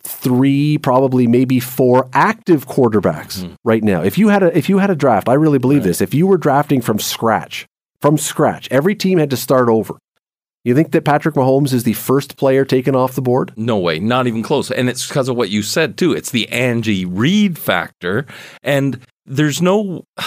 three, 0.03 0.77
probably 0.77 1.25
maybe 1.25 1.59
four 1.59 2.07
active 2.13 2.67
quarterbacks 2.67 3.39
mm-hmm. 3.39 3.55
right 3.63 3.83
now. 3.83 4.03
If 4.03 4.19
you 4.19 4.27
had 4.27 4.43
a 4.43 4.55
if 4.55 4.69
you 4.69 4.77
had 4.77 4.91
a 4.91 4.95
draft, 4.95 5.27
I 5.27 5.33
really 5.33 5.57
believe 5.57 5.79
right. 5.79 5.87
this. 5.87 6.01
If 6.01 6.13
you 6.13 6.27
were 6.27 6.37
drafting 6.37 6.81
from 6.81 6.99
scratch, 6.99 7.65
from 7.99 8.19
scratch, 8.19 8.67
every 8.69 8.93
team 8.93 9.17
had 9.17 9.31
to 9.31 9.37
start 9.37 9.69
over. 9.69 9.97
You 10.65 10.73
think 10.73 10.91
that 10.91 11.05
Patrick 11.05 11.35
Mahomes 11.35 11.73
is 11.73 11.83
the 11.83 11.93
first 11.93 12.37
player 12.37 12.65
taken 12.65 12.95
off 12.95 13.13
the 13.13 13.21
board? 13.21 13.53
No 13.55 13.77
way, 13.77 13.99
not 13.99 14.25
even 14.25 14.41
close. 14.41 14.71
And 14.71 14.89
it's 14.89 15.07
because 15.07 15.29
of 15.29 15.37
what 15.37 15.51
you 15.51 15.61
said 15.61 15.95
too. 15.95 16.11
It's 16.11 16.31
the 16.31 16.49
Andy 16.49 17.05
Reid 17.05 17.57
factor, 17.57 18.25
and 18.63 18.99
there's 19.25 19.61
no. 19.61 20.03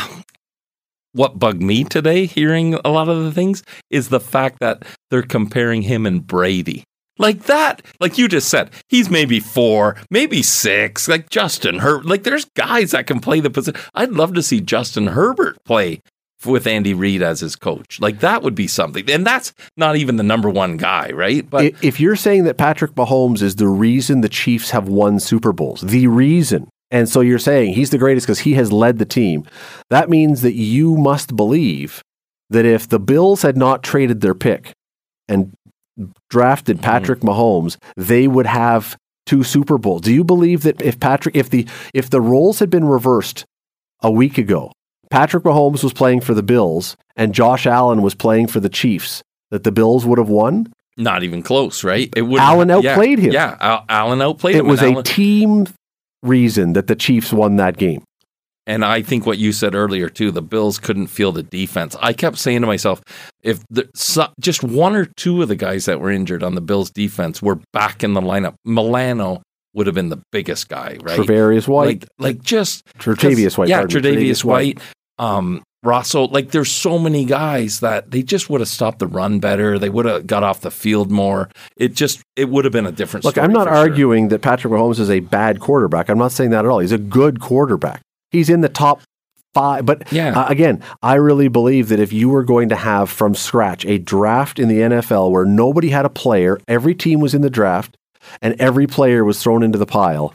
What 1.13 1.39
bugged 1.39 1.63
me 1.63 1.85
today, 1.85 2.27
hearing 2.27 2.75
a 2.85 2.91
lot 2.91 3.09
of 3.09 3.25
the 3.25 3.33
things, 3.33 3.65
is 3.91 4.11
the 4.11 4.21
fact 4.21 4.61
that 4.61 4.85
they're 5.11 5.23
comparing 5.23 5.83
him 5.83 6.05
and 6.07 6.25
Brady. 6.25 6.85
Like 7.19 7.45
that, 7.45 7.83
like 7.99 8.19
you 8.19 8.29
just 8.29 8.49
said, 8.49 8.71
he's 8.89 9.11
maybe 9.11 9.41
four, 9.41 9.97
maybe 10.11 10.43
six, 10.43 11.09
like 11.09 11.31
Justin 11.31 11.79
Herbert. 11.79 12.07
Like 12.07 12.23
there's 12.23 12.45
guys 12.55 12.93
that 12.93 13.07
can 13.07 13.21
play 13.21 13.41
the 13.41 13.51
position. 13.51 13.81
I'd 13.95 14.13
love 14.13 14.35
to 14.35 14.43
see 14.43 14.61
Justin 14.61 15.09
Herbert 15.09 15.57
play 15.65 16.03
with 16.45 16.67
Andy 16.67 16.95
Reid 16.95 17.23
as 17.23 17.41
his 17.41 17.57
coach. 17.57 18.01
Like 18.01 18.21
that 18.21 18.43
would 18.43 18.55
be 18.55 18.67
something. 18.67 19.11
And 19.11 19.27
that's 19.27 19.53
not 19.77 19.97
even 19.97 20.17
the 20.17 20.23
number 20.23 20.49
one 20.49 20.77
guy, 20.77 21.11
right? 21.11 21.49
But 21.49 21.75
if 21.83 21.99
you're 22.01 22.17
saying 22.17 22.45
that 22.45 22.59
Patrick 22.59 22.93
Mahomes 22.93 23.43
is 23.43 23.57
the 23.57 23.69
reason 23.69 24.21
the 24.21 24.29
Chiefs 24.29 24.71
have 24.71 24.89
won 24.89 25.21
Super 25.21 25.53
Bowls, 25.53 25.81
the 25.81 26.07
reason, 26.07 26.69
and 26.91 27.09
so 27.09 27.21
you're 27.21 27.39
saying 27.39 27.75
he's 27.75 27.91
the 27.91 27.99
greatest 27.99 28.27
because 28.27 28.41
he 28.41 28.55
has 28.55 28.73
led 28.73 28.99
the 28.99 29.05
team, 29.05 29.45
that 29.91 30.09
means 30.09 30.43
that 30.43 30.55
you 30.55 30.97
must 30.97 31.37
believe 31.37 32.03
that 32.51 32.65
if 32.65 32.89
the 32.89 33.01
Bills 33.01 33.43
had 33.43 33.57
not 33.57 33.83
traded 33.83 34.21
their 34.21 34.35
pick 34.35 34.73
and 35.29 35.53
drafted 36.31 36.77
mm-hmm. 36.77 36.85
Patrick 36.85 37.21
mm. 37.21 37.29
Mahomes, 37.29 37.77
they 37.97 38.29
would 38.29 38.47
have 38.47 38.97
two 39.27 39.43
Super 39.43 39.77
Bowls. 39.77 40.03
Do 40.03 40.15
you 40.15 40.25
believe 40.25 40.63
that 40.63 40.81
if 40.81 40.99
Patrick 40.99 41.37
if 41.37 41.51
the 41.51 41.67
if 41.93 42.09
the 42.09 42.21
roles 42.21 42.61
had 42.61 42.71
been 42.71 42.87
reversed 42.87 43.45
a 44.01 44.11
week 44.11 44.39
ago 44.39 44.73
Patrick 45.11 45.45
Mahomes 45.45 45.83
was 45.83 45.93
playing 45.93 46.21
for 46.21 46.35
the 46.35 46.43
Bills 46.43 46.97
and 47.17 47.35
Josh 47.35 47.67
Allen 47.67 48.03
was 48.03 48.15
playing 48.15 48.49
for 48.49 48.61
the 48.61 48.69
Chiefs, 48.69 49.23
that 49.51 49.65
the 49.65 49.73
Bills 49.73 50.05
would 50.07 50.19
have 50.19 50.29
won? 50.29 50.73
Not 50.97 51.23
even 51.23 51.43
close, 51.43 51.85
right? 51.85 52.13
It 52.17 52.23
would. 52.23 52.41
Allen 52.41 52.71
outplayed 52.71 53.19
yeah, 53.19 53.25
him. 53.25 53.33
Yeah, 53.33 53.57
Al- 53.61 53.85
Allen 53.89 54.21
outplayed 54.21 54.57
it 54.57 54.61
him. 54.61 54.67
It 54.67 54.71
was 54.71 54.83
a 54.83 54.93
Allen... 54.93 55.05
team 55.05 55.67
reason 56.23 56.73
that 56.73 56.89
the 56.89 56.97
Chiefs 56.97 57.33
won 57.33 57.57
that 57.57 57.77
game. 57.77 58.03
And 58.67 58.85
I 58.85 59.01
think 59.01 59.25
what 59.25 59.39
you 59.39 59.53
said 59.53 59.75
earlier 59.75 60.11
too, 60.11 60.31
the 60.31 60.43
Bills 60.43 60.79
couldn't 60.79 61.07
feel 61.07 61.33
the 61.33 61.43
defense. 61.43 61.97
I 62.03 62.13
kept 62.13 62.37
saying 62.37 62.61
to 62.61 62.67
myself, 62.67 63.01
if 63.43 63.65
the, 63.71 63.89
so, 63.95 64.27
just 64.41 64.63
one 64.63 64.95
or 64.95 65.07
two 65.17 65.41
of 65.41 65.49
the 65.49 65.57
guys 65.57 65.87
that 65.87 66.01
were 66.01 66.11
injured 66.11 66.43
on 66.43 66.55
the 66.55 66.61
Bills 66.61 66.91
defense 66.91 67.41
were 67.41 67.61
back 67.73 68.05
in 68.05 68.13
the 68.13 68.21
lineup, 68.21 68.57
Milano 68.67 69.41
would 69.73 69.87
have 69.87 69.95
been 69.95 70.11
the 70.11 70.21
biggest 70.33 70.69
guy, 70.69 70.99
right? 71.01 71.19
Tre'Davious 71.19 71.67
White, 71.67 71.87
like, 71.87 72.07
like 72.19 72.43
just 72.43 72.85
Tre'Davious 72.99 73.57
White, 73.57 73.69
yeah, 73.69 73.85
Tre'Davious 73.85 74.45
White. 74.45 74.79
White 74.79 74.85
um, 75.19 75.63
Russell, 75.83 76.29
like 76.29 76.51
there's 76.51 76.73
so 76.73 76.99
many 76.99 77.25
guys 77.25 77.81
that 77.81 78.11
they 78.11 78.23
just 78.23 78.51
would 78.51 78.61
have 78.61 78.69
stopped 78.69 78.99
the 78.99 79.07
run 79.07 79.39
better. 79.39 79.79
They 79.79 79.89
would 79.89 80.07
have 80.07 80.27
got 80.27 80.43
off 80.43 80.61
the 80.61 80.71
field 80.71 81.11
more. 81.11 81.51
It 81.77 81.95
just 81.95 82.21
it 82.37 82.49
would 82.49 82.65
have 82.65 82.73
been 82.73 82.87
a 82.87 82.93
different. 82.93 83.25
Look, 83.25 83.39
I'm 83.39 83.53
not 83.53 83.69
arguing 83.69 84.25
sure. 84.25 84.31
that 84.31 84.43
Patrick 84.43 84.73
Mahomes 84.73 84.99
is 84.99 85.11
a 85.11 85.21
bad 85.21 85.61
quarterback. 85.61 86.09
I'm 86.09 86.19
not 86.19 86.33
saying 86.33 86.51
that 86.51 86.65
at 86.65 86.71
all. 86.71 86.81
He's 86.81 86.93
a 86.93 86.99
good 86.99 87.41
quarterback. 87.41 88.03
He's 88.31 88.51
in 88.51 88.61
the 88.61 88.69
top 88.69 89.01
five. 89.55 89.87
But 89.87 90.13
yeah. 90.13 90.39
Uh, 90.39 90.49
again, 90.49 90.83
I 91.03 91.15
really 91.15 91.49
believe 91.49 91.89
that 91.89 92.01
if 92.01 92.13
you 92.13 92.29
were 92.29 92.45
going 92.45 92.69
to 92.71 92.77
have 92.77 93.09
from 93.09 93.35
scratch 93.35 93.85
a 93.85 93.99
draft 93.99 94.59
in 94.59 94.69
the 94.69 94.81
NFL 94.81 95.31
where 95.31 95.45
nobody 95.45 95.91
had 95.91 96.05
a 96.05 96.11
player, 96.11 96.61
every 96.67 96.95
team 96.95 97.21
was 97.21 97.35
in 97.35 97.43
the 97.43 97.51
draft, 97.51 97.97
and 98.43 98.61
every 98.61 98.87
player 98.87 99.25
was 99.25 99.43
thrown 99.43 99.63
into 99.63 99.79
the 99.79 99.87
pile. 99.87 100.35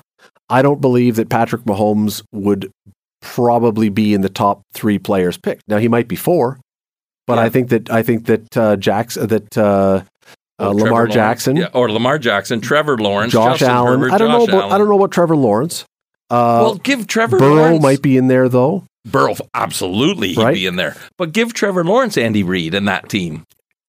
I 0.50 0.62
don't 0.62 0.82
believe 0.82 1.16
that 1.16 1.30
Patrick 1.30 1.64
Mahomes 1.64 2.24
would 2.32 2.72
probably 3.24 3.90
be 3.90 4.14
in 4.14 4.22
the 4.22 4.30
top 4.30 4.62
three 4.74 5.00
players 5.00 5.38
picked. 5.38 5.64
Now 5.68 5.78
he 5.78 5.88
might 5.88 6.08
be 6.08 6.16
four, 6.16 6.60
but 7.26 7.36
yeah. 7.36 7.44
I 7.44 7.50
think 7.50 7.70
that 7.70 7.90
I 7.90 8.04
think 8.04 8.26
that 8.28 8.58
uh, 8.58 8.76
Jackson 8.76 9.28
that 9.28 9.58
uh, 9.58 10.04
uh, 10.60 10.70
Lamar 10.70 11.08
Jackson 11.08 11.56
yeah, 11.56 11.70
or 11.74 11.90
Lamar 11.90 12.20
Jackson, 12.20 12.62
Trevor 12.62 12.98
Lawrence, 12.98 13.34
Josh 13.34 13.60
Justin 13.60 13.76
Allen. 13.76 14.00
Herbert, 14.02 14.14
I 14.14 14.18
don't 14.20 14.30
Josh 14.30 14.48
know. 14.50 14.58
About, 14.60 14.72
I 14.72 14.78
don't 14.78 14.90
know 14.90 14.98
about 14.98 15.12
Trevor 15.12 15.36
Lawrence. 15.36 15.86
Uh, 16.30 16.60
well, 16.62 16.76
give 16.76 17.08
Trevor 17.08 17.40
Burrow 17.40 17.56
Lawrence. 17.56 17.82
might 17.82 18.02
be 18.02 18.18
in 18.18 18.28
there 18.28 18.50
though. 18.50 18.86
Burrow, 19.06 19.36
absolutely, 19.54 20.30
he'd 20.30 20.38
right? 20.38 20.54
be 20.54 20.66
in 20.66 20.76
there. 20.76 20.96
But 21.18 21.32
give 21.32 21.54
Trevor 21.54 21.84
Lawrence 21.84 22.18
Andy 22.18 22.44
Reid 22.44 22.74
and 22.74 22.88
that 22.88 23.10
team. 23.10 23.46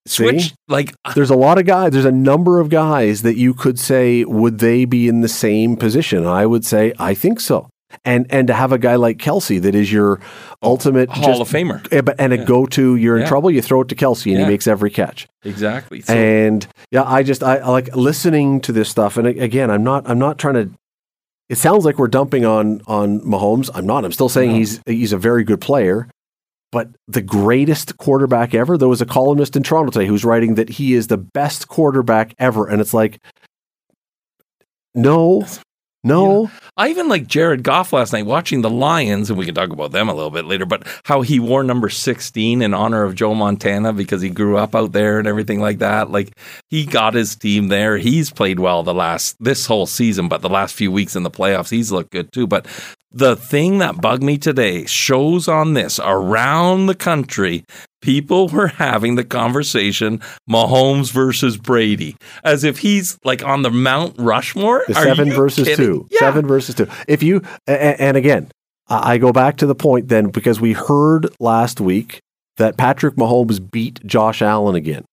Switch 0.07 0.49
See? 0.49 0.55
like 0.68 0.94
uh, 1.05 1.14
there's 1.14 1.31
a 1.31 1.37
lot 1.37 1.59
of 1.59 1.64
guys. 1.64 1.92
There's 1.92 2.05
a 2.05 2.12
number 2.12 2.61
of 2.61 2.68
guys 2.68 3.23
that 3.23 3.37
you 3.37 3.55
could 3.55 3.79
say 3.79 4.25
would 4.25 4.59
they 4.59 4.85
be 4.85 5.09
in 5.09 5.23
the 5.23 5.29
same 5.29 5.77
position. 5.77 6.27
I 6.27 6.47
would 6.47 6.64
say 6.64 6.92
I 6.99 7.14
think 7.14 7.40
so 7.40 7.68
and 8.04 8.26
and 8.30 8.46
to 8.48 8.54
have 8.54 8.72
a 8.72 8.78
guy 8.78 8.96
like 8.96 9.18
Kelce 9.18 9.61
that 9.62 9.74
is 9.74 9.92
your 9.92 10.20
oh, 10.62 10.70
ultimate 10.70 11.11
Hall 11.11 11.38
just, 11.38 11.40
of 11.40 11.48
Famer, 11.48 11.87
eh, 11.92 12.14
and 12.18 12.33
a 12.33 12.38
yeah. 12.38 12.44
go 12.44 12.66
to. 12.66 12.96
You're 12.96 13.16
in 13.16 13.22
yeah. 13.22 13.28
trouble. 13.28 13.50
You 13.50 13.62
throw 13.62 13.83
it 13.83 13.88
to 13.88 13.94
Kelce, 13.94 14.26
and 14.26 14.40
yeah. 14.40 14.44
he 14.44 14.50
makes 14.50 14.66
every 14.66 14.90
catch. 14.90 15.26
Exactly. 15.42 16.00
So. 16.00 16.14
And 16.14 16.66
yeah, 16.90 17.04
I 17.04 17.22
just 17.22 17.42
I, 17.42 17.57
I 17.57 17.68
like 17.68 17.94
listening 17.94 18.61
to 18.62 18.72
this 18.72 18.88
stuff. 18.88 19.16
And 19.16 19.26
again, 19.26 19.70
I'm 19.70 19.85
not 19.85 20.09
I'm 20.09 20.18
not 20.18 20.38
trying 20.38 20.54
to. 20.54 20.70
It 21.48 21.59
sounds 21.59 21.85
like 21.85 21.98
we're 21.98 22.09
dumping 22.09 22.44
on 22.44 22.80
on 22.87 23.20
Mahomes. 23.20 23.70
I'm 23.74 23.87
not. 23.87 24.04
I'm 24.04 24.12
still 24.12 24.28
saying 24.28 24.52
no. 24.52 24.57
he's 24.57 24.80
he's 24.87 25.12
a 25.12 25.18
very 25.18 25.44
good 25.44 25.61
player. 25.61 26.09
But 26.74 26.88
the 27.07 27.22
greatest 27.22 27.98
quarterback 27.98 28.52
ever, 28.52 28.76
there 28.76 28.88
was 28.88 29.00
a 29.00 29.07
columnist 29.07 29.54
in 29.54 29.62
Toronto 29.62 29.92
today 29.92 30.09
who's 30.09 30.24
writing 30.24 30.57
that 30.57 30.68
he 30.68 30.94
is 30.94 31.07
the 31.07 31.16
best 31.16 31.68
quarterback 31.68 32.35
ever. 32.37 32.66
And 32.66 32.80
it's 32.80 32.92
like, 32.92 33.20
No, 34.92 35.46
no. 36.05 36.45
Yeah. 36.45 36.51
I 36.77 36.88
even 36.88 37.09
like 37.09 37.27
Jared 37.27 37.62
Goff 37.62 37.93
last 37.93 38.12
night 38.12 38.27
watching 38.27 38.61
the 38.61 38.71
Lions, 38.71 39.31
and 39.31 39.38
we 39.38 39.47
can 39.47 39.55
talk 39.55 39.71
about 39.71 39.93
them 39.93 40.09
a 40.09 40.14
little 40.14 40.31
bit 40.31 40.45
later, 40.45 40.67
but 40.67 40.87
how 41.05 41.23
he 41.23 41.40
wore 41.40 41.62
number 41.62 41.88
16 41.88 42.62
in 42.62 42.75
honor 42.75 43.05
of 43.05 43.14
Joe 43.14 43.35
Montana 43.35 43.93
because 43.93 44.21
he 44.21 44.29
grew 44.29 44.57
up 44.57 44.75
out 44.75 44.93
there 44.93 45.19
and 45.19 45.27
everything 45.29 45.61
like 45.61 45.79
that. 45.79 46.11
Like 46.11 46.37
he 46.71 46.85
got 46.85 47.14
his 47.14 47.37
team 47.37 47.69
there. 47.69 47.97
He's 47.97 48.31
played 48.31 48.61
well 48.61 48.83
the 48.83 48.95
last, 48.95 49.37
this 49.41 49.66
whole 49.66 49.87
season, 49.87 50.28
but 50.28 50.43
the 50.43 50.49
last 50.49 50.74
few 50.74 50.93
weeks 50.93 51.16
in 51.16 51.22
the 51.22 51.31
playoffs, 51.31 51.70
he's 51.70 51.93
looked 51.93 52.11
good 52.11 52.33
too. 52.33 52.47
But 52.47 52.66
the 53.15 53.37
thing 53.37 53.79
that 53.79 54.01
bugged 54.01 54.25
me 54.25 54.37
today 54.37 54.85
shows 54.87 55.47
on 55.47 55.75
this 55.75 56.01
around 56.03 56.87
the 56.87 56.95
country 56.97 57.65
people 58.03 58.49
were 58.49 58.67
having 58.67 59.15
the 59.15 59.25
conversation 59.25 60.21
Mahomes 60.51 61.12
versus 61.12 61.57
Brady 61.57 62.17
as 62.43 62.65
if 62.65 62.79
he's 62.79 63.19
like 63.25 63.43
on 63.43 63.62
the 63.62 63.71
Mount 63.71 64.17
Rushmore. 64.19 64.85
The 64.89 64.95
seven 64.95 65.31
versus 65.33 65.67
kidding? 65.67 65.87
two. 65.87 66.09
Yeah. 66.11 66.21
Seven 66.21 66.47
versus 66.47 66.75
two. 66.75 66.89
If 67.09 67.23
you, 67.23 67.43
and 67.67 68.17
again, 68.17 68.51
I 68.89 69.17
go 69.17 69.33
back 69.33 69.57
to 69.59 69.67
the 69.67 69.75
point 69.75 70.09
then 70.09 70.29
because 70.29 70.61
we 70.61 70.73
heard 70.73 71.29
last 71.41 71.81
week 71.81 72.21
that 72.57 72.77
Patrick 72.77 73.15
Mahomes 73.15 73.71
beat 73.71 74.05
Josh 74.05 74.43
Allen 74.43 74.75
again. 74.75 75.05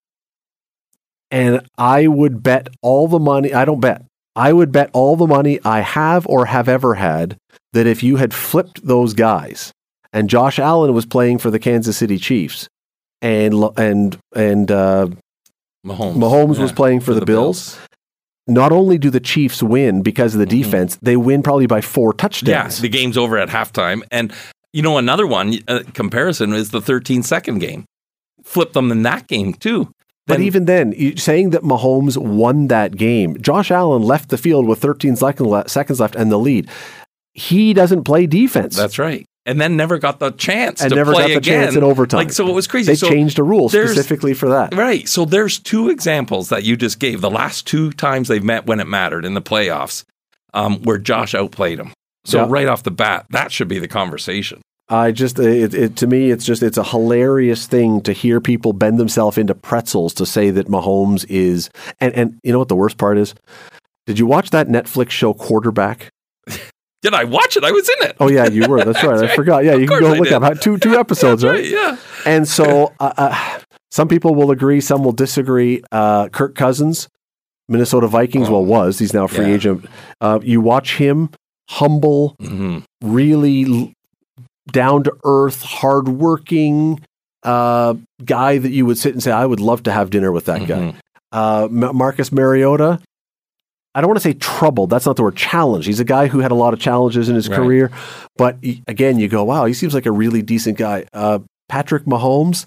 And 1.30 1.66
I 1.78 2.08
would 2.08 2.44
bet 2.44 2.68
all 2.82 3.08
the 3.08 3.20
money, 3.20 3.54
I 3.54 3.64
don't 3.64 3.80
bet, 3.80 4.04
I 4.36 4.54
would 4.54 4.72
bet 4.72 4.90
all 4.94 5.16
the 5.16 5.28
money 5.28 5.60
I 5.66 5.82
have 5.82 6.26
or 6.28 6.46
have 6.46 6.70
ever 6.70 6.96
had 6.96 7.38
that 7.74 7.88
if 7.88 8.04
you 8.04 8.18
had 8.18 8.34
flipped 8.34 8.86
those 8.86 9.14
guys 9.14 9.74
and 10.14 10.30
Josh 10.30 10.60
Allen 10.60 10.94
was 10.94 11.06
playing 11.06 11.38
for 11.40 11.52
the 11.52 11.60
Kansas 11.60 11.98
City 11.98 12.18
Chiefs 12.18 12.68
and 13.22 13.54
and 13.78 14.18
and 14.36 14.72
uh, 14.72 15.08
Mahomes, 15.86 16.16
Mahomes 16.16 16.56
yeah, 16.56 16.62
was 16.62 16.72
playing 16.72 17.00
for, 17.00 17.08
for 17.08 17.14
the, 17.16 17.20
the 17.22 17.26
Bills. 17.26 17.76
Bills. 17.76 17.88
Not 18.48 18.72
only 18.72 18.98
do 18.98 19.10
the 19.10 19.20
Chiefs 19.20 19.62
win 19.62 20.02
because 20.02 20.34
of 20.34 20.40
the 20.40 20.46
mm-hmm. 20.46 20.64
defense, 20.64 20.98
they 21.02 21.16
win 21.16 21.44
probably 21.44 21.68
by 21.68 21.80
four 21.80 22.12
touchdowns. 22.12 22.80
Yeah, 22.80 22.82
the 22.82 22.90
game's 22.90 23.18
over 23.18 23.38
at 23.38 23.50
halftime. 23.50 24.02
And 24.12 24.34
you 24.74 24.82
know, 24.82 24.98
another 24.98 25.28
one 25.28 25.60
uh, 25.68 25.84
comparison 25.94 26.54
is 26.54 26.72
the 26.72 26.82
13 26.82 27.24
second 27.24 27.60
game. 27.60 27.86
Flip 28.44 28.74
them 28.74 28.92
in 28.92 29.04
that 29.04 29.28
game 29.28 29.54
too. 29.54 29.92
But 30.28 30.40
even 30.40 30.66
then, 30.66 31.18
saying 31.18 31.50
that 31.50 31.64
Mahomes 31.64 32.16
won 32.16 32.68
that 32.68 32.96
game, 32.96 33.42
Josh 33.42 33.70
Allen 33.70 34.02
left 34.02 34.30
the 34.30 34.38
field 34.38 34.68
with 34.68 34.80
13 34.80 35.16
seconds 35.16 36.00
left 36.00 36.16
and 36.16 36.32
the 36.32 36.38
lead. 36.38 36.70
He 37.34 37.74
doesn't 37.74 38.04
play 38.04 38.28
defense. 38.28 38.78
That's 38.78 39.00
right 39.00 39.26
and 39.46 39.60
then 39.60 39.76
never 39.76 39.98
got 39.98 40.20
the 40.20 40.32
chance 40.32 40.82
and 40.82 40.94
never 40.94 41.14
got 41.14 41.28
the 41.28 41.38
again. 41.38 41.64
chance 41.64 41.76
in 41.76 41.84
overtime. 41.84 42.20
Like 42.20 42.32
so, 42.32 42.48
it 42.48 42.54
was 42.54 42.68
crazy. 42.68 42.92
They 42.92 42.96
so 42.96 43.10
changed 43.10 43.40
a 43.40 43.44
rule 43.44 43.70
specifically 43.70 44.34
for 44.34 44.50
that. 44.50 44.76
Right. 44.76 45.08
So 45.08 45.26
there's 45.26 45.60
two 45.60 45.90
examples 45.90 46.50
that 46.50 46.64
you 46.64 46.78
just 46.78 47.00
gave. 47.00 47.22
The 47.22 47.30
last 47.30 47.66
two 47.66 47.92
times 47.92 48.28
they've 48.28 48.44
met 48.44 48.66
when 48.66 48.80
it 48.80 48.88
mattered 48.88 49.26
in 49.26 49.34
the 49.34 49.42
playoffs, 49.42 50.04
um, 50.54 50.82
where 50.84 50.98
Josh 50.98 51.34
outplayed 51.34 51.80
him. 51.80 51.92
So 52.26 52.42
yeah. 52.42 52.48
right 52.50 52.68
off 52.68 52.84
the 52.84 52.92
bat, 52.92 53.26
that 53.32 53.52
should 53.52 53.68
be 53.68 53.80
the 53.80 53.88
conversation. 53.88 54.62
I 54.92 55.12
just 55.12 55.40
it, 55.40 55.74
it, 55.74 55.96
to 55.98 56.08
me 56.08 56.32
it's 56.32 56.46
just 56.46 56.62
it's 56.62 56.78
a 56.78 56.84
hilarious 56.84 57.66
thing 57.66 58.02
to 58.02 58.12
hear 58.12 58.42
people 58.42 58.74
bend 58.74 59.00
themselves 59.00 59.38
into 59.38 59.56
pretzels 59.56 60.14
to 60.16 60.26
say 60.26 60.50
that 60.52 60.68
Mahomes 60.68 61.26
is 61.30 61.70
and 62.02 62.14
and 62.14 62.40
you 62.44 62.52
know 62.52 62.60
what 62.60 62.68
the 62.68 62.76
worst 62.76 62.98
part 62.98 63.18
is? 63.18 63.34
Did 64.06 64.20
you 64.20 64.26
watch 64.26 64.50
that 64.50 64.68
Netflix 64.68 65.12
show 65.12 65.34
Quarterback? 65.34 66.10
Did 67.02 67.14
I 67.14 67.24
watch 67.24 67.56
it? 67.56 67.64
I 67.64 67.72
was 67.72 67.90
in 67.90 68.10
it. 68.10 68.18
Oh 68.20 68.30
yeah, 68.30 68.48
you 68.48 68.68
were. 68.68 68.84
That's 68.84 69.02
right. 69.04 69.12
That's 69.12 69.24
I 69.24 69.26
right. 69.28 69.36
forgot. 69.36 69.64
Yeah, 69.64 69.76
you 69.76 69.88
can 69.88 70.02
go 70.02 70.14
I 70.14 70.18
look 70.18 70.28
did. 70.28 70.34
up 70.34 70.60
two 70.60 70.78
two 70.78 70.96
episodes, 71.00 71.44
right? 71.44 71.54
right? 71.54 71.66
Yeah. 71.66 71.98
And 72.26 72.48
so 72.48 72.94
uh, 73.00 73.14
uh, 73.18 73.60
some 73.90 74.10
people 74.10 74.36
will 74.36 74.52
agree, 74.52 74.82
some 74.82 75.04
will 75.04 75.14
disagree. 75.14 75.82
Uh, 75.92 76.28
Kirk 76.28 76.54
Cousins, 76.54 77.08
Minnesota 77.70 78.08
Vikings. 78.08 78.50
Oh. 78.50 78.60
Well, 78.60 78.66
was 78.66 79.00
he's 79.00 79.14
now 79.14 79.28
free 79.28 79.48
yeah. 79.48 79.56
agent. 79.56 79.86
Uh, 80.20 80.40
you 80.44 80.60
watch 80.62 80.98
him, 80.98 81.30
humble, 81.70 82.36
mm-hmm. 82.42 82.80
really 83.02 83.96
down 84.72 85.04
to 85.04 85.14
earth, 85.24 85.64
hardworking 85.64 87.02
uh, 87.44 87.96
guy 88.24 88.58
that 88.58 88.72
you 88.72 88.86
would 88.86 88.98
sit 88.98 89.14
and 89.14 89.24
say, 89.24 89.32
"I 89.32 89.46
would 89.46 89.60
love 89.60 89.84
to 89.84 89.92
have 89.92 90.10
dinner 90.10 90.32
with 90.32 90.46
that 90.46 90.62
mm-hmm. 90.62 90.92
guy." 90.92 90.96
Uh, 91.32 91.68
Marcus 91.70 92.32
Mariota, 92.32 93.00
I 93.94 94.02
don't 94.02 94.10
want 94.10 94.18
to 94.18 94.24
say 94.24 94.34
troubled. 94.34 94.90
That's 94.90 95.06
not 95.06 95.16
the 95.16 95.24
word 95.24 95.36
challenge. 95.36 95.86
He's 95.86 96.00
a 96.00 96.06
guy 96.06 96.28
who 96.28 96.40
had 96.40 96.52
a 96.52 96.56
lot 96.56 96.74
of 96.74 96.80
challenges 96.80 97.30
in 97.30 97.36
his 97.36 97.50
right. 97.50 97.56
career. 97.56 97.92
But 98.38 98.58
again, 98.88 99.20
you 99.20 99.28
go, 99.28 99.44
wow, 99.44 99.66
he 99.66 99.74
seems 99.74 99.94
like 99.94 100.06
a 100.06 100.12
really 100.12 100.42
decent 100.42 100.78
guy. 100.78 101.06
Uh, 101.14 101.40
Patrick 101.68 102.06
Mahomes, 102.06 102.66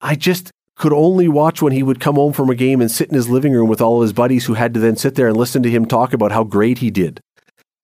I 0.00 0.16
just 0.16 0.50
could 0.76 0.92
only 0.92 1.28
watch 1.28 1.62
when 1.62 1.72
he 1.72 1.84
would 1.84 2.00
come 2.00 2.16
home 2.16 2.32
from 2.32 2.50
a 2.50 2.54
game 2.56 2.80
and 2.80 2.90
sit 2.90 3.08
in 3.08 3.14
his 3.14 3.28
living 3.28 3.52
room 3.52 3.68
with 3.68 3.80
all 3.80 3.96
of 3.96 4.02
his 4.02 4.12
buddies 4.12 4.44
who 4.44 4.54
had 4.54 4.74
to 4.74 4.80
then 4.80 4.96
sit 4.96 5.14
there 5.14 5.28
and 5.28 5.36
listen 5.36 5.62
to 5.62 5.70
him 5.70 5.86
talk 5.86 6.12
about 6.12 6.32
how 6.32 6.42
great 6.42 6.78
he 6.78 6.90
did. 6.90 7.20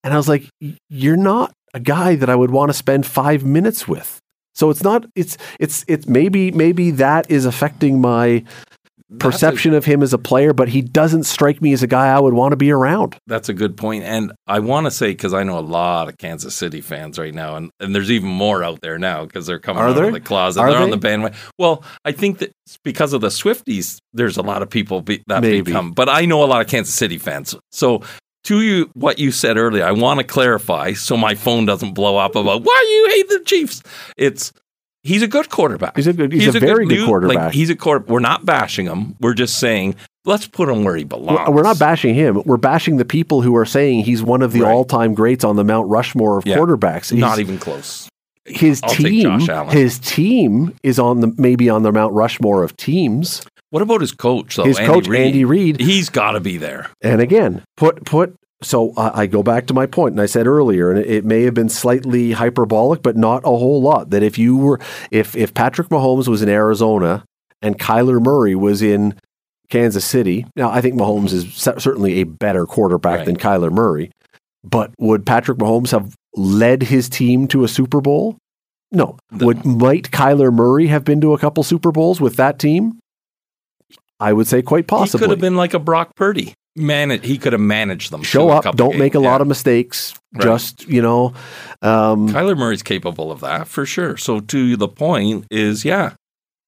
And 0.03 0.13
I 0.13 0.17
was 0.17 0.29
like, 0.29 0.49
you're 0.89 1.17
not 1.17 1.53
a 1.75 1.81
guy 1.81 2.15
that 2.17 2.31
I 2.31 2.35
would 2.37 2.51
want 2.51 2.71
to 2.71 2.75
spend 2.75 3.07
five 3.07 3.45
minutes 3.45 3.87
with. 3.89 4.21
So 4.55 4.71
it's 4.71 4.83
not 4.83 5.07
it's 5.15 5.39
it's 5.59 5.85
it's 5.89 6.07
maybe 6.07 6.51
maybe 6.51 6.91
that 6.93 7.31
is 7.31 7.47
affecting 7.47 8.01
my 8.01 8.45
perception 9.19 9.75
a, 9.75 9.77
of 9.77 9.85
him 9.85 10.03
as 10.03 10.13
a 10.13 10.19
player, 10.19 10.53
but 10.53 10.69
he 10.69 10.83
doesn't 10.83 11.25
strike 11.25 11.61
me 11.61 11.73
as 11.73 11.83
a 11.83 11.87
guy 11.87 12.09
I 12.15 12.21
would 12.21 12.35
want 12.35 12.53
to 12.53 12.57
be 12.57 12.71
around. 12.71 13.17
That's 13.27 13.49
a 13.49 13.55
good 13.55 13.77
point. 13.77 14.05
And 14.05 14.33
I 14.47 14.61
want 14.61 14.87
to 14.87 14.91
say, 14.91 15.09
because 15.09 15.35
I 15.35 15.43
know 15.43 15.59
a 15.59 15.61
lot 15.61 16.09
of 16.09 16.19
Kansas 16.19 16.55
City 16.55 16.81
fans 16.81 17.19
right 17.19 17.35
now, 17.35 17.57
and, 17.57 17.71
and 17.81 17.95
there's 17.95 18.11
even 18.11 18.29
more 18.29 18.63
out 18.63 18.81
there 18.83 18.99
now 18.99 19.25
because 19.25 19.47
they're 19.47 19.59
coming 19.59 19.83
Are 19.83 19.89
out 19.89 19.97
there? 19.97 20.07
of 20.07 20.13
the 20.13 20.21
closet. 20.21 20.61
Are 20.61 20.71
they're 20.71 20.79
they? 20.79 20.85
on 20.85 20.91
the 20.91 20.97
bandwagon. 20.97 21.39
Well, 21.59 21.83
I 22.05 22.13
think 22.13 22.39
that 22.39 22.53
because 22.85 23.13
of 23.13 23.21
the 23.21 23.29
Swifties, 23.29 23.99
there's 24.13 24.37
a 24.37 24.43
lot 24.43 24.63
of 24.63 24.71
people 24.71 25.03
be, 25.03 25.23
that 25.27 25.43
Maybe. 25.43 25.63
become, 25.63 25.93
but 25.93 26.09
I 26.09 26.25
know 26.25 26.45
a 26.45 26.47
lot 26.47 26.61
of 26.61 26.69
Kansas 26.69 26.95
City 26.95 27.19
fans. 27.19 27.57
So 27.73 28.03
to 28.51 28.63
you, 28.63 28.91
what 28.95 29.19
you 29.19 29.31
said 29.33 29.57
earlier, 29.57 29.85
I 29.85 29.93
want 29.93 30.19
to 30.19 30.25
clarify 30.25 30.93
so 30.93 31.17
my 31.17 31.35
phone 31.35 31.67
doesn't 31.67 31.95
blow 31.95 32.17
up 32.17 32.35
about 32.35 32.63
why 32.63 32.87
you 32.89 33.15
hate 33.15 33.29
the 33.29 33.45
Chiefs. 33.45 33.83
It's 34.17 34.53
He's 35.03 35.23
a 35.23 35.29
good 35.29 35.49
quarterback. 35.49 35.97
He's 35.97 36.07
a 36.07 36.13
good. 36.13 36.31
He's, 36.31 36.45
he's 36.45 36.55
a, 36.55 36.59
a, 36.59 36.61
very 36.61 36.85
good, 36.85 36.99
good 36.99 37.07
quarterback. 37.07 37.37
Like, 37.37 37.53
he's 37.55 37.71
a 37.71 37.77
quarter. 37.77 38.05
We're 38.07 38.21
not 38.21 38.45
bashing 38.45 38.85
him. 38.85 39.17
We're 39.19 39.33
just 39.33 39.59
saying 39.59 39.95
let's 40.27 40.47
put 40.47 40.69
him 40.69 40.85
where 40.85 40.95
he 40.95 41.05
belongs. 41.05 41.49
We're 41.49 41.63
not 41.63 41.79
bashing 41.79 42.15
him. 42.15 42.43
We're 42.45 42.59
bashing 42.59 42.99
the 42.99 43.07
people 43.07 43.41
who 43.41 43.57
are 43.57 43.65
saying 43.65 44.05
he's 44.05 44.23
one 44.23 44.43
of 44.43 44.53
the 44.53 44.61
right. 44.61 44.71
all-time 44.71 45.15
greats 45.15 45.43
on 45.43 45.57
the 45.57 45.65
Mount 45.65 45.89
Rushmore 45.89 46.37
of 46.37 46.47
yeah, 46.47 46.57
quarterbacks. 46.57 47.11
He's, 47.11 47.19
not 47.19 47.39
even 47.39 47.59
close. 47.59 48.11
His 48.45 48.83
I'll 48.83 48.91
team, 48.91 49.41
his 49.71 49.99
team 50.01 50.77
is 50.83 50.99
on 50.99 51.21
the 51.21 51.35
maybe 51.39 51.71
on 51.71 51.83
the 51.83 51.93
Mount 51.93 52.13
Rushmore 52.13 52.63
of 52.63 52.77
teams. 52.77 53.43
What 53.71 53.83
about 53.83 54.01
his 54.01 54.13
coach? 54.13 54.57
Though? 54.57 54.65
His 54.65 54.79
Andy 54.79 54.93
coach, 54.93 55.07
Reid? 55.07 55.21
Andy 55.21 55.45
Reid. 55.45 55.81
He's 55.81 56.11
got 56.11 56.33
to 56.33 56.41
be 56.41 56.57
there. 56.57 56.91
And 57.01 57.21
again, 57.21 57.63
put 57.77 58.05
put 58.05 58.37
so 58.63 58.93
I 58.97 59.27
go 59.27 59.43
back 59.43 59.67
to 59.69 59.75
my 59.75 59.87
point, 59.87 60.13
and 60.13 60.21
I 60.21 60.27
said 60.27 60.47
earlier, 60.47 60.91
and 60.91 60.99
it 60.99 61.25
may 61.25 61.43
have 61.45 61.55
been 61.55 61.71
slightly 61.71 62.33
hyperbolic, 62.33 63.03
but 63.03 63.17
not 63.17 63.43
a 63.45 63.49
whole 63.49 63.81
lot. 63.81 64.11
That 64.11 64.23
if 64.23 64.37
you 64.37 64.57
were, 64.57 64.79
if 65.11 65.35
if 65.35 65.55
Patrick 65.55 65.89
Mahomes 65.89 66.29
was 66.29 66.43
in 66.43 66.49
Arizona 66.51 67.25
and 67.63 67.79
Kyler 67.79 68.23
Murray 68.23 68.55
was 68.55 68.83
in 68.83 69.15
Kansas 69.71 70.05
City, 70.05 70.47
now 70.57 70.69
I 70.71 70.83
think 70.83 70.95
Mahomes 70.95 71.33
is 71.33 71.55
certainly 71.55 72.21
a 72.21 72.25
better 72.25 72.67
quarterback 72.67 73.19
right. 73.19 73.27
than 73.27 73.39
Kyler 73.39 73.73
Murray, 73.73 74.11
but 74.63 74.93
would 74.99 75.25
Patrick 75.25 75.57
Mahomes 75.57 75.93
have 75.93 76.15
led 76.37 76.83
his 76.83 77.09
team 77.09 77.49
to 77.49 77.65
a 77.65 77.69
Super 77.69 78.03
Bowl? 78.03 78.37
No. 78.93 79.17
The, 79.31 79.47
would 79.47 79.65
might 79.65 80.11
Kyler 80.11 80.53
Murray 80.53 80.89
have 80.89 81.05
been 81.05 81.23
to 81.23 81.33
a 81.33 81.39
couple 81.39 81.63
Super 81.63 81.93
Bowls 81.93 82.21
with 82.21 82.37
that 82.37 82.59
team? 82.59 82.99
I 84.19 84.35
would 84.35 84.47
say 84.47 84.61
quite 84.61 84.87
possibly. 84.87 85.21
He 85.21 85.25
could 85.25 85.31
have 85.31 85.41
been 85.41 85.57
like 85.57 85.73
a 85.73 85.79
Brock 85.79 86.15
Purdy 86.15 86.53
manage 86.77 87.25
he 87.25 87.37
could 87.37 87.53
have 87.53 87.61
managed 87.61 88.11
them 88.11 88.23
show 88.23 88.49
up 88.49 88.77
don't 88.77 88.97
make 88.97 89.15
a 89.15 89.21
yeah. 89.21 89.29
lot 89.29 89.41
of 89.41 89.47
mistakes 89.47 90.15
right. 90.35 90.45
just 90.45 90.87
you 90.87 91.03
know 91.03 91.35
um, 91.83 92.29
kyler 92.29 92.57
murray's 92.57 92.83
capable 92.83 93.33
of 93.33 93.41
that 93.41 93.67
for 93.67 93.85
sure 93.85 94.17
so 94.17 94.41
to 94.41 94.77
the 94.77 94.89
point 94.89 95.47
is 95.51 95.85
yeah 95.85 96.15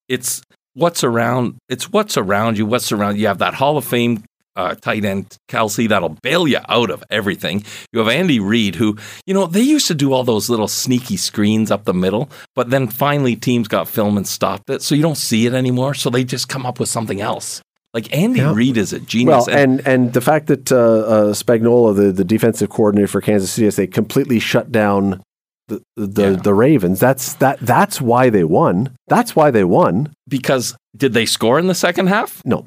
it's 0.09 0.41
what's 0.73 1.03
around 1.03 1.55
it's 1.69 1.89
what's 1.91 2.17
around 2.17 2.57
you 2.57 2.65
what's 2.65 2.91
around 2.91 3.17
you 3.17 3.27
have 3.27 3.37
that 3.37 3.53
hall 3.53 3.77
of 3.77 3.85
fame 3.85 4.23
uh, 4.55 4.75
tight 4.75 5.05
end 5.05 5.37
Kelce 5.49 5.89
that'll 5.89 6.17
bail 6.21 6.47
you 6.47 6.59
out 6.69 6.89
of 6.89 7.03
everything. 7.09 7.63
You 7.91 7.99
have 7.99 8.07
Andy 8.07 8.39
Reid, 8.39 8.75
who 8.75 8.97
you 9.25 9.33
know 9.33 9.47
they 9.47 9.61
used 9.61 9.87
to 9.87 9.95
do 9.95 10.13
all 10.13 10.23
those 10.23 10.49
little 10.49 10.67
sneaky 10.67 11.17
screens 11.17 11.71
up 11.71 11.85
the 11.85 11.93
middle, 11.93 12.29
but 12.55 12.69
then 12.69 12.87
finally 12.87 13.35
teams 13.35 13.67
got 13.67 13.87
film 13.87 14.17
and 14.17 14.27
stopped 14.27 14.69
it, 14.69 14.81
so 14.81 14.95
you 14.95 15.01
don't 15.01 15.15
see 15.15 15.45
it 15.45 15.53
anymore. 15.53 15.93
So 15.93 16.09
they 16.09 16.23
just 16.23 16.49
come 16.49 16.65
up 16.65 16.79
with 16.79 16.89
something 16.89 17.21
else. 17.21 17.61
Like 17.93 18.15
Andy 18.15 18.39
yeah. 18.39 18.53
Reid 18.53 18.77
is 18.77 18.91
a 18.91 18.99
genius. 18.99 19.47
Well, 19.47 19.55
and 19.55 19.85
and 19.87 20.13
the 20.13 20.21
fact 20.21 20.47
that 20.47 20.71
uh, 20.71 20.77
uh, 20.77 21.33
Spagnuolo, 21.33 21.95
the, 21.95 22.11
the 22.11 22.23
defensive 22.23 22.69
coordinator 22.69 23.07
for 23.07 23.21
Kansas 23.21 23.51
City, 23.51 23.65
has 23.65 23.75
they 23.75 23.85
completely 23.85 24.39
shut 24.39 24.71
down 24.71 25.21
the 25.67 25.81
the, 25.95 26.31
yeah. 26.31 26.35
the 26.37 26.53
Ravens. 26.55 26.99
That's 26.99 27.35
that. 27.35 27.59
That's 27.59 28.01
why 28.01 28.31
they 28.31 28.43
won. 28.43 28.95
That's 29.07 29.35
why 29.35 29.51
they 29.51 29.63
won. 29.63 30.11
Because 30.27 30.75
did 30.97 31.13
they 31.13 31.27
score 31.27 31.59
in 31.59 31.67
the 31.67 31.75
second 31.75 32.07
half? 32.07 32.43
No. 32.45 32.65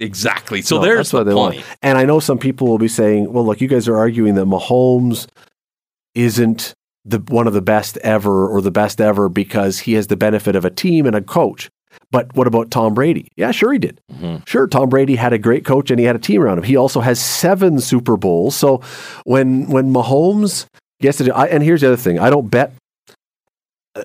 Exactly. 0.00 0.60
So 0.60 0.76
no, 0.76 0.82
there's 0.82 1.12
the 1.12 1.24
point. 1.24 1.36
Won. 1.36 1.64
And 1.80 1.96
I 1.96 2.04
know 2.04 2.18
some 2.18 2.38
people 2.38 2.66
will 2.66 2.78
be 2.78 2.88
saying, 2.88 3.32
"Well, 3.32 3.46
look, 3.46 3.60
you 3.60 3.68
guys 3.68 3.86
are 3.86 3.96
arguing 3.96 4.34
that 4.34 4.46
Mahomes 4.46 5.28
isn't 6.16 6.74
the 7.04 7.18
one 7.28 7.46
of 7.46 7.52
the 7.52 7.62
best 7.62 7.96
ever 7.98 8.48
or 8.48 8.60
the 8.60 8.72
best 8.72 9.00
ever 9.00 9.28
because 9.28 9.80
he 9.80 9.92
has 9.92 10.08
the 10.08 10.16
benefit 10.16 10.56
of 10.56 10.64
a 10.64 10.70
team 10.70 11.06
and 11.06 11.14
a 11.14 11.22
coach." 11.22 11.70
But 12.14 12.32
what 12.36 12.46
about 12.46 12.70
Tom 12.70 12.94
Brady? 12.94 13.26
Yeah, 13.34 13.50
sure 13.50 13.72
he 13.72 13.78
did. 13.80 14.00
Mm-hmm. 14.12 14.44
Sure, 14.46 14.68
Tom 14.68 14.88
Brady 14.88 15.16
had 15.16 15.32
a 15.32 15.38
great 15.38 15.64
coach 15.64 15.90
and 15.90 15.98
he 15.98 16.06
had 16.06 16.14
a 16.14 16.20
team 16.20 16.42
around 16.42 16.58
him. 16.58 16.62
He 16.62 16.76
also 16.76 17.00
has 17.00 17.20
seven 17.20 17.80
Super 17.80 18.16
Bowls. 18.16 18.54
So 18.54 18.82
when 19.24 19.66
when 19.66 19.92
Mahomes 19.92 20.66
gets 21.00 21.18
to 21.18 21.24
do, 21.24 21.32
I, 21.32 21.46
and 21.46 21.60
here's 21.60 21.80
the 21.80 21.88
other 21.88 21.96
thing: 21.96 22.20
I 22.20 22.30
don't 22.30 22.48
bet. 22.48 22.72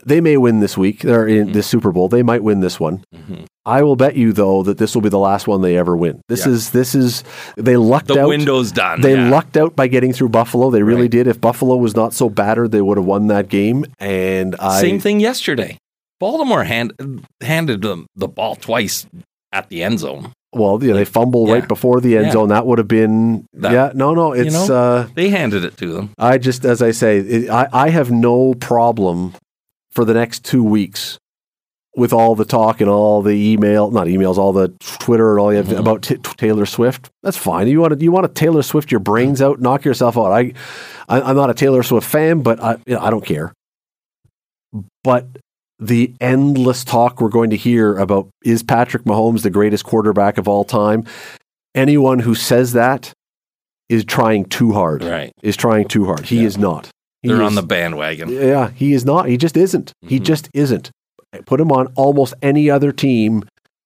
They 0.03 0.21
may 0.21 0.37
win 0.37 0.59
this 0.59 0.75
week. 0.75 1.01
They're 1.01 1.27
in 1.27 1.45
mm-hmm. 1.45 1.53
this 1.53 1.67
Super 1.67 1.91
Bowl. 1.91 2.09
They 2.09 2.23
might 2.23 2.41
win 2.41 2.61
this 2.61 2.79
one. 2.79 3.03
Mm-hmm. 3.13 3.43
I 3.63 3.83
will 3.83 3.95
bet 3.95 4.15
you 4.15 4.33
though 4.33 4.63
that 4.63 4.79
this 4.79 4.95
will 4.95 5.03
be 5.03 5.09
the 5.09 5.19
last 5.19 5.47
one 5.47 5.61
they 5.61 5.77
ever 5.77 5.95
win. 5.95 6.19
This 6.29 6.47
yeah. 6.47 6.53
is 6.53 6.71
this 6.71 6.95
is 6.95 7.23
they 7.57 7.77
lucked 7.77 8.07
the 8.07 8.13
out. 8.13 8.23
The 8.23 8.29
window's 8.29 8.71
done. 8.71 9.01
They 9.01 9.13
yeah. 9.13 9.29
lucked 9.29 9.55
out 9.55 9.75
by 9.75 9.85
getting 9.85 10.13
through 10.13 10.29
Buffalo. 10.29 10.71
They 10.71 10.81
really 10.81 11.01
right. 11.01 11.11
did. 11.11 11.27
If 11.27 11.39
Buffalo 11.39 11.75
was 11.75 11.95
not 11.95 12.15
so 12.15 12.27
battered, 12.27 12.71
they 12.71 12.81
would 12.81 12.97
have 12.97 13.05
won 13.05 13.27
that 13.27 13.49
game. 13.49 13.85
And 13.99 14.55
I, 14.55 14.81
same 14.81 14.99
thing 14.99 15.19
yesterday. 15.19 15.77
Baltimore 16.19 16.63
hand, 16.63 17.25
handed 17.41 17.81
them 17.81 18.07
the 18.15 18.27
ball 18.27 18.55
twice 18.55 19.07
at 19.51 19.69
the 19.69 19.83
end 19.83 19.99
zone. 19.99 20.33
Well, 20.51 20.83
yeah, 20.83 20.93
they 20.93 21.05
fumble 21.05 21.47
yeah. 21.47 21.53
right 21.55 21.67
before 21.67 22.01
the 22.01 22.17
end 22.17 22.27
yeah. 22.27 22.31
zone. 22.31 22.49
That 22.49 22.65
would 22.65 22.79
have 22.79 22.87
been 22.87 23.45
that, 23.53 23.71
yeah. 23.71 23.91
No, 23.93 24.15
no, 24.15 24.33
it's 24.33 24.45
you 24.45 24.67
know, 24.67 24.75
uh, 24.75 25.07
they 25.13 25.29
handed 25.29 25.63
it 25.63 25.77
to 25.77 25.93
them. 25.93 26.11
I 26.17 26.39
just, 26.39 26.65
as 26.65 26.81
I 26.81 26.91
say, 26.91 27.19
it, 27.19 27.49
I 27.49 27.67
I 27.71 27.89
have 27.89 28.09
no 28.09 28.55
problem 28.55 29.35
for 29.91 30.05
the 30.05 30.13
next 30.13 30.43
two 30.43 30.63
weeks 30.63 31.19
with 31.95 32.13
all 32.13 32.35
the 32.35 32.45
talk 32.45 32.81
and 32.81 32.89
all 32.89 33.21
the 33.21 33.31
email, 33.31 33.91
not 33.91 34.07
emails, 34.07 34.37
all 34.37 34.53
the 34.53 34.69
Twitter 34.79 35.31
and 35.31 35.39
all 35.39 35.51
you 35.51 35.57
have 35.57 35.67
mm-hmm. 35.67 35.77
about 35.77 36.01
t- 36.03 36.17
Taylor 36.17 36.65
Swift. 36.65 37.09
That's 37.21 37.37
fine. 37.37 37.67
You 37.67 37.81
want 37.81 37.99
to 37.99 38.03
you 38.03 38.11
want 38.11 38.25
to 38.25 38.33
Taylor 38.33 38.63
Swift 38.63 38.91
your 38.91 38.99
brains 38.99 39.41
out, 39.41 39.59
knock 39.59 39.85
yourself 39.85 40.17
out. 40.17 40.31
I, 40.31 40.53
I 41.07 41.29
am 41.29 41.35
not 41.35 41.51
a 41.51 41.53
Taylor 41.53 41.83
Swift 41.83 42.07
fan, 42.07 42.41
but 42.41 42.59
I 42.59 42.77
you 42.87 42.95
know, 42.95 43.01
I 43.01 43.11
don't 43.11 43.25
care. 43.25 43.53
But 45.03 45.27
the 45.79 46.13
endless 46.19 46.83
talk 46.83 47.21
we're 47.21 47.29
going 47.29 47.49
to 47.51 47.57
hear 47.57 47.97
about 47.97 48.29
is 48.43 48.63
Patrick 48.63 49.03
Mahomes 49.03 49.43
the 49.43 49.49
greatest 49.49 49.85
quarterback 49.85 50.37
of 50.37 50.47
all 50.47 50.63
time? 50.63 51.05
Anyone 51.73 52.19
who 52.19 52.35
says 52.35 52.73
that 52.73 53.13
is 53.87 54.05
trying 54.05 54.45
too 54.45 54.73
hard. 54.73 55.03
Right. 55.03 55.31
Is 55.41 55.57
trying 55.57 55.87
too 55.87 56.05
hard. 56.05 56.25
He 56.25 56.41
yeah. 56.41 56.47
is 56.47 56.57
not. 56.57 56.89
He 57.21 57.27
They're 57.27 57.41
is, 57.41 57.47
on 57.47 57.55
the 57.55 57.63
bandwagon. 57.63 58.29
Yeah, 58.29 58.69
he 58.71 58.93
is 58.93 59.05
not. 59.05 59.27
He 59.27 59.37
just 59.37 59.57
isn't. 59.57 59.87
Mm-hmm. 59.87 60.07
He 60.07 60.19
just 60.19 60.49
isn't. 60.53 60.91
Put 61.45 61.59
him 61.59 61.71
on 61.71 61.87
almost 61.95 62.33
any 62.41 62.69
other 62.69 62.91
team, 62.91 63.43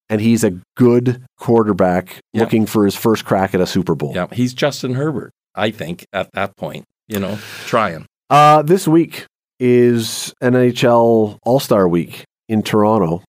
and 0.09 0.21
he's 0.21 0.43
a 0.43 0.59
good 0.75 1.23
quarterback 1.37 2.19
yep. 2.31 2.43
looking 2.43 2.65
for 2.65 2.85
his 2.85 2.95
first 2.95 3.25
crack 3.25 3.53
at 3.53 3.61
a 3.61 3.67
Super 3.67 3.95
Bowl. 3.95 4.13
Yeah, 4.15 4.27
he's 4.31 4.53
Justin 4.53 4.93
Herbert, 4.93 5.31
I 5.55 5.71
think, 5.71 6.05
at 6.13 6.31
that 6.33 6.55
point. 6.55 6.85
You 7.07 7.19
know, 7.19 7.37
trying. 7.65 8.05
Uh, 8.29 8.61
this 8.61 8.87
week, 8.87 9.25
is 9.59 10.33
NHL 10.41 11.37
All 11.43 11.59
Star 11.59 11.87
Week 11.87 12.25
in 12.47 12.63
Toronto. 12.63 13.23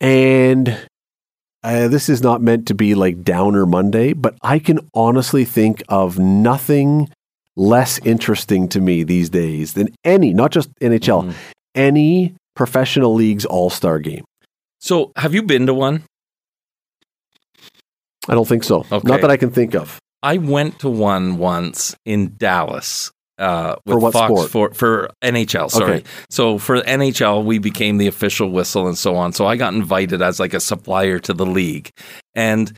And 0.00 0.88
uh, 1.62 1.88
this 1.88 2.08
is 2.08 2.22
not 2.22 2.40
meant 2.40 2.68
to 2.68 2.74
be 2.74 2.94
like 2.94 3.22
Downer 3.24 3.66
Monday, 3.66 4.12
but 4.12 4.36
I 4.42 4.58
can 4.58 4.80
honestly 4.94 5.44
think 5.44 5.82
of 5.88 6.18
nothing 6.18 7.10
less 7.56 7.98
interesting 8.04 8.68
to 8.68 8.80
me 8.80 9.02
these 9.02 9.28
days 9.28 9.74
than 9.74 9.88
any, 10.04 10.32
not 10.32 10.52
just 10.52 10.72
NHL, 10.76 11.24
mm-hmm. 11.24 11.32
any 11.74 12.34
professional 12.54 13.14
league's 13.14 13.44
All 13.44 13.70
Star 13.70 13.98
game. 13.98 14.24
So, 14.80 15.10
have 15.16 15.34
you 15.34 15.42
been 15.42 15.66
to 15.66 15.74
one? 15.74 16.04
I 18.28 18.34
don't 18.34 18.46
think 18.46 18.62
so. 18.62 18.80
Okay. 18.92 19.08
Not 19.08 19.22
that 19.22 19.30
I 19.30 19.36
can 19.36 19.50
think 19.50 19.74
of. 19.74 19.98
I 20.22 20.36
went 20.38 20.80
to 20.80 20.88
one 20.88 21.38
once 21.38 21.96
in 22.04 22.34
Dallas 22.36 23.10
uh, 23.38 23.76
with 23.86 24.00
for 24.00 24.12
Fox 24.12 24.26
sport? 24.26 24.50
for 24.50 24.74
for 24.74 25.10
NHL. 25.22 25.70
Sorry, 25.70 25.92
okay. 25.98 26.04
so 26.30 26.58
for 26.58 26.80
NHL, 26.82 27.44
we 27.44 27.58
became 27.58 27.98
the 27.98 28.06
official 28.06 28.50
whistle 28.50 28.86
and 28.86 28.96
so 28.96 29.16
on. 29.16 29.32
So 29.32 29.46
I 29.46 29.56
got 29.56 29.74
invited 29.74 30.22
as 30.22 30.40
like 30.40 30.54
a 30.54 30.60
supplier 30.60 31.18
to 31.20 31.32
the 31.32 31.46
league, 31.46 31.90
and 32.34 32.76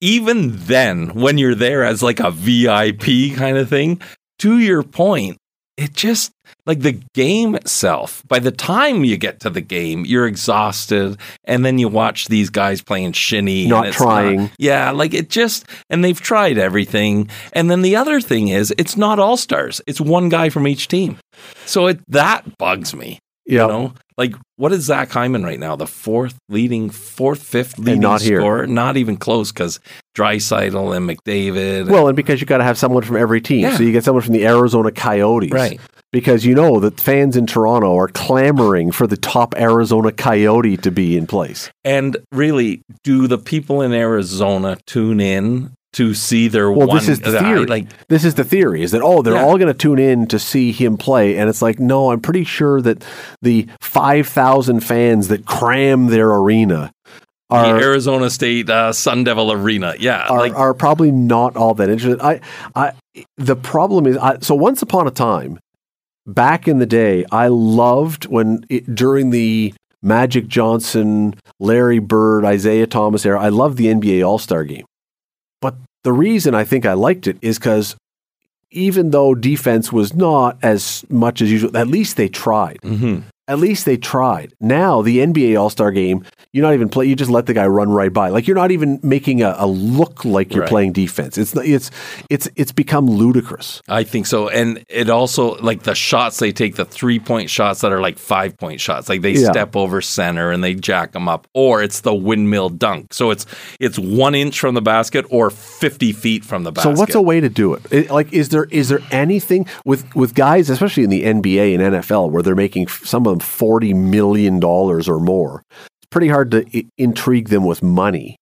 even 0.00 0.56
then, 0.56 1.08
when 1.14 1.38
you're 1.38 1.54
there 1.54 1.84
as 1.84 2.02
like 2.02 2.20
a 2.20 2.30
VIP 2.30 3.36
kind 3.36 3.58
of 3.58 3.68
thing, 3.68 4.00
to 4.40 4.58
your 4.58 4.82
point, 4.82 5.38
it 5.78 5.94
just 5.94 6.32
like 6.66 6.80
the 6.80 7.00
game 7.14 7.54
itself 7.54 8.22
by 8.28 8.38
the 8.38 8.50
time 8.50 9.04
you 9.04 9.16
get 9.16 9.40
to 9.40 9.48
the 9.48 9.60
game 9.60 10.04
you're 10.04 10.26
exhausted 10.26 11.16
and 11.44 11.64
then 11.64 11.78
you 11.78 11.88
watch 11.88 12.28
these 12.28 12.50
guys 12.50 12.82
playing 12.82 13.12
shinny 13.12 13.66
not 13.66 13.92
trying 13.92 14.36
not, 14.36 14.50
yeah 14.58 14.90
like 14.90 15.14
it 15.14 15.30
just 15.30 15.66
and 15.88 16.04
they've 16.04 16.20
tried 16.20 16.58
everything. 16.58 17.30
And 17.52 17.70
then 17.70 17.82
the 17.82 17.96
other 17.96 18.20
thing 18.20 18.48
is 18.48 18.74
it's 18.76 18.96
not 18.96 19.18
all 19.18 19.36
stars. 19.36 19.80
It's 19.86 20.00
one 20.00 20.28
guy 20.28 20.48
from 20.48 20.66
each 20.66 20.88
team. 20.88 21.18
So 21.64 21.86
it 21.86 22.00
that 22.08 22.58
bugs 22.58 22.94
me 22.94 23.20
yeah. 23.48 23.62
You 23.62 23.68
know, 23.68 23.94
like 24.18 24.34
what 24.56 24.72
is 24.72 24.84
Zach 24.84 25.10
Hyman 25.10 25.42
right 25.42 25.58
now? 25.58 25.74
The 25.74 25.86
fourth 25.86 26.36
leading, 26.48 26.90
fourth, 26.90 27.42
fifth 27.42 27.78
leading 27.78 28.00
not 28.00 28.20
scorer, 28.20 28.66
not 28.66 28.96
even 28.96 29.16
close 29.16 29.52
because 29.52 29.80
Draisaitl 30.14 30.94
and 30.94 31.08
McDavid. 31.08 31.88
Well, 31.88 32.08
and 32.08 32.16
because 32.16 32.40
you 32.40 32.46
got 32.46 32.58
to 32.58 32.64
have 32.64 32.76
someone 32.76 33.04
from 33.04 33.16
every 33.16 33.40
team, 33.40 33.60
yeah. 33.60 33.76
so 33.76 33.82
you 33.82 33.92
get 33.92 34.04
someone 34.04 34.22
from 34.22 34.34
the 34.34 34.46
Arizona 34.46 34.90
Coyotes, 34.90 35.52
right? 35.52 35.80
Because 36.12 36.44
you 36.44 36.54
know 36.54 36.80
that 36.80 37.00
fans 37.00 37.36
in 37.36 37.46
Toronto 37.46 37.96
are 37.96 38.08
clamoring 38.08 38.92
for 38.92 39.06
the 39.06 39.16
top 39.16 39.54
Arizona 39.56 40.10
Coyote 40.10 40.76
to 40.78 40.90
be 40.90 41.16
in 41.16 41.26
place. 41.26 41.70
And 41.84 42.16
really, 42.32 42.82
do 43.04 43.28
the 43.28 43.38
people 43.38 43.82
in 43.82 43.92
Arizona 43.92 44.78
tune 44.86 45.20
in 45.20 45.72
to 45.94 46.14
see 46.14 46.48
their 46.48 46.70
well, 46.70 46.86
one 46.86 46.96
this 46.98 47.08
is 47.08 47.20
the 47.20 47.38
theory. 47.38 47.66
Like 47.66 48.06
this 48.08 48.24
is 48.24 48.34
the 48.34 48.44
theory 48.44 48.82
is 48.82 48.90
that 48.92 49.02
oh 49.02 49.22
they're 49.22 49.34
yeah. 49.34 49.44
all 49.44 49.56
going 49.56 49.72
to 49.72 49.78
tune 49.78 49.98
in 49.98 50.26
to 50.28 50.38
see 50.38 50.72
him 50.72 50.96
play, 50.96 51.38
and 51.38 51.48
it's 51.48 51.62
like 51.62 51.78
no, 51.78 52.10
I'm 52.10 52.20
pretty 52.20 52.44
sure 52.44 52.80
that 52.82 53.04
the 53.42 53.66
five 53.80 54.28
thousand 54.28 54.80
fans 54.80 55.28
that 55.28 55.46
cram 55.46 56.06
their 56.06 56.30
arena. 56.30 56.92
Are, 57.50 57.78
the 57.78 57.82
Arizona 57.82 58.28
State 58.28 58.68
uh, 58.68 58.92
Sun 58.92 59.24
Devil 59.24 59.50
Arena, 59.50 59.94
yeah, 59.98 60.26
are, 60.28 60.38
like, 60.38 60.54
are 60.54 60.74
probably 60.74 61.10
not 61.10 61.56
all 61.56 61.72
that 61.76 61.88
interested. 61.88 62.20
I, 62.20 62.42
I, 62.74 62.92
the 63.38 63.56
problem 63.56 64.06
is, 64.06 64.18
I, 64.18 64.38
so 64.40 64.54
once 64.54 64.82
upon 64.82 65.08
a 65.08 65.10
time, 65.10 65.58
back 66.26 66.68
in 66.68 66.78
the 66.78 66.84
day, 66.84 67.24
I 67.32 67.48
loved 67.48 68.26
when 68.26 68.66
it, 68.68 68.94
during 68.94 69.30
the 69.30 69.72
Magic 70.02 70.46
Johnson, 70.46 71.36
Larry 71.58 72.00
Bird, 72.00 72.44
Isiah 72.44 72.86
Thomas 72.86 73.24
era, 73.24 73.40
I 73.40 73.48
loved 73.48 73.78
the 73.78 73.86
NBA 73.86 74.26
All 74.26 74.36
Star 74.36 74.64
Game 74.64 74.84
the 76.08 76.12
reason 76.14 76.54
I 76.54 76.64
think 76.64 76.86
I 76.86 76.94
liked 76.94 77.26
it 77.26 77.36
is 77.42 77.58
because 77.58 77.94
even 78.70 79.10
though 79.10 79.34
defense 79.34 79.92
was 79.92 80.14
not 80.14 80.56
as 80.62 81.04
much 81.10 81.42
as 81.42 81.52
usual, 81.52 81.76
at 81.76 81.86
least 81.86 82.16
they 82.16 82.28
tried. 82.28 82.80
Mm-hmm 82.80 83.28
at 83.48 83.58
least 83.58 83.86
they 83.86 83.96
tried. 83.96 84.54
Now 84.60 85.00
the 85.00 85.18
NBA 85.18 85.58
All 85.58 85.70
Star 85.70 85.90
Game, 85.90 86.24
you're 86.52 86.62
not 86.62 86.74
even 86.74 86.88
play. 86.88 87.06
You 87.06 87.16
just 87.16 87.30
let 87.30 87.46
the 87.46 87.54
guy 87.54 87.66
run 87.66 87.90
right 87.90 88.12
by. 88.12 88.28
Like 88.28 88.46
you're 88.46 88.56
not 88.56 88.70
even 88.70 89.00
making 89.02 89.42
a, 89.42 89.54
a 89.58 89.66
look 89.66 90.24
like 90.24 90.52
you're 90.52 90.62
right. 90.62 90.70
playing 90.70 90.92
defense. 90.92 91.38
It's 91.38 91.56
it's 91.56 91.90
it's 92.28 92.48
it's 92.56 92.72
become 92.72 93.06
ludicrous. 93.06 93.82
I 93.88 94.04
think 94.04 94.26
so, 94.26 94.48
and 94.48 94.84
it 94.88 95.08
also 95.08 95.56
like 95.56 95.82
the 95.82 95.94
shots 95.94 96.38
they 96.38 96.52
take, 96.52 96.76
the 96.76 96.84
three 96.84 97.18
point 97.18 97.48
shots 97.48 97.80
that 97.80 97.90
are 97.90 98.00
like 98.00 98.18
five 98.18 98.56
point 98.58 98.80
shots. 98.80 99.08
Like 99.08 99.22
they 99.22 99.32
yeah. 99.32 99.50
step 99.50 99.74
over 99.76 100.00
center 100.02 100.50
and 100.50 100.62
they 100.62 100.74
jack 100.74 101.12
them 101.12 101.28
up, 101.28 101.48
or 101.54 101.82
it's 101.82 102.00
the 102.00 102.14
windmill 102.14 102.68
dunk. 102.68 103.14
So 103.14 103.30
it's 103.30 103.46
it's 103.80 103.98
one 103.98 104.34
inch 104.34 104.60
from 104.60 104.74
the 104.74 104.82
basket 104.82 105.24
or 105.30 105.50
fifty 105.50 106.12
feet 106.12 106.44
from 106.44 106.64
the 106.64 106.72
basket. 106.72 106.94
So 106.94 107.00
what's 107.00 107.14
a 107.14 107.22
way 107.22 107.40
to 107.40 107.48
do 107.48 107.72
it? 107.74 107.90
it 107.90 108.10
like 108.10 108.30
is 108.32 108.50
there 108.50 108.64
is 108.64 108.90
there 108.90 109.00
anything 109.10 109.66
with 109.86 110.14
with 110.14 110.34
guys, 110.34 110.68
especially 110.68 111.04
in 111.04 111.10
the 111.10 111.24
NBA 111.24 111.74
and 111.74 111.94
NFL, 111.94 112.30
where 112.30 112.42
they're 112.42 112.54
making 112.54 112.88
some 112.88 113.26
of 113.26 113.32
them 113.32 113.37
$40 113.40 113.94
million 113.94 114.62
or 114.62 115.20
more. 115.20 115.62
It's 115.70 116.08
pretty 116.10 116.28
hard 116.28 116.50
to 116.52 116.66
I- 116.74 116.86
intrigue 116.96 117.48
them 117.48 117.64
with 117.64 117.82
money. 117.82 118.36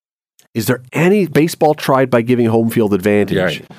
Is 0.55 0.66
there 0.66 0.82
any 0.92 1.26
baseball 1.26 1.74
tried 1.74 2.11
by 2.11 2.22
giving 2.22 2.47
home 2.47 2.70
field 2.70 2.94
advantage? 2.94 3.61
Right. 3.61 3.70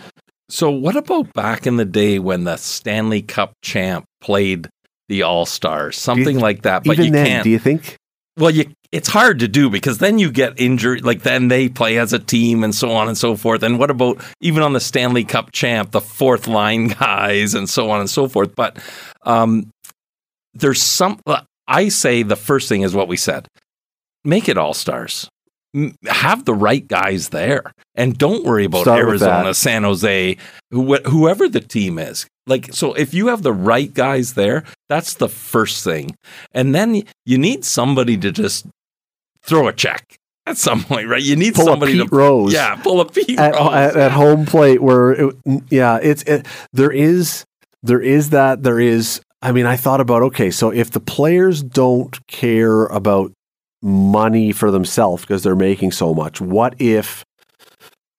So, 0.50 0.70
what 0.70 0.96
about 0.96 1.34
back 1.34 1.68
in 1.68 1.76
the 1.78 1.86
day 1.86 2.20
when 2.20 2.46
the 2.46 2.56
Stanley 2.58 3.22
Cup 3.22 3.54
champ 3.62 4.06
played 4.22 4.70
the 5.10 5.24
All 5.24 5.46
Stars, 5.46 5.98
something 5.98 6.36
you, 6.38 6.42
like 6.42 6.62
that? 6.62 6.84
But 6.84 6.94
even 6.94 7.06
you 7.06 7.12
then, 7.12 7.26
can't. 7.26 7.44
Do 7.44 7.50
you 7.50 7.60
think? 7.60 7.98
Well, 8.38 8.52
you, 8.52 8.72
it's 8.92 9.10
hard 9.10 9.40
to 9.40 9.48
do 9.48 9.70
because 9.70 9.98
then 9.98 10.20
you 10.20 10.32
get 10.32 10.54
injured. 10.60 11.04
Like 11.04 11.24
then 11.24 11.50
they 11.50 11.68
play 11.68 11.98
as 11.98 12.14
a 12.14 12.20
team 12.20 12.64
and 12.64 12.74
so 12.74 12.92
on 12.92 13.08
and 13.08 13.18
so 13.18 13.36
forth. 13.36 13.64
And 13.64 13.80
what 13.80 13.92
about 13.92 14.24
even 14.40 14.64
on 14.64 14.74
the 14.74 14.80
Stanley 14.80 15.24
Cup 15.24 15.52
champ, 15.52 15.92
the 15.92 16.02
fourth 16.02 16.48
line 16.48 16.88
guys 17.00 17.54
and 17.54 17.70
so 17.70 17.90
on 17.90 18.00
and 18.00 18.10
so 18.10 18.28
forth? 18.28 18.56
But 18.56 18.78
um, 19.24 19.70
there's 20.60 20.82
some. 20.82 21.20
I 21.68 21.90
say 21.90 22.24
the 22.24 22.36
first 22.36 22.70
thing 22.70 22.82
is 22.82 22.94
what 22.94 23.08
we 23.08 23.18
said: 23.18 23.48
make 24.24 24.50
it 24.50 24.58
all 24.58 24.74
stars. 24.74 25.30
Have 26.08 26.46
the 26.46 26.56
right 26.56 26.88
guys 26.88 27.30
there, 27.30 27.72
and 27.94 28.18
don't 28.18 28.44
worry 28.46 28.66
about 28.66 28.82
Start 28.82 29.00
Arizona, 29.00 29.54
San 29.54 29.84
Jose, 29.84 30.38
wh- 30.74 31.06
whoever 31.06 31.48
the 31.48 31.60
team 31.60 32.00
is. 32.00 32.26
Like, 32.48 32.74
so 32.74 32.94
if 32.94 33.14
you 33.14 33.28
have 33.28 33.44
the 33.44 33.54
right 33.54 33.94
guys 33.94 34.34
there, 34.34 34.64
that's 34.90 35.16
the 35.16 35.28
first 35.28 35.84
thing, 35.84 36.16
and 36.54 36.74
then 36.74 37.04
you 37.26 37.38
need 37.38 37.66
somebody 37.66 38.18
to 38.18 38.32
just 38.32 38.66
throw 39.44 39.68
a 39.68 39.74
check 39.74 40.18
at 40.48 40.58
some 40.58 40.84
point, 40.84 41.10
right? 41.10 41.22
You 41.22 41.36
need 41.36 41.54
pull 41.54 41.66
somebody 41.66 41.98
to 41.98 42.06
Rose, 42.06 42.54
yeah, 42.54 42.76
pull 42.76 43.02
a 43.02 43.06
Pete 43.06 43.38
at, 43.38 43.54
Rose 43.54 43.74
at, 43.74 43.98
at 43.98 44.12
home 44.14 44.46
plate 44.46 44.82
where, 44.82 45.12
it, 45.12 45.36
yeah, 45.70 46.00
it's 46.02 46.24
it, 46.24 46.48
there 46.74 46.92
is 46.92 47.46
there 47.84 48.02
is 48.02 48.32
that 48.32 48.64
there 48.64 48.80
is 48.80 49.22
I 49.42 49.52
mean, 49.52 49.66
I 49.66 49.76
thought 49.76 50.02
about 50.02 50.24
okay, 50.24 50.52
so 50.52 50.72
if 50.72 50.92
the 50.92 51.00
players 51.00 51.62
don't 51.62 52.26
care 52.28 52.86
about 52.86 53.32
money 53.82 54.52
for 54.52 54.72
themselves 54.72 55.24
because 55.24 55.44
they're 55.44 55.56
making 55.56 55.92
so 55.92 56.14
much. 56.14 56.42
What 56.42 56.76
if 56.80 57.24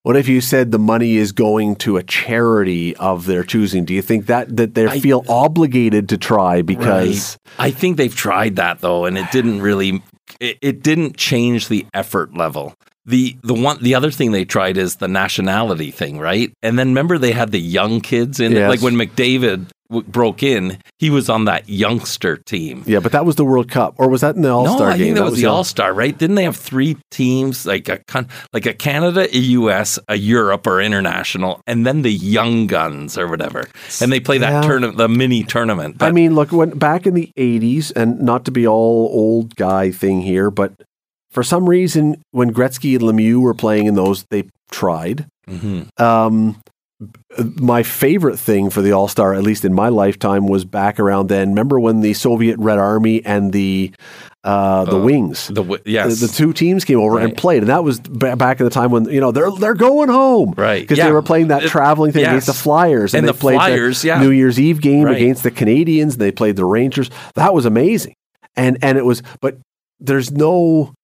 what 0.03 0.17
if 0.17 0.29
you 0.29 0.41
said 0.41 0.71
the 0.71 0.79
money 0.79 1.17
is 1.17 1.33
going 1.33 1.77
to 1.77 1.97
a 1.97 2.03
charity 2.03 2.97
of 2.97 3.27
their 3.27 3.43
choosing? 3.43 3.85
Do 3.85 3.95
you 3.95 4.03
think 4.03 4.27
that 4.27 4.57
that 4.57 4.75
they 4.75 4.87
I, 4.87 5.01
feel 5.01 5.25
obligated 5.29 6.09
to 6.11 6.19
try 6.19 6.63
because 6.63 7.37
right. 7.59 7.67
I 7.67 7.71
think 7.71 7.97
they've 7.97 8.15
tried 8.15 8.57
that 8.57 8.81
though 8.81 9.05
and 9.05 9.19
it 9.19 9.31
didn't 9.33 9.61
really 9.61 10.03
it, 10.41 10.59
it 10.63 10.83
didn't 10.83 11.17
change 11.17 11.69
the 11.69 11.87
effort 11.93 12.35
level 12.35 12.75
the 13.09 13.37
the 13.43 13.55
one 13.55 13.83
the 13.83 13.95
other 13.95 14.11
thing 14.11 14.33
they 14.33 14.45
tried 14.45 14.77
is 14.77 14.97
the 14.97 15.09
nationality 15.09 15.91
thing, 15.91 16.19
right? 16.19 16.53
And 16.63 16.79
then 16.79 16.89
remember 16.89 17.17
they 17.17 17.33
had 17.33 17.51
the 17.51 17.61
young 17.61 18.03
kids 18.03 18.39
in 18.39 18.53
yes. 18.53 18.69
like 18.69 18.83
when 18.83 18.95
McDavid 18.95 19.67
w- 19.91 20.07
broke 20.07 20.43
in, 20.43 20.79
he 20.99 21.11
was 21.11 21.29
on 21.29 21.45
that 21.47 21.69
youngster 21.69 22.37
team. 22.37 22.83
Yeah, 22.87 23.01
but 23.01 23.13
that 23.13 23.25
was 23.25 23.37
the 23.37 23.45
World 23.45 23.71
Cup, 23.71 23.95
or 23.99 24.09
was 24.09 24.21
that 24.21 24.37
in 24.37 24.43
the 24.43 24.51
All 24.51 24.67
Star 24.67 24.89
no, 24.89 24.95
I 24.95 24.99
game? 24.99 25.07
think 25.07 25.15
that, 25.17 25.21
that 25.21 25.25
was, 25.25 25.33
was 25.33 25.41
the 25.41 25.47
All 25.47 25.65
Star, 25.65 25.93
right? 25.93 26.17
Didn't 26.17 26.37
they 26.37 26.45
have 26.45 26.57
three 26.57 26.97
teams, 27.11 27.67
like 27.67 27.89
a 27.89 28.01
like 28.53 28.67
a 28.67 28.75
Canada, 28.75 29.29
a 29.35 29.39
US, 29.39 29.99
a 30.09 30.17
Europe, 30.17 30.67
or 30.67 30.81
international, 30.81 31.61
and 31.67 31.87
then 31.87 32.03
the 32.03 32.13
young 32.13 32.67
guns 32.67 33.19
or 33.19 33.29
whatever, 33.29 33.69
and 34.01 34.13
they 34.13 34.21
play 34.21 34.39
that 34.39 34.63
yeah. 34.63 34.69
tournament, 34.69 34.99
the 34.99 35.09
mini 35.09 35.45
tournament. 35.45 35.99
But, 35.99 36.07
I 36.07 36.13
mean, 36.13 36.35
look, 36.35 36.53
when 36.53 36.71
back 36.71 37.07
in 37.07 37.15
the 37.15 37.31
'80s, 37.37 37.93
and 37.95 38.21
not 38.21 38.45
to 38.47 38.51
be 38.51 38.67
all 38.67 39.11
old 39.13 39.57
guy 39.57 39.91
thing 39.91 40.21
here, 40.21 40.51
but 40.51 40.73
for 41.31 41.43
some 41.43 41.69
reason, 41.69 42.23
when 42.31 42.53
Gretzky 42.53 42.95
and 42.95 43.03
Lemieux 43.03 43.41
were 43.41 43.55
playing 43.55 43.87
in 43.87 43.95
those, 43.95 44.25
they 44.31 44.45
tried. 44.71 45.27
Mm-hmm. 45.49 46.03
Um, 46.03 46.61
my 47.39 47.85
favorite 47.85 48.39
thing 48.39 48.71
for 48.71 48.83
the 48.83 48.93
All 48.93 49.07
Star, 49.07 49.33
at 49.35 49.43
least 49.43 49.65
in 49.65 49.73
my 49.73 49.89
lifetime, 49.89 50.49
was 50.49 50.65
back 50.65 50.99
around 50.99 51.29
then. 51.29 51.51
Remember 51.51 51.79
when 51.79 52.01
the 52.01 52.13
Soviet 52.13 52.59
Red 52.59 52.79
Army 52.79 53.25
and 53.25 53.53
the 53.53 53.93
uh, 54.43 54.85
the 54.85 54.97
uh, 54.97 55.05
Wings, 55.05 55.49
the 55.49 55.81
yes, 55.85 56.19
the, 56.19 56.27
the, 56.27 56.33
two 56.33 56.53
teams 56.53 56.85
came 56.85 56.99
over 56.99 57.17
right. 57.17 57.25
and 57.25 57.37
played, 57.37 57.63
and 57.63 57.69
that 57.69 57.85
was 57.85 58.01
b- 58.01 58.35
back 58.35 58.59
in 58.59 58.65
the 58.65 58.71
time 58.71 58.91
when 58.91 59.05
you 59.07 59.21
know 59.21 59.31
they're 59.31 59.51
they're 59.51 59.75
going 59.75 60.09
home, 60.09 60.55
right? 60.57 60.83
Because 60.83 60.99
yeah. 60.99 61.07
they 61.07 61.13
were 61.13 61.23
playing 61.23 61.49
that 61.49 61.63
traveling 61.65 62.11
thing 62.11 62.23
yes. 62.23 62.31
against 62.31 62.47
the 62.49 62.55
Flyers, 62.55 63.15
and, 63.15 63.21
and 63.21 63.29
the 63.29 63.33
they 63.33 63.39
played 63.39 63.57
Flyers, 63.57 64.03
the 64.03 64.09
yeah. 64.09 64.21
New 64.21 64.31
Year's 64.31 64.59
Eve 64.59 64.81
game 64.81 65.05
right. 65.05 65.17
against 65.17 65.43
the 65.43 65.51
Canadiens. 65.51 66.13
And 66.13 66.21
they 66.21 66.33
played 66.33 66.57
the 66.57 66.65
Rangers. 66.65 67.11
That 67.35 67.55
was 67.55 67.65
amazing, 67.65 68.15
and 68.57 68.79
and 68.83 68.99
it 68.99 69.05
was, 69.05 69.23
but 69.41 69.59
there's 70.01 70.33
no 70.33 70.95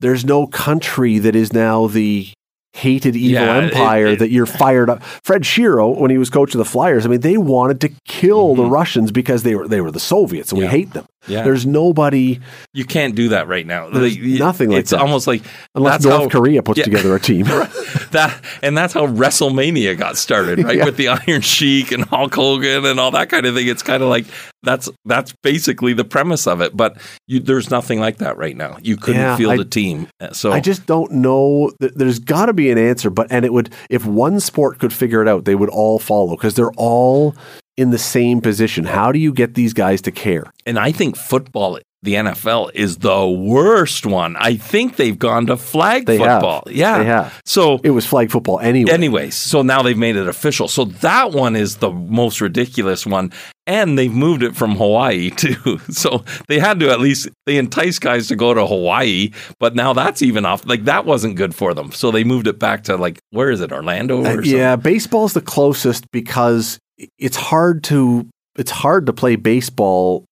there's 0.00 0.24
no 0.24 0.46
country 0.46 1.18
that 1.18 1.36
is 1.36 1.52
now 1.52 1.86
the 1.86 2.32
hated 2.74 3.14
evil 3.14 3.42
yeah, 3.42 3.56
empire 3.56 4.06
it, 4.06 4.12
it, 4.14 4.18
that 4.18 4.30
you're 4.30 4.46
fired 4.46 4.90
up. 4.90 5.02
Fred 5.02 5.42
Shero, 5.42 5.96
when 5.96 6.10
he 6.10 6.18
was 6.18 6.28
coach 6.28 6.54
of 6.54 6.58
the 6.58 6.64
Flyers, 6.64 7.06
I 7.06 7.08
mean, 7.08 7.20
they 7.20 7.36
wanted 7.36 7.80
to 7.82 7.88
kill 8.06 8.48
mm-hmm. 8.48 8.62
the 8.62 8.68
Russians 8.68 9.12
because 9.12 9.44
they 9.44 9.54
were 9.54 9.68
they 9.68 9.80
were 9.80 9.90
the 9.90 10.00
Soviets, 10.00 10.50
and 10.50 10.60
yeah. 10.60 10.66
we 10.66 10.70
hate 10.70 10.92
them. 10.92 11.06
Yeah. 11.26 11.42
There's 11.42 11.64
nobody. 11.64 12.40
You 12.72 12.84
can't 12.84 13.14
do 13.14 13.30
that 13.30 13.48
right 13.48 13.66
now. 13.66 13.88
There's 13.88 14.16
like, 14.18 14.24
nothing 14.24 14.70
like 14.70 14.80
it's 14.80 14.90
that. 14.90 15.00
almost 15.00 15.26
like 15.26 15.42
unless 15.74 16.04
North 16.04 16.22
how, 16.22 16.28
Korea 16.28 16.62
puts 16.62 16.78
yeah, 16.78 16.84
together 16.84 17.14
a 17.14 17.20
team. 17.20 17.44
that 18.10 18.40
and 18.62 18.76
that's 18.76 18.92
how 18.92 19.06
WrestleMania 19.06 19.96
got 19.96 20.16
started, 20.16 20.62
right? 20.62 20.78
Yeah. 20.78 20.84
With 20.84 20.96
the 20.96 21.08
Iron 21.08 21.40
Sheik 21.40 21.92
and 21.92 22.04
Hulk 22.04 22.34
Hogan 22.34 22.84
and 22.84 23.00
all 23.00 23.10
that 23.12 23.30
kind 23.30 23.46
of 23.46 23.54
thing. 23.54 23.68
It's 23.68 23.82
kind 23.82 24.02
of 24.02 24.08
like 24.08 24.26
that's 24.62 24.88
that's 25.04 25.32
basically 25.42 25.92
the 25.92 26.04
premise 26.04 26.46
of 26.46 26.60
it. 26.60 26.76
But 26.76 26.98
you, 27.26 27.40
there's 27.40 27.70
nothing 27.70 28.00
like 28.00 28.18
that 28.18 28.36
right 28.36 28.56
now. 28.56 28.78
You 28.82 28.96
couldn't 28.96 29.20
yeah, 29.20 29.36
feel 29.36 29.56
the 29.56 29.64
team. 29.64 30.08
Uh, 30.20 30.32
so 30.32 30.52
I 30.52 30.60
just 30.60 30.86
don't 30.86 31.10
know. 31.12 31.72
There's 31.80 32.18
got 32.18 32.46
to 32.46 32.52
be 32.52 32.70
an 32.70 32.78
answer. 32.78 33.10
But 33.10 33.28
and 33.30 33.44
it 33.44 33.52
would 33.52 33.72
if 33.88 34.04
one 34.04 34.40
sport 34.40 34.78
could 34.78 34.92
figure 34.92 35.22
it 35.22 35.28
out, 35.28 35.44
they 35.44 35.54
would 35.54 35.70
all 35.70 35.98
follow 35.98 36.36
because 36.36 36.54
they're 36.54 36.72
all 36.72 37.34
in 37.76 37.90
the 37.90 37.98
same 37.98 38.40
position. 38.40 38.84
How 38.84 39.12
do 39.12 39.18
you 39.18 39.32
get 39.32 39.54
these 39.54 39.72
guys 39.72 40.00
to 40.02 40.12
care? 40.12 40.44
And 40.66 40.78
I 40.78 40.92
think 40.92 41.16
football, 41.16 41.78
the 42.02 42.14
NFL, 42.14 42.70
is 42.74 42.98
the 42.98 43.26
worst 43.28 44.06
one. 44.06 44.36
I 44.36 44.56
think 44.56 44.96
they've 44.96 45.18
gone 45.18 45.46
to 45.46 45.56
flag 45.56 46.06
they 46.06 46.18
football. 46.18 46.62
Have. 46.66 46.74
Yeah. 46.74 46.98
They 46.98 47.04
have. 47.06 47.42
So 47.44 47.80
it 47.82 47.90
was 47.90 48.06
flag 48.06 48.30
football 48.30 48.60
anyway. 48.60 48.92
Anyways, 48.92 49.34
so 49.34 49.62
now 49.62 49.82
they've 49.82 49.98
made 49.98 50.16
it 50.16 50.28
official. 50.28 50.68
So 50.68 50.84
that 50.84 51.32
one 51.32 51.56
is 51.56 51.76
the 51.76 51.90
most 51.90 52.40
ridiculous 52.40 53.06
one. 53.06 53.32
And 53.66 53.98
they've 53.98 54.12
moved 54.12 54.42
it 54.42 54.54
from 54.54 54.76
Hawaii 54.76 55.30
too. 55.36 55.78
So 55.90 56.22
they 56.48 56.58
had 56.58 56.78
to 56.80 56.90
at 56.90 57.00
least 57.00 57.28
they 57.46 57.56
entice 57.56 57.98
guys 57.98 58.28
to 58.28 58.36
go 58.36 58.52
to 58.52 58.66
Hawaii, 58.66 59.30
but 59.58 59.74
now 59.74 59.94
that's 59.94 60.20
even 60.20 60.44
off. 60.44 60.66
Like 60.66 60.84
that 60.84 61.06
wasn't 61.06 61.36
good 61.36 61.54
for 61.54 61.72
them. 61.72 61.90
So 61.90 62.10
they 62.10 62.24
moved 62.24 62.46
it 62.46 62.58
back 62.58 62.84
to 62.84 62.96
like 62.96 63.18
where 63.30 63.50
is 63.50 63.62
it, 63.62 63.72
Orlando? 63.72 64.22
Uh, 64.22 64.42
yeah, 64.42 64.76
baseball's 64.76 65.32
the 65.32 65.40
closest 65.40 66.10
because 66.10 66.78
it's 67.18 67.36
hard 67.36 67.84
to 67.84 68.28
it's 68.56 68.70
hard 68.70 69.06
to 69.06 69.12
play 69.12 69.36
baseball 69.36 70.24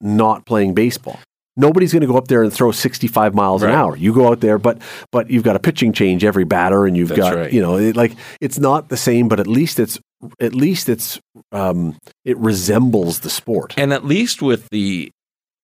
not 0.00 0.44
playing 0.46 0.74
baseball. 0.74 1.18
Nobody's 1.56 1.92
going 1.92 2.00
to 2.00 2.08
go 2.08 2.16
up 2.16 2.26
there 2.26 2.42
and 2.42 2.52
throw 2.52 2.72
65 2.72 3.32
miles 3.32 3.62
right. 3.62 3.70
an 3.70 3.76
hour. 3.76 3.96
You 3.96 4.12
go 4.12 4.28
out 4.28 4.40
there, 4.40 4.58
but 4.58 4.82
but 5.12 5.30
you've 5.30 5.44
got 5.44 5.54
a 5.54 5.60
pitching 5.60 5.92
change 5.92 6.24
every 6.24 6.44
batter, 6.44 6.84
and 6.84 6.96
you've 6.96 7.10
That's 7.10 7.20
got 7.20 7.34
right. 7.34 7.52
you 7.52 7.62
know 7.62 7.76
it, 7.76 7.96
like 7.96 8.12
it's 8.40 8.58
not 8.58 8.88
the 8.88 8.96
same, 8.96 9.28
but 9.28 9.38
at 9.38 9.46
least 9.46 9.78
it's 9.78 9.98
at 10.40 10.54
least 10.54 10.88
it's 10.88 11.20
um, 11.52 11.96
it 12.24 12.36
resembles 12.38 13.20
the 13.20 13.30
sport. 13.30 13.74
And 13.76 13.92
at 13.92 14.04
least 14.04 14.42
with 14.42 14.68
the 14.70 15.10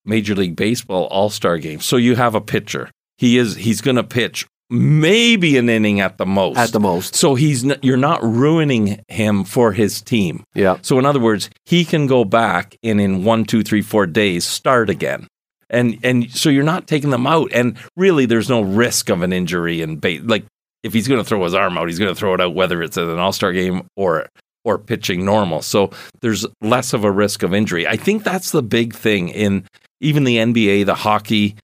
Major 0.05 0.37
League 0.37 0.55
Baseball 0.55 1.07
All 1.07 1.29
Star 1.29 1.59
game, 1.59 1.81
so 1.81 1.97
you 1.97 2.15
have 2.15 2.37
a 2.37 2.41
pitcher. 2.41 2.91
He 3.19 3.37
is 3.37 3.57
he's 3.57 3.81
going 3.81 3.97
to 3.97 4.05
pitch 4.05 4.47
maybe 4.71 5.57
an 5.59 5.69
inning 5.69 6.01
at 6.01 6.17
the 6.17 6.27
most. 6.27 6.59
At 6.59 6.71
the 6.73 6.81
most. 6.81 7.15
So 7.15 7.35
he's 7.35 7.65
n- 7.65 7.79
you're 7.83 7.97
not 7.97 8.23
ruining 8.23 9.03
him 9.09 9.45
for 9.45 9.73
his 9.73 10.01
team. 10.01 10.45
Yeah. 10.55 10.79
So 10.83 10.99
in 10.99 11.07
other 11.07 11.21
words, 11.21 11.51
he 11.67 11.85
can 11.85 12.07
go 12.07 12.25
back 12.25 12.77
and 12.83 13.01
in 13.01 13.25
one, 13.25 13.45
two, 13.45 13.63
three, 13.63 13.83
four 13.83 14.07
days 14.07 14.45
start 14.47 14.89
again. 14.89 15.27
And 15.69 15.99
and 16.03 16.31
so 16.31 16.49
you're 16.49 16.65
not 16.65 16.87
taking 16.87 17.11
them 17.11 17.27
out. 17.27 17.53
And 17.53 17.77
really, 17.97 18.27
there's 18.27 18.49
no 18.49 18.61
risk 18.61 19.09
of 19.11 19.23
an 19.23 19.33
injury. 19.33 19.83
And 19.83 20.01
ba- 20.01 20.19
like 20.23 20.45
if 20.83 20.93
he's 20.93 21.07
going 21.09 21.21
to 21.21 21.29
throw 21.29 21.43
his 21.45 21.55
arm 21.55 21.77
out, 21.77 21.89
he's 21.89 21.99
going 21.99 22.13
to 22.13 22.19
throw 22.19 22.35
it 22.35 22.41
out 22.41 22.55
whether 22.55 22.83
it's 22.83 22.97
at 22.97 23.05
an 23.07 23.19
All 23.19 23.33
Star 23.33 23.53
game 23.53 23.87
or 23.97 24.27
or 24.65 24.79
pitching 24.79 25.25
normal. 25.25 25.63
So 25.63 25.91
there's 26.21 26.47
less 26.61 26.93
of 26.93 27.05
a 27.05 27.11
risk 27.11 27.43
of 27.43 27.55
injury. 27.55 27.87
I 27.87 27.97
think 27.97 28.25
that's 28.25 28.51
the 28.51 28.63
big 28.63 28.95
thing 28.95 29.29
in 29.31 29.65
even 30.01 30.25
the 30.25 30.37
NBA, 30.37 30.87
the 30.87 30.95
hockey, 30.95 31.57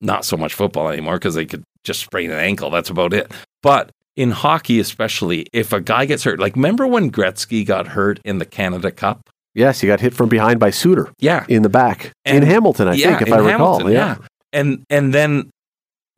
not 0.00 0.24
so 0.24 0.36
much 0.36 0.54
football 0.54 0.88
anymore 0.88 1.14
because 1.14 1.34
they 1.34 1.46
could 1.46 1.64
just 1.86 2.00
sprain 2.00 2.30
an 2.30 2.38
ankle. 2.38 2.68
That's 2.70 2.90
about 2.90 3.14
it. 3.14 3.32
But 3.62 3.90
in 4.16 4.30
hockey, 4.30 4.80
especially, 4.80 5.46
if 5.52 5.72
a 5.72 5.80
guy 5.80 6.04
gets 6.04 6.24
hurt, 6.24 6.40
like 6.40 6.56
remember 6.56 6.86
when 6.86 7.10
Gretzky 7.10 7.64
got 7.64 7.88
hurt 7.88 8.20
in 8.24 8.38
the 8.38 8.44
Canada 8.44 8.90
Cup? 8.90 9.30
Yes, 9.54 9.80
he 9.80 9.86
got 9.86 10.00
hit 10.00 10.12
from 10.12 10.28
behind 10.28 10.60
by 10.60 10.70
Suter. 10.70 11.10
Yeah, 11.18 11.46
in 11.48 11.62
the 11.62 11.70
back 11.70 12.12
and, 12.26 12.38
in 12.38 12.42
Hamilton, 12.42 12.88
I 12.88 12.94
yeah, 12.94 13.16
think, 13.16 13.28
if 13.28 13.34
I 13.34 13.38
recall. 13.38 13.90
Yeah. 13.90 14.16
yeah, 14.18 14.26
and 14.52 14.84
and 14.90 15.14
then 15.14 15.50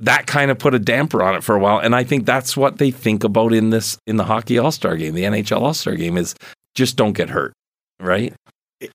that 0.01 0.27
kind 0.27 0.51
of 0.51 0.59
put 0.59 0.75
a 0.75 0.79
damper 0.79 1.23
on 1.23 1.35
it 1.35 1.45
for 1.45 1.55
a 1.55 1.59
while. 1.59 1.79
And 1.79 1.95
I 1.95 2.05
think 2.05 2.25
that's 2.25 2.57
what 2.57 2.79
they 2.79 2.91
think 2.91 3.25
about 3.25 3.53
in 3.53 3.71
this 3.71 3.99
in 4.07 4.17
the 4.17 4.25
hockey 4.25 4.59
All 4.59 4.73
Star 4.73 4.97
game, 4.97 5.15
the 5.15 5.25
NHL 5.25 5.61
All 5.61 5.75
Star 5.75 5.95
game, 5.95 6.17
is 6.17 6.35
just 6.75 6.97
don't 6.97 7.13
get 7.13 7.31
hurt, 7.31 7.53
right? 8.01 8.33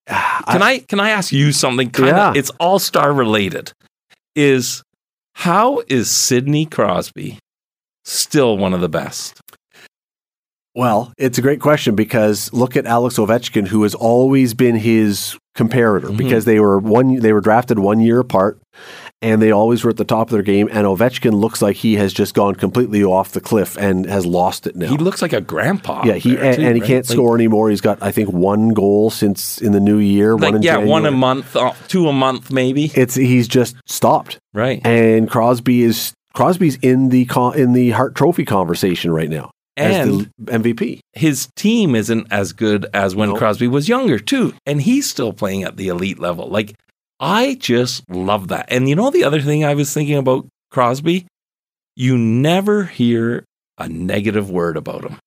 Ah, 0.09 0.43
can 0.49 0.61
I, 0.61 0.71
I 0.71 0.79
can 0.79 0.99
I 0.99 1.09
ask 1.09 1.31
you 1.33 1.51
something? 1.51 1.89
Kind 1.89 2.09
yeah. 2.09 2.29
of, 2.29 2.37
it's 2.37 2.51
All 2.59 2.79
Star 2.79 3.13
related. 3.13 3.71
Is 4.35 4.81
how 5.33 5.81
is 5.87 6.09
Sidney 6.09 6.65
Crosby 6.65 7.39
still 8.05 8.57
one 8.57 8.73
of 8.73 8.81
the 8.81 8.89
best? 8.89 9.41
Well, 10.75 11.13
it's 11.17 11.37
a 11.37 11.41
great 11.41 11.59
question 11.59 11.95
because 11.95 12.51
look 12.51 12.75
at 12.75 12.87
Alex 12.87 13.17
Ovechkin, 13.17 13.67
who 13.67 13.83
has 13.83 13.93
always 13.93 14.55
been 14.55 14.75
his 14.75 15.37
comparator 15.55 16.01
mm-hmm. 16.01 16.17
because 16.17 16.45
they 16.45 16.59
were 16.59 16.79
one 16.79 17.17
they 17.17 17.31
were 17.31 17.41
drafted 17.41 17.77
one 17.77 17.99
year 17.99 18.19
apart 18.19 18.59
and 19.21 19.39
they 19.39 19.51
always 19.51 19.83
were 19.83 19.91
at 19.91 19.97
the 19.97 20.03
top 20.03 20.27
of 20.27 20.31
their 20.31 20.41
game 20.41 20.67
and 20.71 20.87
Ovechkin 20.87 21.31
looks 21.31 21.61
like 21.61 21.75
he 21.75 21.93
has 21.95 22.11
just 22.11 22.33
gone 22.33 22.55
completely 22.55 23.03
off 23.03 23.33
the 23.33 23.39
cliff 23.39 23.77
and 23.77 24.07
has 24.07 24.25
lost 24.25 24.65
it 24.65 24.75
now. 24.75 24.89
He 24.89 24.97
looks 24.97 25.21
like 25.21 25.31
a 25.31 25.41
grandpa. 25.41 26.03
Yeah, 26.05 26.15
he 26.15 26.31
and, 26.37 26.55
too, 26.55 26.63
and, 26.63 26.75
he 26.75 26.81
right? 26.81 26.87
can't 26.87 27.07
like, 27.07 27.13
score 27.13 27.35
anymore. 27.35 27.69
He's 27.69 27.81
got 27.81 28.01
I 28.01 28.11
think 28.11 28.29
one 28.31 28.69
goal 28.69 29.11
since 29.11 29.61
in 29.61 29.73
the 29.73 29.79
new 29.79 29.99
year, 29.99 30.35
like, 30.35 30.53
one 30.53 30.63
yeah, 30.63 30.73
January. 30.73 30.89
one 30.89 31.05
a 31.05 31.11
month, 31.11 31.55
uh, 31.55 31.73
two 31.87 32.07
a 32.07 32.13
month 32.13 32.51
maybe. 32.51 32.91
It's 32.95 33.13
he's 33.13 33.47
just 33.47 33.75
stopped. 33.85 34.39
Right. 34.53 34.85
And 34.85 35.29
Crosby 35.29 35.81
is 35.83 36.13
Crosby's 36.33 36.77
in 36.77 37.09
the 37.09 37.27
in 37.55 37.73
the 37.73 37.91
Hart 37.91 38.15
Trophy 38.15 38.45
conversation 38.45 39.11
right 39.11 39.29
now 39.29 39.51
and 39.75 40.29
MVP. 40.41 40.99
His 41.13 41.47
team 41.55 41.95
isn't 41.95 42.27
as 42.31 42.53
good 42.53 42.85
as 42.93 43.15
when 43.15 43.29
nope. 43.29 43.37
Crosby 43.37 43.67
was 43.67 43.89
younger, 43.89 44.19
too. 44.19 44.53
And 44.65 44.81
he's 44.81 45.09
still 45.09 45.33
playing 45.33 45.63
at 45.63 45.77
the 45.77 45.87
elite 45.87 46.19
level. 46.19 46.47
Like, 46.47 46.75
I 47.19 47.55
just 47.55 48.07
love 48.09 48.49
that. 48.49 48.67
And 48.69 48.87
you 48.87 48.95
know, 48.95 49.09
the 49.09 49.23
other 49.23 49.41
thing 49.41 49.63
I 49.63 49.73
was 49.73 49.93
thinking 49.93 50.17
about 50.17 50.47
Crosby? 50.71 51.25
You 51.95 52.17
never 52.17 52.85
hear 52.85 53.45
a 53.77 53.87
negative 53.87 54.49
word 54.49 54.77
about 54.77 55.03
him. 55.03 55.17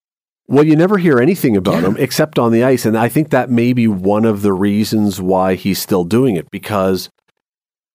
Well, 0.49 0.65
you 0.65 0.77
never 0.77 0.99
hear 0.99 1.19
anything 1.19 1.57
about 1.57 1.83
yeah. 1.83 1.89
him 1.89 1.97
except 1.99 2.39
on 2.39 2.53
the 2.53 2.65
ice. 2.65 2.85
And 2.85 2.97
I 2.97 3.09
think 3.09 3.31
that 3.31 3.51
may 3.51 3.73
be 3.73 3.89
one 3.89 4.25
of 4.25 4.43
the 4.43 4.53
reasons 4.53 5.21
why 5.21 5.55
he's 5.55 5.81
still 5.81 6.05
doing 6.05 6.37
it 6.37 6.51
because 6.51 7.09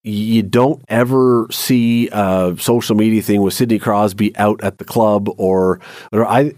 you 0.04 0.43
don't 0.43 0.84
ever 0.88 1.47
see 1.52 2.10
a 2.12 2.56
social 2.60 2.95
media 2.95 3.22
thing 3.22 3.41
with 3.41 3.54
Sidney 3.54 3.80
Crosby 3.80 4.36
out 4.38 4.64
at 4.64 4.78
the 4.78 4.86
club 4.86 5.30
or, 5.38 5.80
or 6.12 6.26
I 6.26 6.54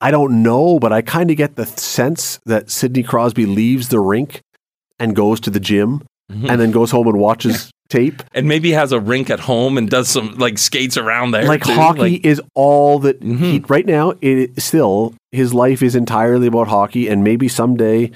I 0.00 0.10
don't 0.10 0.42
know, 0.42 0.78
but 0.78 0.92
I 0.92 1.02
kind 1.02 1.30
of 1.30 1.36
get 1.36 1.56
the 1.56 1.66
sense 1.66 2.40
that 2.46 2.70
Sidney 2.70 3.02
Crosby 3.02 3.46
leaves 3.46 3.88
the 3.88 4.00
rink 4.00 4.42
and 4.98 5.14
goes 5.14 5.40
to 5.40 5.50
the 5.50 5.60
gym 5.60 6.02
mm-hmm. 6.30 6.50
and 6.50 6.60
then 6.60 6.70
goes 6.70 6.90
home 6.90 7.06
and 7.06 7.18
watches 7.18 7.70
tape, 7.88 8.22
and 8.34 8.48
maybe 8.48 8.72
has 8.72 8.92
a 8.92 9.00
rink 9.00 9.30
at 9.30 9.40
home 9.40 9.78
and 9.78 9.88
does 9.88 10.08
some 10.08 10.34
like 10.34 10.58
skates 10.58 10.96
around 10.96 11.30
there. 11.30 11.44
Like 11.44 11.64
too. 11.64 11.72
hockey 11.72 12.00
like, 12.00 12.24
is 12.24 12.40
all 12.54 12.98
that 13.00 13.20
mm-hmm. 13.20 13.44
he, 13.44 13.58
right 13.68 13.86
now. 13.86 14.14
It 14.20 14.60
still 14.60 15.14
his 15.32 15.54
life 15.54 15.82
is 15.82 15.94
entirely 15.94 16.48
about 16.48 16.68
hockey, 16.68 17.08
and 17.08 17.22
maybe 17.22 17.48
someday 17.48 18.10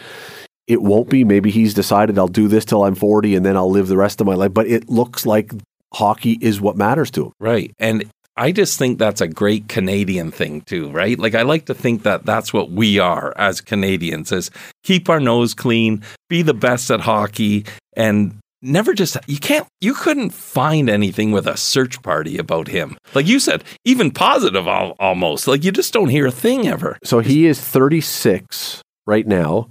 it 0.67 0.83
won't 0.83 1.09
be. 1.09 1.25
Maybe 1.25 1.51
he's 1.51 1.75
decided 1.75 2.19
I'll 2.19 2.29
do 2.29 2.49
this 2.49 2.65
till 2.65 2.85
I'm 2.85 2.95
40, 2.95 3.35
and 3.35 3.45
then 3.45 3.57
I'll 3.57 3.71
live 3.71 3.89
the 3.89 3.97
rest 3.97 4.21
of 4.21 4.27
my 4.27 4.35
life. 4.35 4.55
But 4.55 4.67
it 4.67 4.89
looks 4.89 5.27
like 5.27 5.53
hockey 5.93 6.39
is 6.41 6.61
what 6.61 6.77
matters 6.77 7.11
to 7.13 7.27
him. 7.27 7.33
Right, 7.41 7.73
and 7.79 8.05
I 8.37 8.53
just 8.53 8.79
think 8.79 8.99
that's 8.99 9.21
a 9.21 9.29
great 9.29 9.69
Canadian 9.69 10.31
thing 10.31 10.63
too, 10.63 10.91
right? 10.91 11.19
Like 11.19 11.35
I 11.35 11.43
like 11.43 11.67
to 11.67 11.75
think 11.75 12.05
that 12.05 12.25
that's 12.25 12.53
what 12.53 12.71
we 12.71 12.99
are 12.99 13.35
as 13.37 13.61
Canadians 13.61 14.33
is 14.33 14.51
keep 14.83 15.11
our 15.11 15.21
nose 15.21 15.53
clean, 15.53 16.03
be 16.29 16.43
the 16.43 16.55
best 16.55 16.91
at 16.91 17.01
hockey 17.01 17.67
and 17.95 18.39
never 18.63 18.95
just 18.95 19.17
you 19.27 19.39
can't 19.39 19.67
you 19.81 19.95
couldn't 19.95 20.31
find 20.31 20.89
anything 20.89 21.33
with 21.33 21.47
a 21.47 21.57
search 21.57 22.03
party 22.03 22.39
about 22.39 22.69
him. 22.69 22.97
Like 23.15 23.27
you 23.27 23.41
said, 23.41 23.65
even 23.85 24.11
positive 24.11 24.67
almost. 24.67 25.47
Like 25.47 25.65
you 25.65 25.73
just 25.73 25.93
don't 25.93 26.09
hear 26.09 26.27
a 26.27 26.33
thing 26.33 26.67
ever. 26.67 26.99
So 27.05 27.19
he 27.21 27.47
is 27.47 27.61
36 27.61 28.83
right 29.07 29.27
now. 29.27 29.69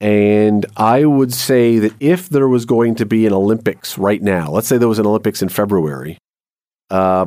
And 0.00 0.66
I 0.76 1.04
would 1.04 1.32
say 1.32 1.78
that 1.78 1.94
if 2.00 2.28
there 2.28 2.48
was 2.48 2.66
going 2.66 2.96
to 2.96 3.06
be 3.06 3.26
an 3.26 3.32
Olympics 3.32 3.96
right 3.96 4.22
now, 4.22 4.50
let's 4.50 4.68
say 4.68 4.76
there 4.76 4.88
was 4.88 4.98
an 4.98 5.06
Olympics 5.06 5.40
in 5.40 5.48
February, 5.48 6.18
uh, 6.90 7.26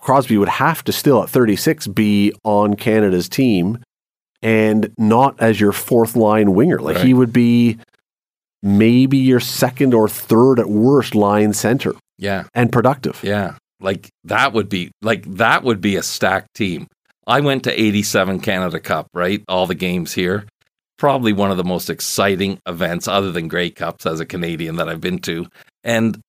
Crosby 0.00 0.38
would 0.38 0.48
have 0.48 0.84
to 0.84 0.92
still 0.92 1.22
at 1.22 1.28
36 1.28 1.88
be 1.88 2.32
on 2.44 2.74
Canada's 2.74 3.28
team 3.28 3.78
and 4.40 4.92
not 4.96 5.40
as 5.40 5.60
your 5.60 5.72
fourth 5.72 6.14
line 6.14 6.54
winger. 6.54 6.78
Like 6.78 6.96
right. 6.96 7.06
he 7.06 7.14
would 7.14 7.32
be 7.32 7.78
maybe 8.62 9.18
your 9.18 9.40
second 9.40 9.94
or 9.94 10.08
third 10.08 10.60
at 10.60 10.68
worst 10.68 11.14
line 11.14 11.52
center. 11.52 11.94
Yeah. 12.18 12.44
And 12.54 12.70
productive. 12.70 13.20
Yeah. 13.22 13.56
Like 13.80 14.08
that 14.24 14.52
would 14.52 14.68
be 14.68 14.90
like 15.02 15.24
that 15.36 15.62
would 15.62 15.80
be 15.80 15.96
a 15.96 16.02
stacked 16.02 16.54
team. 16.54 16.88
I 17.26 17.40
went 17.40 17.64
to 17.64 17.80
87 17.80 18.40
Canada 18.40 18.80
Cup, 18.80 19.08
right? 19.12 19.42
All 19.48 19.66
the 19.66 19.74
games 19.74 20.14
here. 20.14 20.46
Probably 20.98 21.32
one 21.32 21.50
of 21.50 21.56
the 21.56 21.64
most 21.64 21.88
exciting 21.88 22.58
events 22.66 23.06
other 23.06 23.32
than 23.32 23.48
Grey 23.48 23.70
Cups 23.70 24.04
as 24.04 24.20
a 24.20 24.26
Canadian 24.26 24.76
that 24.76 24.88
I've 24.88 25.00
been 25.00 25.20
to. 25.20 25.46
And 25.84 26.20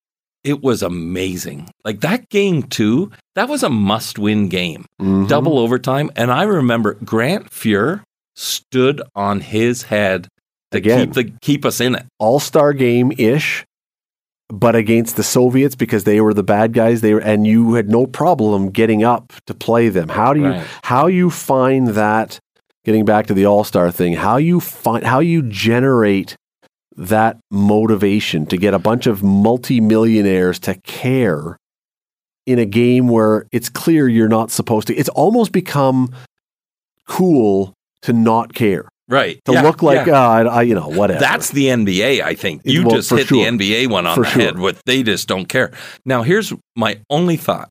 it 0.43 0.61
was 0.61 0.83
amazing. 0.83 1.69
Like 1.83 2.01
that 2.01 2.29
game 2.29 2.63
too, 2.63 3.11
that 3.35 3.49
was 3.49 3.63
a 3.63 3.69
must-win 3.69 4.47
game. 4.47 4.85
Mm-hmm. 5.01 5.27
Double 5.27 5.59
overtime, 5.59 6.11
and 6.15 6.31
I 6.31 6.43
remember 6.43 6.93
Grant 6.93 7.49
Fuhr 7.49 8.03
stood 8.35 9.01
on 9.15 9.41
his 9.41 9.83
head 9.83 10.27
to 10.71 10.77
Again, 10.77 11.07
keep 11.07 11.13
the 11.13 11.33
keep 11.41 11.65
us 11.65 11.81
in 11.81 11.95
it. 11.95 12.05
All-star 12.19 12.73
game 12.73 13.11
ish, 13.17 13.65
but 14.49 14.75
against 14.75 15.17
the 15.17 15.23
Soviets 15.23 15.75
because 15.75 16.05
they 16.05 16.21
were 16.21 16.33
the 16.33 16.43
bad 16.43 16.73
guys. 16.73 17.01
They 17.01 17.13
were, 17.15 17.21
and 17.21 17.45
you 17.45 17.73
had 17.73 17.89
no 17.89 18.05
problem 18.05 18.69
getting 18.69 19.03
up 19.03 19.33
to 19.47 19.53
play 19.53 19.89
them. 19.89 20.09
How 20.09 20.33
do 20.33 20.41
you 20.41 20.49
right. 20.49 20.67
how 20.83 21.07
you 21.07 21.29
find 21.29 21.89
that? 21.89 22.39
Getting 22.89 23.05
back 23.05 23.27
to 23.27 23.35
the 23.35 23.45
All-Star 23.45 23.91
thing, 23.91 24.13
how 24.13 24.37
you 24.37 24.59
find 24.59 25.05
how 25.05 25.19
you 25.19 25.43
generate 25.43 26.35
that 26.97 27.37
motivation 27.51 28.47
to 28.47 28.57
get 28.57 28.73
a 28.73 28.79
bunch 28.79 29.05
of 29.05 29.21
multimillionaires 29.21 30.57
to 30.61 30.73
care 30.73 31.59
in 32.47 32.57
a 32.57 32.65
game 32.65 33.07
where 33.07 33.45
it's 33.51 33.69
clear 33.69 34.07
you're 34.07 34.27
not 34.27 34.49
supposed 34.49 34.87
to. 34.87 34.95
It's 34.95 35.09
almost 35.09 35.51
become 35.51 36.09
cool 37.07 37.75
to 38.01 38.11
not 38.11 38.55
care. 38.55 38.89
Right. 39.07 39.39
To 39.45 39.53
yeah, 39.53 39.61
look 39.61 39.83
like, 39.83 40.07
yeah. 40.07 40.27
uh, 40.27 40.49
I, 40.49 40.61
you 40.63 40.73
know, 40.73 40.89
whatever. 40.89 41.19
That's 41.19 41.51
the 41.51 41.65
NBA, 41.65 42.21
I 42.21 42.33
think. 42.33 42.63
You 42.65 42.87
well, 42.87 42.95
just 42.95 43.11
hit 43.11 43.27
sure. 43.27 43.51
the 43.51 43.51
NBA 43.55 43.87
one 43.87 44.07
on 44.07 44.15
for 44.15 44.23
the 44.23 44.29
sure. 44.31 44.41
head 44.41 44.57
with 44.57 44.81
they 44.87 45.03
just 45.03 45.27
don't 45.27 45.45
care. 45.45 45.71
Now, 46.05 46.23
here's 46.23 46.51
my 46.75 46.99
only 47.11 47.37
thought. 47.37 47.69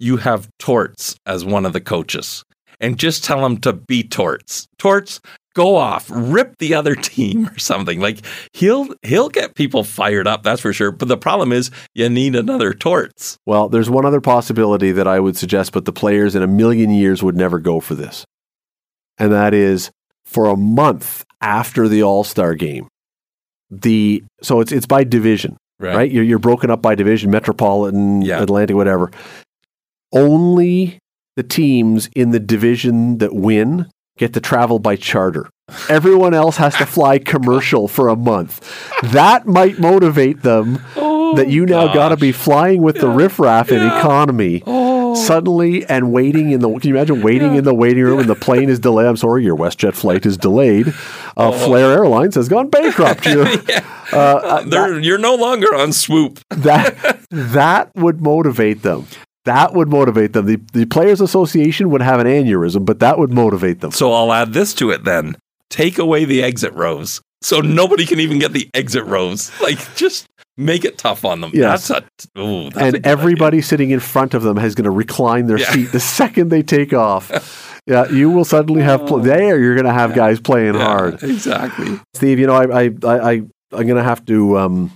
You 0.00 0.16
have 0.16 0.48
Torts 0.58 1.14
as 1.24 1.44
one 1.44 1.64
of 1.64 1.72
the 1.72 1.80
coaches 1.80 2.42
and 2.80 2.98
just 2.98 3.24
tell 3.24 3.44
him 3.44 3.58
to 3.58 3.72
be 3.72 4.02
Torts. 4.02 4.66
Torts, 4.78 5.20
go 5.54 5.76
off, 5.76 6.08
rip 6.10 6.56
the 6.58 6.74
other 6.74 6.94
team 6.96 7.48
or 7.48 7.58
something. 7.58 8.00
Like 8.00 8.18
he'll 8.52 8.88
he'll 9.02 9.28
get 9.28 9.54
people 9.54 9.84
fired 9.84 10.26
up, 10.26 10.42
that's 10.42 10.60
for 10.60 10.72
sure. 10.72 10.90
But 10.90 11.08
the 11.08 11.16
problem 11.16 11.52
is 11.52 11.70
you 11.94 12.08
need 12.08 12.34
another 12.34 12.72
torts. 12.72 13.38
Well, 13.46 13.68
there's 13.68 13.90
one 13.90 14.04
other 14.06 14.20
possibility 14.20 14.92
that 14.92 15.06
I 15.06 15.20
would 15.20 15.36
suggest, 15.36 15.72
but 15.72 15.84
the 15.84 15.92
players 15.92 16.34
in 16.34 16.42
a 16.42 16.46
million 16.46 16.90
years 16.90 17.22
would 17.22 17.36
never 17.36 17.58
go 17.58 17.80
for 17.80 17.94
this. 17.94 18.24
And 19.18 19.32
that 19.32 19.52
is 19.54 19.90
for 20.24 20.46
a 20.46 20.56
month 20.56 21.24
after 21.40 21.88
the 21.88 22.02
All-Star 22.02 22.54
game. 22.54 22.88
The 23.70 24.24
so 24.42 24.60
it's 24.60 24.72
it's 24.72 24.86
by 24.86 25.04
division. 25.04 25.56
Right. 25.78 25.96
right? 25.96 26.10
You're, 26.10 26.24
you're 26.24 26.38
broken 26.38 26.70
up 26.70 26.82
by 26.82 26.94
division, 26.94 27.30
metropolitan, 27.30 28.20
yeah. 28.20 28.42
Atlantic, 28.42 28.76
whatever. 28.76 29.10
Only 30.12 30.98
the 31.36 31.42
teams 31.42 32.08
in 32.14 32.30
the 32.30 32.40
division 32.40 33.18
that 33.18 33.34
win 33.34 33.86
get 34.20 34.34
to 34.34 34.40
travel 34.40 34.78
by 34.78 34.96
charter. 34.96 35.48
Everyone 35.88 36.34
else 36.34 36.58
has 36.58 36.74
to 36.76 36.86
fly 36.86 37.18
commercial 37.34 37.88
for 37.88 38.08
a 38.08 38.16
month. 38.16 38.60
That 39.12 39.46
might 39.46 39.78
motivate 39.78 40.42
them 40.42 40.82
oh, 40.96 41.34
that 41.36 41.48
you 41.48 41.64
now 41.64 41.92
got 41.92 42.10
to 42.10 42.16
be 42.16 42.30
flying 42.30 42.82
with 42.82 42.96
yeah, 42.96 43.02
the 43.02 43.08
riffraff 43.08 43.70
yeah. 43.70 43.78
and 43.78 43.86
economy 43.86 44.62
oh. 44.66 45.14
suddenly 45.14 45.86
and 45.86 46.12
waiting 46.12 46.50
in 46.50 46.60
the. 46.60 46.68
Can 46.68 46.88
you 46.90 46.96
imagine 46.96 47.22
waiting 47.22 47.52
yeah. 47.52 47.58
in 47.58 47.64
the 47.64 47.74
waiting 47.74 48.04
room 48.04 48.20
and 48.20 48.28
the 48.28 48.34
plane 48.46 48.68
is 48.68 48.78
delayed? 48.78 49.06
I'm 49.06 49.16
sorry, 49.16 49.42
your 49.42 49.56
WestJet 49.56 49.94
flight 49.94 50.26
is 50.26 50.36
delayed. 50.36 50.88
Uh, 50.88 50.92
oh. 51.36 51.52
Flair 51.52 51.92
Airlines 51.92 52.34
has 52.34 52.48
gone 52.48 52.68
bankrupt. 52.68 53.26
You, 53.30 53.42
uh, 54.12 54.16
uh, 54.16 54.62
that, 54.64 55.04
you're 55.04 55.18
no 55.18 55.36
longer 55.36 55.72
on 55.72 55.92
swoop. 55.92 56.40
that 56.48 57.20
that 57.30 57.94
would 57.94 58.20
motivate 58.20 58.82
them. 58.82 59.06
That 59.44 59.72
would 59.74 59.88
motivate 59.88 60.32
them. 60.34 60.46
The, 60.46 60.60
the 60.72 60.84
Players 60.84 61.20
Association 61.20 61.90
would 61.90 62.02
have 62.02 62.20
an 62.20 62.26
aneurysm, 62.26 62.84
but 62.84 63.00
that 63.00 63.18
would 63.18 63.32
motivate 63.32 63.80
them. 63.80 63.90
So 63.90 64.12
I'll 64.12 64.32
add 64.32 64.52
this 64.52 64.74
to 64.74 64.90
it 64.90 65.04
then. 65.04 65.36
Take 65.70 65.98
away 65.98 66.24
the 66.24 66.42
exit 66.42 66.74
rows. 66.74 67.20
So 67.42 67.60
nobody 67.60 68.04
can 68.04 68.20
even 68.20 68.38
get 68.38 68.52
the 68.52 68.68
exit 68.74 69.04
rows. 69.06 69.50
Like, 69.62 69.78
just 69.96 70.26
make 70.58 70.84
it 70.84 70.98
tough 70.98 71.24
on 71.24 71.40
them. 71.40 71.52
Yes. 71.54 71.88
That's 71.88 72.28
a, 72.36 72.40
ooh, 72.40 72.70
that's 72.70 72.96
and 72.96 73.06
everybody 73.06 73.58
idea. 73.58 73.66
sitting 73.66 73.90
in 73.90 74.00
front 74.00 74.34
of 74.34 74.42
them 74.42 74.58
is 74.58 74.74
going 74.74 74.84
to 74.84 74.90
recline 74.90 75.46
their 75.46 75.58
yeah. 75.58 75.72
seat 75.72 75.84
the 75.84 76.00
second 76.00 76.50
they 76.50 76.62
take 76.62 76.92
off. 76.92 77.82
yeah, 77.86 78.08
you 78.10 78.30
will 78.30 78.44
suddenly 78.44 78.82
have 78.82 79.06
pl- 79.06 79.20
there. 79.20 79.58
You're 79.58 79.74
going 79.74 79.86
to 79.86 79.92
have 79.92 80.14
guys 80.14 80.38
playing 80.38 80.74
yeah, 80.74 80.84
hard. 80.84 81.22
Exactly, 81.22 81.98
Steve. 82.14 82.38
You 82.38 82.46
know, 82.46 82.54
I, 82.54 82.82
I, 82.82 82.90
I, 83.04 83.30
I 83.30 83.32
I'm 83.72 83.86
going 83.86 83.96
to 83.96 84.02
have 84.02 84.24
to 84.26 84.58
um, 84.58 84.92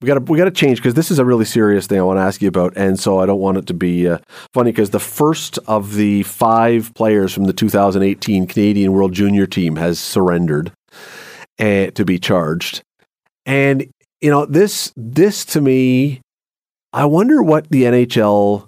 we 0.00 0.06
got 0.06 0.14
to 0.14 0.20
we 0.20 0.36
got 0.38 0.44
to 0.44 0.50
change 0.50 0.78
because 0.78 0.94
this 0.94 1.10
is 1.10 1.18
a 1.18 1.24
really 1.24 1.44
serious 1.44 1.86
thing 1.86 1.98
I 1.98 2.02
want 2.02 2.18
to 2.18 2.22
ask 2.22 2.42
you 2.42 2.48
about, 2.48 2.76
and 2.76 2.98
so 2.98 3.18
I 3.18 3.26
don't 3.26 3.40
want 3.40 3.58
it 3.58 3.66
to 3.66 3.74
be 3.74 4.08
uh, 4.08 4.18
funny 4.52 4.70
because 4.70 4.90
the 4.90 5.00
first 5.00 5.58
of 5.66 5.94
the 5.94 6.22
five 6.24 6.92
players 6.94 7.32
from 7.32 7.44
the 7.44 7.52
2018 7.52 8.46
Canadian 8.46 8.92
World 8.92 9.12
Junior 9.12 9.46
Team 9.46 9.76
has 9.76 9.98
surrendered 9.98 10.72
uh, 11.58 11.86
to 11.86 12.04
be 12.04 12.18
charged, 12.18 12.82
and 13.46 13.86
you 14.20 14.30
know 14.30 14.44
this 14.44 14.92
this 14.96 15.44
to 15.46 15.60
me, 15.60 16.20
I 16.92 17.06
wonder 17.06 17.42
what 17.42 17.70
the 17.70 17.84
NHL 17.84 18.66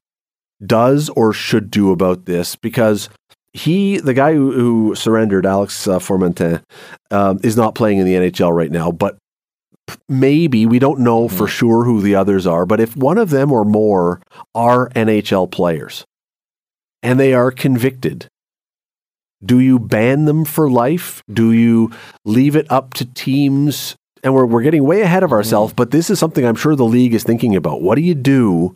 does 0.64 1.09
or 1.11 1.33
should 1.33 1.70
do 1.70 1.93
about 1.93 2.24
this 2.24 2.57
because 2.57 3.09
he, 3.53 3.99
the 3.99 4.14
guy 4.14 4.35
who, 4.35 4.53
who 4.53 4.95
surrendered, 4.95 5.47
Alex 5.47 5.87
uh, 5.87 5.99
Formenton, 5.99 6.62
um, 7.11 7.39
is 7.43 7.57
not 7.57 7.74
playing 7.74 7.99
in 7.99 8.07
the 8.07 8.14
NHL 8.14 8.55
right 8.55 8.70
now. 8.70 8.91
But 8.91 9.18
maybe 10.09 10.66
we 10.66 10.78
don't 10.78 11.01
know 11.01 11.26
mm-hmm. 11.26 11.36
for 11.36 11.47
sure 11.47 11.84
who 11.84 12.01
the 12.01 12.14
others 12.14 12.47
are, 12.47 12.66
but 12.66 12.80
if 12.80 12.97
one 12.97 13.18
of 13.18 13.30
them 13.30 13.53
or 13.53 13.64
more 13.64 14.20
are 14.55 14.91
NHL 14.91 15.51
players 15.51 16.05
and 17.03 17.18
they 17.18 17.32
are 17.32 17.51
convicted, 17.51 18.28
do 19.45 19.61
you 19.61 19.78
ban 19.78 20.24
them 20.24 20.45
for 20.45 20.70
life? 20.70 21.22
Do 21.32 21.53
you 21.53 21.93
leave 22.24 22.57
it 22.57 22.70
up 22.70 22.95
to 22.95 23.05
teams? 23.05 23.97
And 24.24 24.34
we're, 24.34 24.47
we're 24.47 24.62
getting 24.62 24.84
way 24.84 25.03
ahead 25.03 25.22
of 25.22 25.32
ourselves, 25.32 25.72
mm-hmm. 25.72 25.76
but 25.76 25.91
this 25.93 26.11
is 26.11 26.18
something 26.18 26.45
I'm 26.45 26.57
sure 26.57 26.74
the 26.74 26.84
league 26.84 27.14
is 27.14 27.22
thinking 27.22 27.55
about. 27.55 27.82
What 27.82 27.95
do 27.95 28.03
you 28.03 28.14
do 28.14 28.74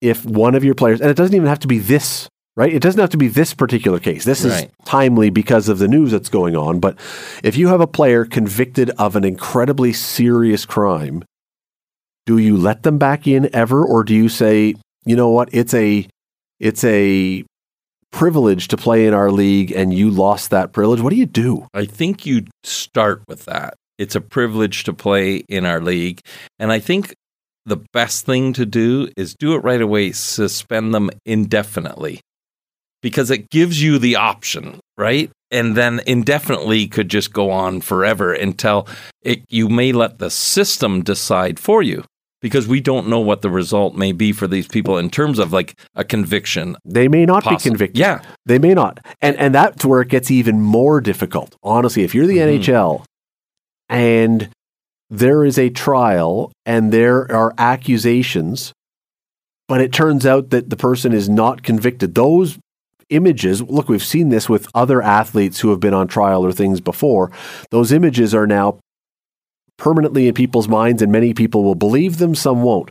if 0.00 0.24
one 0.24 0.54
of 0.54 0.64
your 0.64 0.74
players, 0.74 1.00
and 1.00 1.10
it 1.10 1.16
doesn't 1.16 1.34
even 1.34 1.48
have 1.48 1.60
to 1.60 1.68
be 1.68 1.78
this 1.78 2.28
right? 2.56 2.72
It 2.72 2.82
doesn't 2.82 3.00
have 3.00 3.10
to 3.10 3.16
be 3.16 3.28
this 3.28 3.54
particular 3.54 3.98
case. 3.98 4.24
This 4.24 4.44
right. 4.44 4.64
is 4.64 4.70
timely 4.84 5.30
because 5.30 5.68
of 5.68 5.78
the 5.78 5.88
news 5.88 6.12
that's 6.12 6.28
going 6.28 6.56
on. 6.56 6.80
But 6.80 6.98
if 7.42 7.56
you 7.56 7.68
have 7.68 7.80
a 7.80 7.86
player 7.86 8.24
convicted 8.24 8.90
of 8.90 9.16
an 9.16 9.24
incredibly 9.24 9.92
serious 9.92 10.64
crime, 10.64 11.24
do 12.26 12.38
you 12.38 12.56
let 12.56 12.82
them 12.82 12.98
back 12.98 13.26
in 13.26 13.54
ever, 13.54 13.84
or 13.84 14.04
do 14.04 14.14
you 14.14 14.28
say, 14.28 14.74
you 15.04 15.16
know 15.16 15.28
what, 15.28 15.50
it's 15.52 15.74
a 15.74 16.06
it's 16.60 16.84
a 16.84 17.44
privilege 18.12 18.68
to 18.68 18.76
play 18.76 19.06
in 19.06 19.12
our 19.12 19.30
league 19.30 19.72
and 19.72 19.92
you 19.92 20.10
lost 20.10 20.50
that 20.50 20.72
privilege? 20.72 21.00
What 21.00 21.10
do 21.10 21.16
you 21.16 21.26
do? 21.26 21.66
I 21.74 21.84
think 21.84 22.24
you 22.24 22.46
start 22.62 23.22
with 23.28 23.44
that. 23.46 23.74
It's 23.98 24.14
a 24.14 24.20
privilege 24.20 24.84
to 24.84 24.92
play 24.92 25.42
in 25.48 25.66
our 25.66 25.80
league. 25.80 26.20
And 26.58 26.72
I 26.72 26.78
think 26.78 27.14
the 27.66 27.84
best 27.92 28.24
thing 28.24 28.52
to 28.54 28.64
do 28.64 29.08
is 29.16 29.34
do 29.34 29.54
it 29.54 29.64
right 29.64 29.80
away, 29.80 30.12
suspend 30.12 30.94
them 30.94 31.10
indefinitely 31.26 32.20
because 33.04 33.30
it 33.30 33.50
gives 33.50 33.82
you 33.82 33.98
the 33.98 34.16
option, 34.16 34.80
right? 34.96 35.30
And 35.50 35.76
then 35.76 36.00
indefinitely 36.06 36.86
could 36.88 37.10
just 37.10 37.34
go 37.34 37.50
on 37.50 37.82
forever 37.82 38.32
until 38.32 38.88
it, 39.20 39.44
you 39.50 39.68
may 39.68 39.92
let 39.92 40.18
the 40.18 40.30
system 40.30 41.02
decide 41.02 41.60
for 41.60 41.82
you. 41.82 42.02
because 42.44 42.68
we 42.68 42.78
don't 42.78 43.08
know 43.08 43.20
what 43.20 43.40
the 43.40 43.48
result 43.48 43.94
may 43.94 44.12
be 44.12 44.30
for 44.30 44.46
these 44.46 44.68
people 44.68 44.98
in 44.98 45.08
terms 45.08 45.38
of 45.38 45.50
like 45.50 45.80
a 45.94 46.04
conviction. 46.04 46.76
They 46.84 47.08
may 47.08 47.24
not 47.24 47.42
be 47.48 47.56
convicted. 47.56 47.96
Yeah. 47.96 48.20
They 48.44 48.58
may 48.58 48.74
not. 48.74 49.00
And 49.22 49.34
and 49.38 49.54
that's 49.54 49.82
where 49.82 50.02
it 50.02 50.08
gets 50.08 50.30
even 50.30 50.60
more 50.60 51.00
difficult. 51.00 51.56
Honestly, 51.62 52.02
if 52.02 52.14
you're 52.14 52.26
the 52.26 52.36
mm-hmm. 52.36 52.70
NHL 52.70 53.02
and 53.88 54.50
there 55.08 55.42
is 55.42 55.58
a 55.58 55.70
trial 55.70 56.52
and 56.66 56.92
there 56.92 57.32
are 57.32 57.54
accusations, 57.56 58.74
but 59.68 59.80
it 59.80 59.94
turns 59.94 60.26
out 60.26 60.50
that 60.50 60.68
the 60.68 60.76
person 60.76 61.14
is 61.14 61.30
not 61.30 61.62
convicted. 61.62 62.14
Those 62.14 62.58
images, 63.14 63.62
look, 63.62 63.88
we've 63.88 64.04
seen 64.04 64.28
this 64.28 64.48
with 64.48 64.68
other 64.74 65.02
athletes 65.02 65.60
who 65.60 65.70
have 65.70 65.80
been 65.80 65.94
on 65.94 66.08
trial 66.08 66.44
or 66.44 66.52
things 66.52 66.80
before. 66.80 67.30
Those 67.70 67.92
images 67.92 68.34
are 68.34 68.46
now 68.46 68.78
permanently 69.76 70.28
in 70.28 70.34
people's 70.34 70.68
minds, 70.68 71.02
and 71.02 71.10
many 71.10 71.34
people 71.34 71.64
will 71.64 71.74
believe 71.74 72.18
them, 72.18 72.34
some 72.34 72.62
won't. 72.62 72.90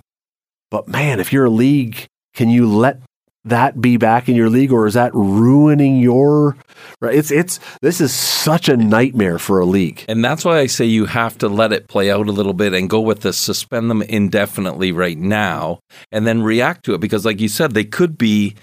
But 0.71 0.87
man, 0.87 1.19
if 1.19 1.31
you're 1.31 1.45
a 1.45 1.49
league, 1.49 2.07
can 2.33 2.49
you 2.49 2.67
let 2.67 3.01
that 3.45 3.81
be 3.81 3.97
back 3.97 4.29
in 4.29 4.35
your 4.35 4.49
league 4.49 4.71
or 4.71 4.87
is 4.87 4.93
that 4.93 5.13
ruining 5.13 5.99
your 5.99 6.55
right 7.01 7.13
it's 7.13 7.29
it's 7.29 7.59
this 7.81 7.99
is 7.99 8.13
such 8.13 8.69
a 8.69 8.77
nightmare 8.77 9.37
for 9.37 9.59
a 9.59 9.65
league 9.65 10.05
and 10.07 10.23
that's 10.23 10.45
why 10.45 10.59
i 10.59 10.65
say 10.65 10.85
you 10.85 11.05
have 11.05 11.37
to 11.37 11.49
let 11.49 11.73
it 11.73 11.89
play 11.89 12.09
out 12.09 12.27
a 12.27 12.31
little 12.31 12.53
bit 12.53 12.73
and 12.73 12.89
go 12.89 13.01
with 13.01 13.19
the 13.19 13.33
suspend 13.33 13.89
them 13.89 14.01
indefinitely 14.03 14.93
right 14.93 15.17
now 15.17 15.77
and 16.11 16.25
then 16.25 16.41
react 16.41 16.85
to 16.85 16.93
it 16.93 17.01
because 17.01 17.25
like 17.25 17.41
you 17.41 17.49
said 17.49 17.73
they 17.73 17.83
could 17.83 18.17
be 18.17 18.55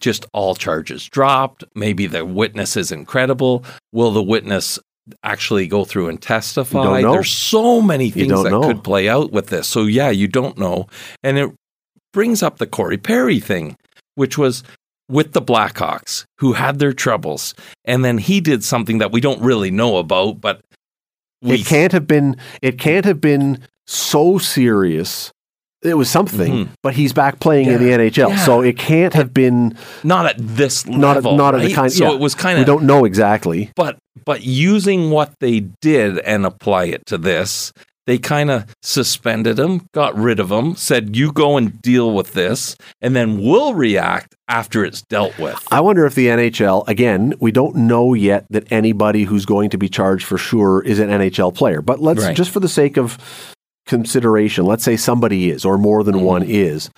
just 0.00 0.26
all 0.32 0.54
charges 0.54 1.06
dropped 1.08 1.64
maybe 1.74 2.06
the 2.06 2.24
witness 2.24 2.76
is 2.76 2.92
incredible 2.92 3.64
will 3.92 4.10
the 4.10 4.22
witness 4.22 4.78
actually 5.22 5.66
go 5.66 5.84
through 5.84 6.08
and 6.08 6.20
testify 6.20 7.00
there's 7.00 7.30
so 7.30 7.80
many 7.80 8.10
things 8.10 8.42
that 8.42 8.50
know. 8.50 8.62
could 8.62 8.82
play 8.82 9.08
out 9.08 9.30
with 9.30 9.46
this 9.46 9.68
so 9.68 9.82
yeah 9.82 10.10
you 10.10 10.26
don't 10.26 10.58
know 10.58 10.86
and 11.22 11.38
it 11.38 11.50
brings 12.12 12.42
up 12.42 12.58
the 12.58 12.66
corey 12.66 12.98
perry 12.98 13.38
thing 13.38 13.76
which 14.16 14.36
was 14.36 14.62
with 15.08 15.32
the 15.32 15.42
Blackhawks, 15.42 16.24
who 16.38 16.54
had 16.54 16.78
their 16.78 16.92
troubles. 16.92 17.54
And 17.84 18.04
then 18.04 18.18
he 18.18 18.40
did 18.40 18.64
something 18.64 18.98
that 18.98 19.12
we 19.12 19.20
don't 19.20 19.40
really 19.40 19.70
know 19.70 19.98
about, 19.98 20.40
but 20.40 20.62
we... 21.42 21.56
it 21.56 21.66
can't 21.66 21.92
have 21.92 22.06
been 22.06 22.36
it 22.62 22.78
can't 22.78 23.04
have 23.04 23.20
been 23.20 23.60
so 23.86 24.38
serious. 24.38 25.32
It 25.86 25.94
was 25.94 26.10
something, 26.10 26.52
mm-hmm. 26.52 26.72
but 26.82 26.94
he's 26.94 27.12
back 27.12 27.40
playing 27.40 27.66
yeah. 27.68 27.76
in 27.76 27.82
the 27.82 27.90
NHL, 27.90 28.30
yeah. 28.30 28.44
so 28.44 28.60
it 28.60 28.78
can't 28.78 29.14
have 29.14 29.32
been 29.32 29.76
not 30.04 30.26
at 30.26 30.36
this 30.38 30.86
not 30.86 31.16
level, 31.16 31.32
at, 31.32 31.36
not 31.36 31.54
right? 31.54 31.62
at 31.62 31.68
the 31.68 31.74
kind. 31.74 31.92
So 31.92 32.04
yeah. 32.04 32.14
it 32.14 32.20
was 32.20 32.34
kind 32.34 32.58
of 32.58 32.62
we 32.62 32.66
don't 32.66 32.84
know 32.84 33.04
exactly, 33.04 33.70
but 33.76 33.98
but 34.24 34.42
using 34.42 35.10
what 35.10 35.32
they 35.40 35.60
did 35.60 36.18
and 36.18 36.44
apply 36.44 36.86
it 36.86 37.06
to 37.06 37.18
this, 37.18 37.72
they 38.06 38.18
kind 38.18 38.50
of 38.50 38.64
suspended 38.82 39.58
him, 39.58 39.88
got 39.92 40.16
rid 40.16 40.38
of 40.38 40.50
him, 40.50 40.76
said, 40.76 41.16
You 41.16 41.32
go 41.32 41.56
and 41.56 41.80
deal 41.82 42.12
with 42.12 42.32
this, 42.32 42.76
and 43.00 43.14
then 43.14 43.42
we'll 43.42 43.74
react 43.74 44.34
after 44.48 44.84
it's 44.84 45.02
dealt 45.02 45.36
with. 45.38 45.66
I 45.72 45.80
wonder 45.80 46.06
if 46.06 46.14
the 46.14 46.28
NHL, 46.28 46.86
again, 46.86 47.34
we 47.40 47.50
don't 47.50 47.74
know 47.74 48.14
yet 48.14 48.46
that 48.50 48.70
anybody 48.70 49.24
who's 49.24 49.44
going 49.44 49.70
to 49.70 49.78
be 49.78 49.88
charged 49.88 50.24
for 50.24 50.38
sure 50.38 50.82
is 50.82 51.00
an 51.00 51.10
NHL 51.10 51.54
player, 51.54 51.82
but 51.82 52.00
let's 52.00 52.22
right. 52.22 52.36
just 52.36 52.50
for 52.50 52.60
the 52.60 52.68
sake 52.68 52.96
of 52.96 53.18
consideration, 53.86 54.64
let's 54.64 54.84
say 54.84 54.96
somebody 54.96 55.50
is, 55.50 55.64
or 55.64 55.78
more 55.78 56.02
than 56.04 56.16
mm-hmm. 56.16 56.24
one 56.24 56.42
is. 56.42 56.90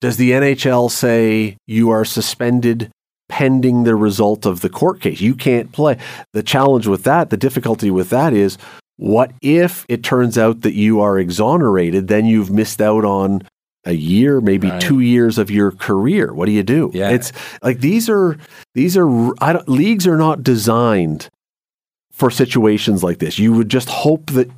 Does 0.00 0.16
the 0.16 0.32
NHL 0.32 0.90
say 0.90 1.56
you 1.66 1.90
are 1.90 2.04
suspended 2.04 2.90
pending 3.28 3.84
the 3.84 3.96
result 3.96 4.46
of 4.46 4.60
the 4.60 4.68
court 4.68 5.00
case? 5.00 5.20
You 5.20 5.34
can't 5.34 5.72
play. 5.72 5.98
The 6.32 6.42
challenge 6.42 6.86
with 6.86 7.04
that, 7.04 7.30
the 7.30 7.36
difficulty 7.36 7.90
with 7.90 8.10
that 8.10 8.32
is 8.32 8.58
what 8.96 9.32
if 9.42 9.84
it 9.88 10.02
turns 10.02 10.38
out 10.38 10.62
that 10.62 10.74
you 10.74 11.00
are 11.00 11.18
exonerated? 11.18 12.08
Then 12.08 12.26
you've 12.26 12.50
missed 12.50 12.80
out 12.80 13.04
on 13.04 13.42
a 13.84 13.92
year, 13.92 14.40
maybe 14.40 14.68
right. 14.68 14.80
two 14.80 15.00
years 15.00 15.38
of 15.38 15.50
your 15.50 15.70
career. 15.70 16.34
What 16.34 16.46
do 16.46 16.52
you 16.52 16.62
do? 16.62 16.90
Yeah. 16.92 17.10
It's 17.10 17.32
like 17.62 17.80
these 17.80 18.08
are 18.10 18.36
these 18.74 18.96
are 18.96 19.06
leagues 19.66 20.06
are 20.06 20.16
not 20.16 20.42
designed 20.42 21.28
for 22.10 22.30
situations 22.30 23.04
like 23.04 23.18
this. 23.18 23.38
You 23.38 23.52
would 23.52 23.68
just 23.68 23.88
hope 23.88 24.30
that 24.32 24.50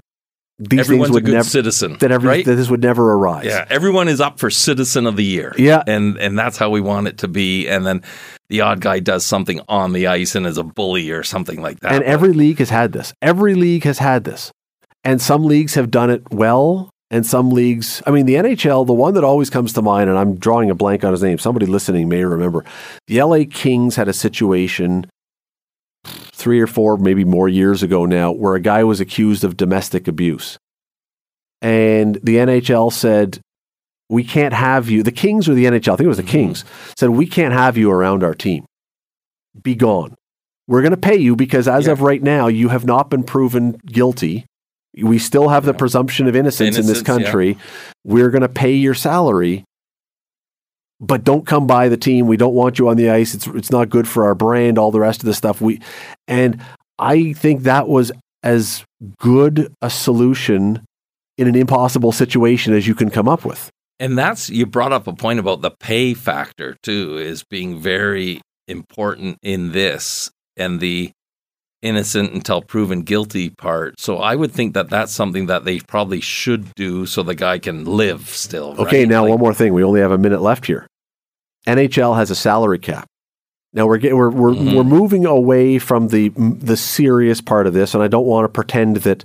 these 0.58 0.80
Everyone's 0.80 1.10
things 1.10 1.14
would 1.14 1.32
never 1.32 1.44
citizen 1.44 1.96
that 2.00 2.10
every 2.10 2.28
right? 2.28 2.44
that 2.44 2.56
this 2.56 2.68
would 2.68 2.82
never 2.82 3.12
arise. 3.12 3.46
Yeah, 3.46 3.64
everyone 3.70 4.08
is 4.08 4.20
up 4.20 4.40
for 4.40 4.50
citizen 4.50 5.06
of 5.06 5.16
the 5.16 5.24
year. 5.24 5.54
Yeah, 5.56 5.84
and 5.86 6.18
and 6.18 6.36
that's 6.36 6.56
how 6.56 6.70
we 6.70 6.80
want 6.80 7.06
it 7.06 7.18
to 7.18 7.28
be. 7.28 7.68
And 7.68 7.86
then 7.86 8.02
the 8.48 8.62
odd 8.62 8.80
guy 8.80 8.98
does 8.98 9.24
something 9.24 9.60
on 9.68 9.92
the 9.92 10.08
ice 10.08 10.34
and 10.34 10.46
is 10.46 10.58
a 10.58 10.64
bully 10.64 11.10
or 11.10 11.22
something 11.22 11.62
like 11.62 11.80
that. 11.80 11.92
And 11.92 12.00
but, 12.00 12.06
every 12.06 12.32
league 12.32 12.58
has 12.58 12.70
had 12.70 12.92
this. 12.92 13.12
Every 13.22 13.54
league 13.54 13.84
has 13.84 13.98
had 13.98 14.24
this. 14.24 14.50
And 15.04 15.22
some 15.22 15.44
leagues 15.44 15.74
have 15.74 15.90
done 15.90 16.10
it 16.10 16.22
well. 16.32 16.90
And 17.10 17.24
some 17.24 17.48
leagues, 17.50 18.02
I 18.06 18.10
mean, 18.10 18.26
the 18.26 18.34
NHL, 18.34 18.86
the 18.86 18.92
one 18.92 19.14
that 19.14 19.24
always 19.24 19.48
comes 19.48 19.72
to 19.72 19.82
mind, 19.82 20.10
and 20.10 20.18
I'm 20.18 20.36
drawing 20.36 20.68
a 20.68 20.74
blank 20.74 21.04
on 21.04 21.12
his 21.12 21.22
name, 21.22 21.38
somebody 21.38 21.64
listening 21.64 22.06
may 22.06 22.22
remember. 22.22 22.66
The 23.06 23.22
LA 23.22 23.44
Kings 23.50 23.96
had 23.96 24.08
a 24.08 24.12
situation 24.12 25.06
three 26.04 26.60
or 26.60 26.66
four, 26.66 26.96
maybe 26.96 27.24
more 27.24 27.48
years 27.48 27.82
ago 27.82 28.06
now, 28.06 28.32
where 28.32 28.54
a 28.54 28.60
guy 28.60 28.84
was 28.84 29.00
accused 29.00 29.44
of 29.44 29.56
domestic 29.56 30.08
abuse. 30.08 30.58
And 31.60 32.14
the 32.22 32.36
NHL 32.36 32.92
said, 32.92 33.40
we 34.08 34.24
can't 34.24 34.54
have 34.54 34.88
you. 34.88 35.02
The 35.02 35.12
Kings 35.12 35.48
or 35.48 35.54
the 35.54 35.66
NHL, 35.66 35.92
I 35.92 35.96
think 35.96 36.06
it 36.06 36.08
was 36.08 36.16
the 36.16 36.22
mm-hmm. 36.22 36.30
Kings, 36.30 36.64
said, 36.96 37.10
we 37.10 37.26
can't 37.26 37.52
have 37.52 37.76
you 37.76 37.90
around 37.90 38.22
our 38.22 38.34
team. 38.34 38.64
Be 39.60 39.74
gone. 39.74 40.14
We're 40.66 40.82
going 40.82 40.92
to 40.92 40.96
pay 40.96 41.16
you 41.16 41.34
because 41.34 41.66
as 41.66 41.86
yeah. 41.86 41.92
of 41.92 42.02
right 42.02 42.22
now, 42.22 42.46
you 42.46 42.68
have 42.68 42.84
not 42.84 43.10
been 43.10 43.24
proven 43.24 43.72
guilty. 43.86 44.46
We 44.96 45.18
still 45.18 45.48
have 45.48 45.64
yeah. 45.64 45.72
the 45.72 45.78
presumption 45.78 46.28
of 46.28 46.36
innocence, 46.36 46.76
innocence 46.76 46.86
in 46.86 46.94
this 46.94 47.02
country. 47.02 47.50
Yeah. 47.50 47.58
We're 48.04 48.30
going 48.30 48.42
to 48.42 48.48
pay 48.48 48.74
your 48.74 48.94
salary, 48.94 49.64
but 51.00 51.24
don't 51.24 51.46
come 51.46 51.66
by 51.66 51.88
the 51.88 51.96
team. 51.96 52.26
We 52.26 52.36
don't 52.36 52.54
want 52.54 52.78
you 52.78 52.88
on 52.88 52.96
the 52.96 53.10
ice. 53.10 53.34
It's 53.34 53.46
it's 53.46 53.70
not 53.70 53.88
good 53.88 54.08
for 54.08 54.24
our 54.24 54.34
brand. 54.34 54.78
All 54.78 54.90
the 54.90 55.00
rest 55.00 55.20
of 55.20 55.26
the 55.26 55.34
stuff 55.34 55.60
we, 55.60 55.80
and 56.26 56.60
I 56.98 57.32
think 57.34 57.62
that 57.62 57.88
was 57.88 58.12
as 58.42 58.84
good 59.18 59.72
a 59.82 59.90
solution 59.90 60.84
in 61.36 61.46
an 61.46 61.54
impossible 61.54 62.12
situation 62.12 62.74
as 62.74 62.86
you 62.86 62.94
can 62.94 63.10
come 63.10 63.28
up 63.28 63.44
with. 63.44 63.70
And 64.00 64.16
that's 64.16 64.50
you 64.50 64.66
brought 64.66 64.92
up 64.92 65.06
a 65.06 65.12
point 65.12 65.38
about 65.38 65.60
the 65.60 65.70
pay 65.70 66.14
factor 66.14 66.76
too 66.82 67.16
is 67.16 67.44
being 67.44 67.78
very 67.78 68.40
important 68.66 69.38
in 69.42 69.72
this 69.72 70.30
and 70.56 70.80
the 70.80 71.12
innocent 71.82 72.32
until 72.32 72.60
proven 72.60 73.02
guilty 73.02 73.50
part. 73.50 73.98
So 74.00 74.18
I 74.18 74.34
would 74.34 74.52
think 74.52 74.74
that 74.74 74.90
that's 74.90 75.12
something 75.12 75.46
that 75.46 75.64
they 75.64 75.80
probably 75.80 76.20
should 76.20 76.74
do 76.74 77.06
so 77.06 77.22
the 77.22 77.34
guy 77.34 77.58
can 77.58 77.84
live 77.84 78.28
still. 78.28 78.74
Okay, 78.78 79.00
right? 79.00 79.08
now 79.08 79.22
like, 79.22 79.30
one 79.30 79.40
more 79.40 79.54
thing. 79.54 79.72
We 79.74 79.84
only 79.84 80.00
have 80.00 80.12
a 80.12 80.18
minute 80.18 80.42
left 80.42 80.66
here. 80.66 80.86
NHL 81.66 82.16
has 82.16 82.30
a 82.30 82.34
salary 82.34 82.78
cap. 82.78 83.06
Now 83.72 83.86
we're 83.86 83.98
getting, 83.98 84.16
we're 84.16 84.30
we're, 84.30 84.50
mm-hmm. 84.52 84.76
we're 84.76 84.84
moving 84.84 85.26
away 85.26 85.78
from 85.78 86.08
the 86.08 86.30
the 86.30 86.76
serious 86.76 87.40
part 87.40 87.66
of 87.66 87.74
this, 87.74 87.94
and 87.94 88.02
I 88.02 88.08
don't 88.08 88.26
want 88.26 88.44
to 88.44 88.48
pretend 88.48 88.96
that 88.98 89.24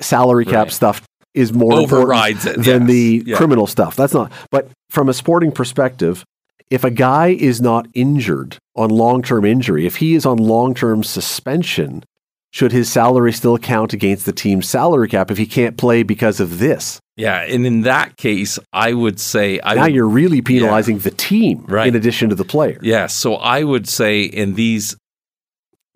salary 0.00 0.44
cap 0.44 0.66
right. 0.66 0.72
stuff 0.72 1.06
is 1.32 1.52
more 1.52 1.74
overrides 1.74 2.46
it 2.46 2.56
than 2.56 2.82
yes. 2.82 2.90
the 2.90 3.22
yeah. 3.26 3.36
criminal 3.36 3.66
stuff. 3.66 3.94
That's 3.94 4.14
not. 4.14 4.32
But 4.50 4.68
from 4.90 5.08
a 5.08 5.14
sporting 5.14 5.52
perspective, 5.52 6.24
if 6.70 6.84
a 6.84 6.90
guy 6.90 7.28
is 7.28 7.60
not 7.60 7.86
injured 7.94 8.58
on 8.74 8.90
long 8.90 9.22
term 9.22 9.44
injury, 9.44 9.86
if 9.86 9.96
he 9.96 10.14
is 10.14 10.26
on 10.26 10.38
long 10.38 10.74
term 10.74 11.02
suspension, 11.02 12.04
should 12.50 12.72
his 12.72 12.90
salary 12.90 13.32
still 13.32 13.58
count 13.58 13.92
against 13.92 14.26
the 14.26 14.32
team's 14.32 14.68
salary 14.68 15.08
cap 15.08 15.30
if 15.30 15.38
he 15.38 15.46
can't 15.46 15.76
play 15.76 16.02
because 16.02 16.40
of 16.40 16.58
this? 16.58 17.00
Yeah, 17.16 17.40
and 17.40 17.66
in 17.66 17.82
that 17.82 18.16
case, 18.16 18.58
I 18.72 18.92
would 18.92 19.18
say 19.18 19.60
I 19.62 19.74
now 19.74 19.82
would, 19.84 19.94
you're 19.94 20.08
really 20.08 20.42
penalizing 20.42 20.96
yeah, 20.96 21.02
the 21.02 21.10
team 21.12 21.64
right. 21.66 21.86
in 21.86 21.94
addition 21.94 22.28
to 22.30 22.34
the 22.34 22.44
player. 22.44 22.78
Yeah, 22.82 23.06
so 23.06 23.34
I 23.34 23.62
would 23.62 23.88
say 23.88 24.22
in 24.22 24.54
these 24.54 24.96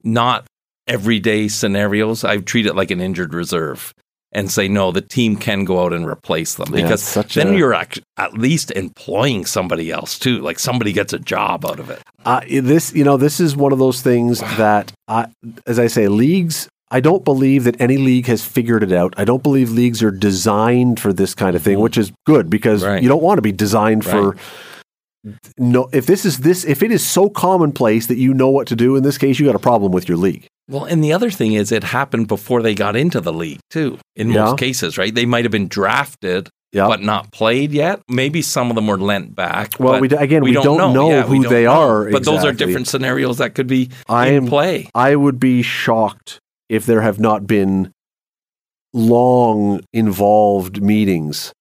not 0.03 0.47
everyday 0.87 1.49
scenarios, 1.49 2.25
I 2.25 2.39
treat 2.39 2.67
it 2.67 2.75
like 2.75 2.91
an 2.91 3.01
injured 3.01 3.35
reserve 3.35 3.93
and 4.33 4.51
say 4.51 4.69
no 4.69 4.93
the 4.93 5.01
team 5.01 5.37
can 5.37 5.65
go 5.65 5.85
out 5.85 5.93
and 5.93 6.07
replace 6.07 6.55
them 6.55 6.71
because 6.71 7.17
yeah, 7.17 7.23
then 7.35 7.55
a... 7.55 7.57
you're 7.57 7.75
at, 7.75 7.99
at 8.17 8.35
least 8.35 8.71
employing 8.73 9.45
somebody 9.45 9.91
else 9.91 10.19
too 10.19 10.41
like 10.41 10.59
somebody 10.59 10.93
gets 10.93 11.13
a 11.13 11.19
job 11.19 11.65
out 11.65 11.81
of 11.81 11.91
it 11.91 12.03
uh, 12.25 12.41
this 12.49 12.93
you 12.95 13.05
know 13.05 13.17
this 13.17 13.41
is 13.41 13.57
one 13.57 13.73
of 13.73 13.79
those 13.79 14.03
things 14.03 14.41
that 14.57 14.93
I, 15.09 15.27
as 15.67 15.79
i 15.79 15.87
say 15.87 16.09
leagues 16.09 16.69
i 16.91 17.01
don't 17.01 17.25
believe 17.25 17.65
that 17.65 17.81
any 17.81 17.97
league 17.97 18.27
has 18.27 18.45
figured 18.45 18.83
it 18.83 18.93
out 18.93 19.15
i 19.17 19.25
don't 19.25 19.43
believe 19.43 19.71
leagues 19.71 20.03
are 20.03 20.11
designed 20.11 21.01
for 21.01 21.13
this 21.13 21.35
kind 21.35 21.57
of 21.57 21.63
thing 21.63 21.75
mm-hmm. 21.75 21.83
which 21.83 21.99
is 21.99 22.13
good 22.27 22.49
because 22.49 22.85
right. 22.85 23.03
you 23.03 23.09
don't 23.09 23.23
want 23.23 23.39
to 23.39 23.43
be 23.43 23.53
designed 23.53 24.05
right. 24.07 24.13
for 24.13 24.37
no 25.59 25.89
if 25.93 26.07
this 26.07 26.25
is 26.25 26.39
this 26.39 26.65
if 26.65 26.83
it 26.83 26.91
is 26.91 27.07
so 27.07 27.29
commonplace 27.29 28.07
that 28.07 28.17
you 28.17 28.33
know 28.33 28.49
what 28.49 28.67
to 28.67 28.77
do 28.77 28.97
in 28.97 29.03
this 29.03 29.19
case 29.19 29.39
you 29.39 29.45
got 29.45 29.55
a 29.55 29.59
problem 29.59 29.93
with 29.93 30.09
your 30.09 30.17
league 30.17 30.47
well, 30.71 30.85
and 30.85 31.03
the 31.03 31.13
other 31.13 31.31
thing 31.31 31.55
is, 31.55 31.73
it 31.73 31.83
happened 31.83 32.29
before 32.29 32.63
they 32.63 32.75
got 32.75 32.95
into 32.95 33.21
the 33.21 33.33
league 33.33 33.59
too. 33.71 33.99
In 34.15 34.31
yeah. 34.31 34.45
most 34.45 34.59
cases, 34.59 34.97
right? 34.97 35.13
They 35.13 35.27
might 35.27 35.45
have 35.45 35.51
been 35.51 35.67
drafted, 35.67 36.49
yeah. 36.73 36.87
but 36.87 37.03
not 37.03 37.33
played 37.33 37.73
yet. 37.73 38.01
Maybe 38.09 38.41
some 38.41 38.71
of 38.71 38.77
them 38.77 38.87
were 38.87 38.99
lent 38.99 39.35
back. 39.35 39.75
Well, 39.81 40.01
we, 40.01 40.09
again, 40.09 40.43
we, 40.43 40.51
we 40.51 40.55
don't, 40.55 40.65
don't, 40.65 40.79
know, 40.79 40.93
know 40.93 41.11
yeah, 41.11 41.23
who 41.23 41.49
they 41.49 41.65
know. 41.65 41.73
are. 41.73 42.05
But 42.05 42.19
exactly. 42.19 42.37
those 42.37 42.45
are 42.45 42.53
different 42.53 42.87
scenarios 42.87 43.39
that 43.39 43.57
could 43.57 43.67
be 43.67 43.91
I 44.09 44.29
in 44.29 44.47
play. 44.47 44.89
I 44.95 45.17
would 45.17 45.41
be 45.41 45.63
shocked 45.63 46.41
if 46.69 46.87
there 46.87 47.01
have 47.01 47.19
not 47.19 47.49
been 47.49 47.93
long 48.93 49.81
involved 49.93 50.81
meetings 50.81 51.53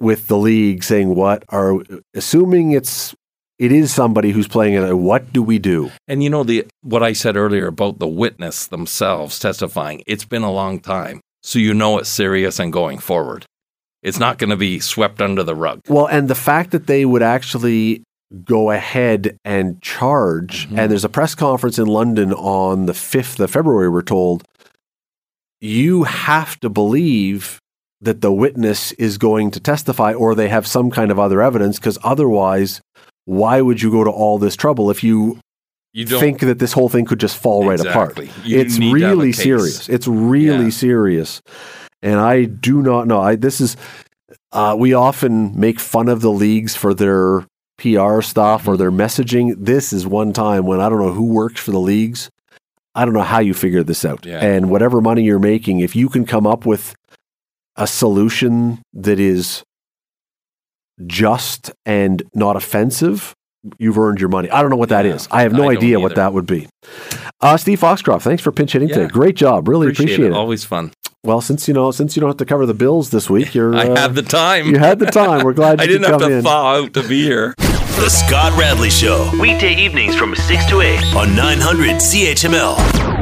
with 0.00 0.28
the 0.28 0.38
league 0.38 0.82
saying, 0.82 1.14
"What 1.14 1.44
are 1.50 1.76
assuming 2.14 2.72
it's 2.72 3.14
it 3.58 3.72
is 3.72 3.92
somebody 3.92 4.30
who's 4.30 4.48
playing 4.48 4.74
it. 4.74 4.92
What 4.92 5.32
do 5.32 5.42
we 5.42 5.58
do? 5.58 5.90
And 6.08 6.22
you 6.22 6.30
know 6.30 6.44
the 6.44 6.66
what 6.82 7.02
I 7.02 7.12
said 7.12 7.36
earlier 7.36 7.68
about 7.68 7.98
the 7.98 8.08
witness 8.08 8.66
themselves 8.66 9.38
testifying. 9.38 10.02
It's 10.06 10.24
been 10.24 10.42
a 10.42 10.52
long 10.52 10.80
time, 10.80 11.20
so 11.42 11.58
you 11.58 11.74
know 11.74 11.98
it's 11.98 12.08
serious 12.08 12.58
and 12.58 12.72
going 12.72 12.98
forward. 12.98 13.46
It's 14.02 14.18
not 14.18 14.38
going 14.38 14.50
to 14.50 14.56
be 14.56 14.80
swept 14.80 15.22
under 15.22 15.42
the 15.42 15.54
rug. 15.54 15.80
Well, 15.88 16.06
and 16.06 16.28
the 16.28 16.34
fact 16.34 16.72
that 16.72 16.86
they 16.86 17.06
would 17.06 17.22
actually 17.22 18.02
go 18.44 18.70
ahead 18.70 19.38
and 19.44 19.80
charge, 19.80 20.66
mm-hmm. 20.66 20.78
and 20.78 20.90
there's 20.90 21.04
a 21.04 21.08
press 21.08 21.34
conference 21.34 21.78
in 21.78 21.86
London 21.86 22.32
on 22.32 22.86
the 22.86 22.92
5th 22.92 23.40
of 23.40 23.50
February, 23.50 23.88
we're 23.88 24.02
told, 24.02 24.44
you 25.60 26.04
have 26.04 26.58
to 26.60 26.68
believe 26.68 27.58
that 28.00 28.20
the 28.20 28.32
witness 28.32 28.92
is 28.92 29.16
going 29.16 29.50
to 29.52 29.60
testify 29.60 30.12
or 30.12 30.34
they 30.34 30.48
have 30.48 30.66
some 30.66 30.90
kind 30.90 31.10
of 31.10 31.18
other 31.18 31.40
evidence 31.40 31.78
because 31.78 31.98
otherwise 32.02 32.82
why 33.24 33.60
would 33.60 33.80
you 33.82 33.90
go 33.90 34.04
to 34.04 34.10
all 34.10 34.38
this 34.38 34.56
trouble 34.56 34.90
if 34.90 35.02
you 35.02 35.38
you 35.92 36.06
think 36.06 36.40
that 36.40 36.58
this 36.58 36.72
whole 36.72 36.88
thing 36.88 37.04
could 37.04 37.20
just 37.20 37.36
fall 37.36 37.70
exactly. 37.70 38.26
right 38.26 38.30
apart. 38.30 38.46
You 38.46 38.58
it's 38.58 38.78
really 38.78 39.32
serious. 39.32 39.88
It's 39.88 40.08
really 40.08 40.64
yeah. 40.64 40.70
serious. 40.70 41.40
And 42.02 42.18
I 42.18 42.44
do 42.44 42.82
not 42.82 43.06
know. 43.06 43.20
I 43.20 43.36
this 43.36 43.60
is 43.60 43.76
uh, 44.50 44.74
we 44.78 44.92
often 44.92 45.58
make 45.58 45.78
fun 45.78 46.08
of 46.08 46.20
the 46.20 46.32
leagues 46.32 46.74
for 46.74 46.94
their 46.94 47.46
PR 47.78 48.22
stuff 48.22 48.66
or 48.66 48.72
mm-hmm. 48.72 48.76
their 48.76 48.90
messaging. 48.90 49.54
This 49.56 49.92
is 49.92 50.06
one 50.06 50.32
time 50.32 50.66
when 50.66 50.80
I 50.80 50.88
don't 50.88 51.00
know 51.00 51.12
who 51.12 51.26
works 51.26 51.60
for 51.60 51.70
the 51.70 51.80
leagues. 51.80 52.28
I 52.96 53.04
don't 53.04 53.14
know 53.14 53.22
how 53.22 53.40
you 53.40 53.54
figure 53.54 53.82
this 53.82 54.04
out. 54.04 54.26
Yeah. 54.26 54.44
And 54.44 54.70
whatever 54.70 55.00
money 55.00 55.22
you're 55.22 55.38
making, 55.38 55.80
if 55.80 55.96
you 55.96 56.08
can 56.08 56.24
come 56.24 56.46
up 56.46 56.66
with 56.66 56.94
a 57.76 57.86
solution 57.86 58.82
that 58.92 59.18
is 59.18 59.64
just 61.06 61.72
and 61.84 62.22
not 62.34 62.56
offensive, 62.56 63.34
you've 63.78 63.98
earned 63.98 64.20
your 64.20 64.28
money. 64.28 64.50
I 64.50 64.60
don't 64.60 64.70
know 64.70 64.76
what 64.76 64.90
that 64.90 65.04
yeah, 65.04 65.14
is. 65.14 65.28
I 65.30 65.42
have 65.42 65.52
no 65.52 65.68
I 65.68 65.72
idea 65.72 66.00
what 66.00 66.14
that 66.16 66.32
would 66.32 66.46
be. 66.46 66.68
Uh, 67.40 67.56
Steve 67.56 67.80
Foxcroft, 67.80 68.24
thanks 68.24 68.42
for 68.42 68.52
pinch 68.52 68.72
hitting 68.72 68.88
yeah. 68.88 68.96
today. 68.96 69.08
Great 69.08 69.36
job. 69.36 69.68
Really 69.68 69.88
appreciate, 69.88 70.14
appreciate 70.14 70.26
it. 70.26 70.32
it. 70.32 70.36
Always 70.36 70.64
fun. 70.64 70.92
Well, 71.22 71.40
since 71.40 71.66
you 71.66 71.74
know, 71.74 71.90
since 71.90 72.16
you 72.16 72.20
don't 72.20 72.28
have 72.28 72.36
to 72.36 72.44
cover 72.44 72.66
the 72.66 72.74
bills 72.74 73.10
this 73.10 73.30
week, 73.30 73.54
you're. 73.54 73.74
I 73.76 73.88
uh, 73.88 73.96
had 73.96 74.14
the 74.14 74.22
time. 74.22 74.66
You 74.66 74.78
had 74.78 74.98
the 74.98 75.06
time. 75.06 75.44
We're 75.44 75.54
glad 75.54 75.78
you 75.80 75.84
I 75.84 75.86
didn't 75.86 76.10
have 76.10 76.20
to 76.20 76.30
in. 76.30 76.42
thaw 76.42 76.82
out 76.82 76.92
to 76.94 77.08
be 77.08 77.22
here. 77.22 77.54
The 77.58 78.10
Scott 78.10 78.58
Radley 78.58 78.90
Show. 78.90 79.30
Weekday 79.40 79.74
evenings 79.76 80.16
from 80.16 80.34
6 80.34 80.66
to 80.66 80.80
8 80.80 81.14
on 81.14 81.34
900 81.34 81.92
CHML. 81.92 83.13